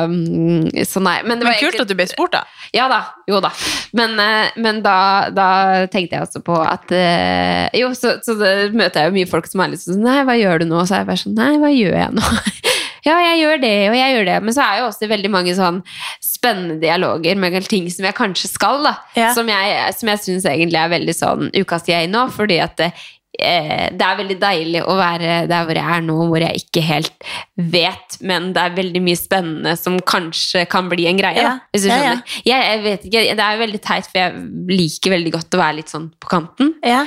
[0.07, 1.17] um, så nei.
[1.27, 1.87] Men det Men var kult ikke...
[1.87, 2.45] at du ble spurt, da.
[2.77, 3.51] ja da, jo da.
[3.99, 4.97] Men, eh, men da,
[5.35, 5.49] da
[5.93, 9.65] tenkte jeg også på at uh, Jo, så, så møter jeg jo mye folk som
[9.65, 10.85] er litt sånn Nei, hva gjør du nå?
[10.87, 12.33] Så er jeg bare sånn Nei, hva gjør jeg nå?
[13.07, 14.37] ja, jeg gjør det, og jeg gjør det.
[14.47, 15.81] Men så er jo også veldig mange sånn
[16.23, 18.95] spennende dialoger med ting som jeg kanskje skal, da.
[19.19, 19.33] Ja.
[19.37, 22.93] Som jeg, som jeg syns egentlig er veldig sånn ukas jeg nå, fordi at det,
[23.39, 26.85] eh, det er veldig deilig å være der hvor jeg er nå, hvor jeg ikke
[26.87, 31.43] helt vet, men det er veldig mye spennende som kanskje kan bli en greie.
[31.43, 31.57] Ja.
[31.59, 32.17] Da, hvis du Ja, ja.
[32.47, 35.63] Jeg, jeg vet ikke, Det er jo veldig teit, for jeg liker veldig godt å
[35.65, 36.75] være litt sånn på kanten.
[36.87, 37.05] Ja.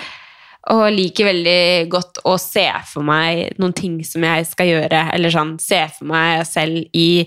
[0.74, 5.30] Og liker veldig godt å se for meg noen ting som jeg skal gjøre, eller
[5.30, 7.26] sånn se for meg selv i,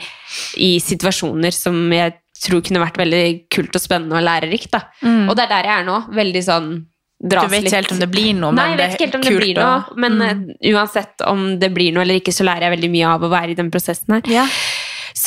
[0.58, 4.70] i situasjoner som jeg tror kunne vært veldig kult og spennende og lærerikt.
[4.74, 4.80] Da.
[5.02, 5.28] Mm.
[5.30, 5.98] Og det er der jeg er nå.
[6.18, 6.70] Veldig sånn
[7.18, 9.22] dras Du vet ikke helt om det blir noe, Nei, jeg vet ikke helt om
[9.26, 9.96] det blir noe.
[9.98, 10.50] Men Mm.
[10.62, 13.30] eh, uansett om det blir noe eller ikke, så lærer jeg veldig mye av å
[13.32, 14.22] være i den prosessen her.
[14.30, 14.44] Ja.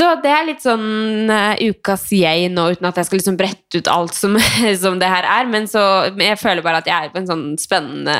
[0.02, 3.78] Så det er litt sånn uh, ukas jeg nå, uten at jeg skal liksom brette
[3.78, 4.38] ut alt som,
[4.84, 5.50] som det her er.
[5.52, 5.84] Men, så,
[6.18, 8.16] jeg føler bare at jeg er på en sånn spennende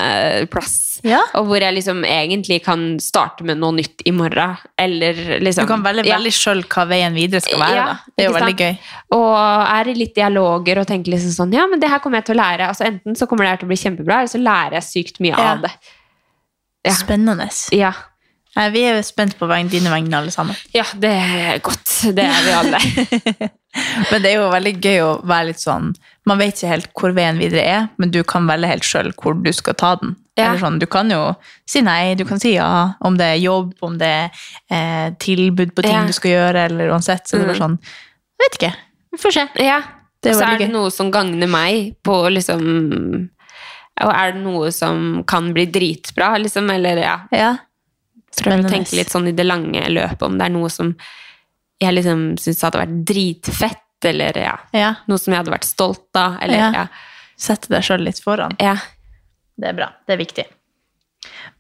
[0.54, 0.76] plass.
[1.08, 1.24] Ja.
[1.40, 4.60] Og hvor jeg liksom egentlig kan starte med noe nytt i morgen.
[4.78, 6.20] Eller liksom Du kan velge ja.
[6.20, 7.80] veldig sjøl hva veien videre skal være.
[7.80, 8.14] Ja, da.
[8.14, 8.78] Det er jo veldig gøy.
[9.18, 12.30] Og er i litt dialoger og tenker liksom sånn Ja, men det her kommer jeg
[12.30, 12.70] til å lære.
[12.70, 15.22] Altså Enten så kommer det her til å bli kjempebra, eller så lærer jeg sykt
[15.26, 15.74] mye av det.
[16.86, 16.96] Ja.
[16.98, 17.50] Spennende.
[17.74, 17.96] Ja.
[18.52, 20.56] Vi er jo spent på dine vegne, alle sammen.
[20.76, 21.88] ja, det er godt.
[22.16, 22.80] Det er vi alle.
[24.12, 25.94] Men det er jo veldig gøy å være litt sånn
[26.28, 29.38] Man vet ikke helt hvor veien videre er, men du kan velge helt sjøl hvor
[29.40, 30.18] du skal ta den.
[30.36, 30.50] Ja.
[30.50, 31.22] Eller sånn, du kan jo
[31.70, 32.68] si nei, du kan si ja,
[33.00, 34.44] om det er jobb, om det er
[34.76, 36.04] eh, tilbud på ting Ja.
[36.06, 37.24] du skal gjøre, eller uansett.
[37.28, 38.74] Så det er bare sånn Jeg vet ikke.
[39.16, 39.48] Vi får se.
[39.64, 39.80] Ja.
[40.22, 42.62] Det er så er det noe som gagner meg på liksom
[44.02, 46.70] Og er det noe som kan bli dritbra, liksom?
[46.76, 47.16] Eller ja.
[47.32, 47.52] Ja.
[48.40, 50.94] Prøver å tenke litt sånn i det lange løpet, om det er noe som
[51.82, 54.56] jeg liksom syns hadde vært dritfett, eller ja.
[54.78, 54.94] Ja.
[55.10, 56.72] Noe som jeg hadde vært stolt av, eller Ja.
[56.84, 56.88] ja.
[57.42, 58.56] Sette deg sjøl litt foran.
[58.62, 58.78] ja.
[59.62, 59.92] Det er bra.
[60.08, 60.44] Det er viktig.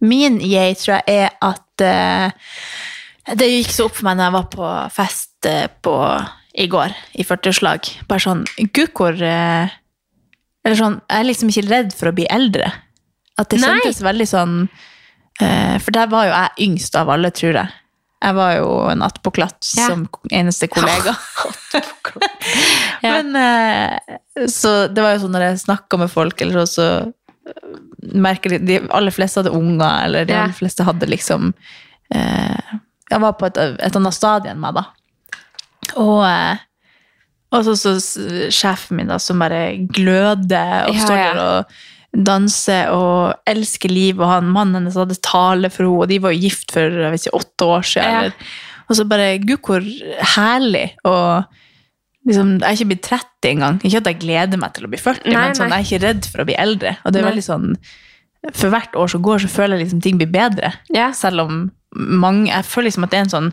[0.01, 2.31] Min jeg tror jeg er at uh,
[3.37, 5.93] Det gikk så opp for meg når jeg var på fest uh, på,
[6.57, 7.91] i går, i 40-årslag.
[8.09, 8.41] Bare sånn
[8.73, 9.69] Gud, hvor uh,
[10.65, 12.71] Eller sånn Jeg er liksom ikke redd for å bli eldre.
[13.37, 13.69] At det Nei.
[13.69, 14.55] kjentes veldig sånn
[15.39, 17.69] For der var jo jeg yngst av alle, tror jeg.
[18.21, 19.87] Jeg var jo en attpåklatt Ja.
[19.89, 21.15] som eneste kollega.
[23.01, 23.15] Ja.
[23.21, 27.55] Men eh, Så det var jo sånn når jeg snakka med folk, eller så, så
[28.13, 30.43] merker de, de aller fleste hadde unger, eller de Ja.
[30.43, 31.53] aller fleste hadde liksom
[32.13, 32.75] eh,
[33.09, 34.85] Jeg var på et, et annet stadie enn meg, da.
[35.97, 36.61] Og, eh,
[37.51, 37.95] og så, så
[38.53, 41.81] sjefen min, da, som bare gløder og står der og
[42.11, 46.35] danser og elsker livet, og han mannen hennes hadde tale for henne, og de var
[46.35, 48.29] jo gift for jeg vet ikke, åtte år siden.
[48.31, 48.79] Ja.
[48.91, 49.85] Og så bare Gud, hvor
[50.35, 50.89] herlig.
[51.07, 51.45] Og
[52.27, 53.77] liksom, jeg er ikke blitt 30 engang.
[53.87, 55.79] Ikke at jeg gleder meg til å bli 40, Nei, men sånn, nei.
[55.79, 56.97] jeg er ikke redd for å bli eldre.
[57.05, 57.31] Og det er Nei.
[57.31, 57.69] veldig sånn
[58.57, 60.73] For hvert år som går, så føler jeg liksom ting blir bedre.
[60.91, 61.11] Ja.
[61.15, 63.49] Selv om mange Jeg føler liksom at det er en sånn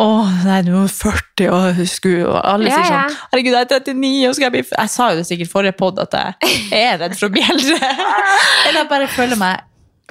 [0.00, 0.04] å,
[0.46, 4.28] nei, du er 40, og skulle Og alle Ja, sier sånn Herregud, jeg er 39,
[4.28, 6.96] og skal jeg bli f-» Jeg sa jo det sikkert forrige pod at jeg er
[7.02, 7.90] redd for å bli eldre.
[8.66, 9.60] Eller jeg bare føler meg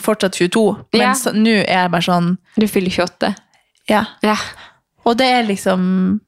[0.02, 0.66] fortsatt 22.
[0.94, 1.14] Men Ja.
[1.18, 3.34] så- nå er jeg bare sånn Du fyller 28.
[3.90, 4.04] Ja.
[4.22, 4.36] Ja.
[5.06, 6.20] Og det er liksom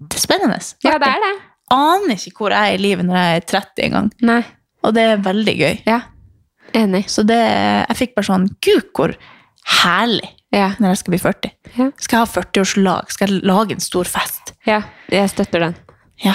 [0.00, 0.58] Det er spennende.
[0.84, 1.34] ja, det er det.
[1.72, 4.10] Aner ikke hvor jeg er i livet når jeg er 30 engang.
[4.22, 4.42] Nei.
[4.84, 5.82] Og det er veldig gøy.
[5.86, 6.00] Ja.
[6.72, 7.04] Enig.
[7.10, 7.36] Så det,
[7.88, 9.14] jeg fikk bare sånn Gud, hvor
[9.82, 10.70] herlig Ja.
[10.78, 11.50] når jeg skal bli 40.
[11.76, 11.86] Ja.
[11.98, 13.10] Skal jeg ha 40-årslag?
[13.12, 14.54] Skal jeg lage en stor fest?
[14.66, 14.82] ja.
[15.12, 15.74] Jeg støtter den.
[16.24, 16.34] Ja.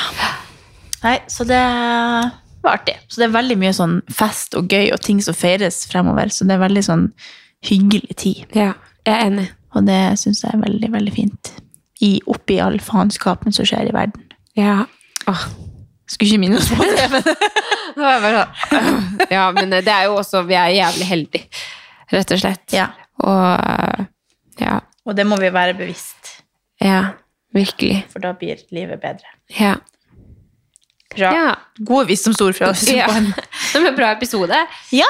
[1.03, 1.57] Nei, så det
[2.61, 2.93] var artig.
[3.09, 6.29] Så det er veldig mye sånn fest og gøy og ting som feires fremover.
[6.29, 7.07] Så det er veldig sånn
[7.65, 8.43] hyggelig tid.
[8.55, 8.73] Ja.
[9.07, 9.47] Jeg er enig.
[9.73, 11.51] Og det syns jeg er veldig, veldig fint.
[12.01, 14.23] I, oppi all faenskapen som skjer i verden.
[14.59, 14.83] Ja.
[15.31, 15.43] Åh.
[16.11, 17.23] Skulle ikke minne oss på det, men
[17.95, 21.61] sånn, Ja, men det er jo også Vi er jævlig heldige,
[22.11, 22.65] rett og slett.
[22.75, 22.89] Ja.
[23.21, 24.05] Og
[24.61, 24.79] ja.
[25.05, 26.35] Og det må vi være bevisst,
[26.81, 27.13] Ja.
[27.53, 28.05] Virkelig.
[28.11, 29.27] for da blir livet bedre.
[29.59, 29.75] Ja.
[31.11, 31.31] Bra.
[31.35, 31.49] Ja.
[31.83, 32.85] Gode visdomsord fra oss.
[32.87, 33.07] ja.
[33.73, 34.55] Det var en bra episode.
[34.95, 35.09] Ja.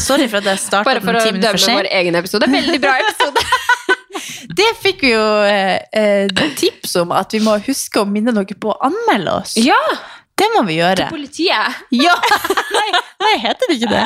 [0.00, 1.40] Sorry for at jeg starta Bare for sent.
[1.42, 2.48] Bare for å dømme vår egen episode.
[2.52, 3.44] Veldig bra episode.
[4.56, 8.56] Det fikk vi jo eh, eh, tips om, at vi må huske å minne dere
[8.56, 9.56] på å anmelde oss.
[9.60, 9.76] Ja!
[10.36, 11.06] Det må vi gjøre.
[11.12, 11.78] Politiet.
[11.96, 12.14] Ja!
[12.76, 12.88] Nei,
[13.24, 14.02] nei, heter det ikke det?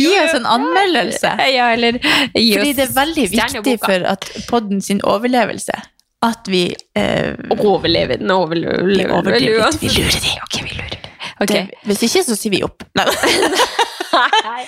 [0.00, 1.34] Gi oss en anmeldelse.
[1.52, 5.76] Ja, eller gi Fordi det er veldig viktig for at podden sin overlevelse
[6.24, 6.62] at vi
[6.96, 9.74] eh, Overlever den, overleve Vi.
[9.82, 10.30] Vi lurer de.
[10.46, 11.00] Ok, vi lurer de.
[11.44, 11.50] Ok.
[11.52, 12.86] det, Hvis ikke, så sier vi opp.
[12.96, 13.04] Nei.
[14.14, 14.62] Nei,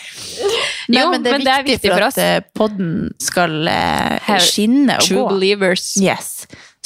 [0.91, 2.19] Jo, men det er, men det er viktig, viktig for for at oss.
[2.19, 2.93] eh, podden
[3.23, 5.27] skal eh, skinne og True gå.
[5.33, 5.87] believers.
[6.03, 6.33] Yes.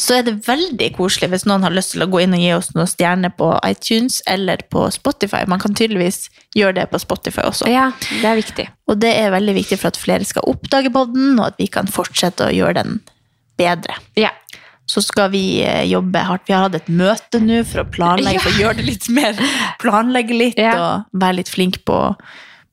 [0.00, 2.50] Så er det veldig koselig hvis noen har lyst til å gå inn og gi
[2.56, 5.42] oss noen stjerner på iTunes eller på Spotify.
[5.50, 6.22] Man kan tydeligvis
[6.56, 7.68] gjøre det på Spotify også.
[7.68, 7.90] Ja,
[8.22, 8.66] det er viktig.
[8.88, 11.90] Og det er veldig viktig for at flere skal oppdage podden, og at vi kan
[11.90, 13.00] fortsette å gjøre den
[13.60, 13.98] bedre.
[14.18, 14.32] Ja.
[14.90, 16.48] Så skal vi eh, jobbe hardt.
[16.48, 19.36] Vi har hatt et møte nå for å planlegge, for å gjøre det litt mer
[19.82, 20.72] Planlegge litt Ja.
[20.80, 22.00] og være litt flink på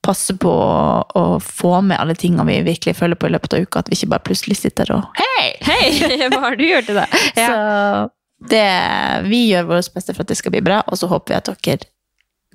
[0.05, 3.65] passe på å, å få med alle tingene vi virkelig føler på i løpet av
[3.65, 3.79] uka.
[3.83, 5.49] At vi ikke bare plutselig sitter og Hei!
[5.67, 7.19] Hei, hva har du gjort i dag?
[7.35, 7.47] Ja.
[7.49, 8.65] Så det,
[9.27, 11.49] vi gjør vårt beste for at det skal bli bra, og så håper vi at
[11.65, 11.87] dere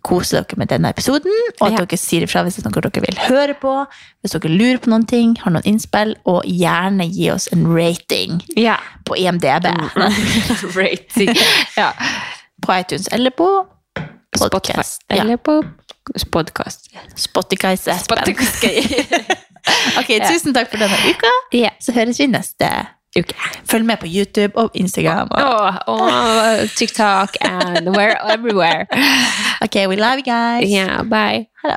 [0.03, 1.31] kose dere med denne episoden,
[1.61, 1.83] og at Ja.
[1.85, 3.75] dere sier ifra hvis noe dere vil høre på,
[4.23, 8.41] hvis dere lurer på noen ting, har noen innspill, og gjerne gi oss en rating
[8.59, 8.79] Ja.
[9.07, 9.69] på IMDb.
[10.79, 11.35] Rating.
[11.77, 11.93] Ja.
[12.63, 13.47] På iTunes eller på
[14.37, 14.49] Spotify.
[14.57, 15.03] podcast.
[15.09, 15.21] Ja.
[15.23, 15.61] Eller på
[16.17, 16.71] Spotify.
[17.17, 17.77] Spotify.
[19.99, 21.31] Ok, tusen takk for denne uka.
[21.55, 21.69] Ja.
[21.81, 22.69] Så høres vi neste
[23.13, 23.35] Uke.
[23.69, 25.29] Følg med på YouTube og Instagram.
[25.31, 25.75] Og...
[25.87, 28.87] Og, og TikTok and we're everywhere.
[29.65, 30.71] Ok, we love you guys.
[30.71, 31.47] Yeah, bye.
[31.63, 31.77] Ha det.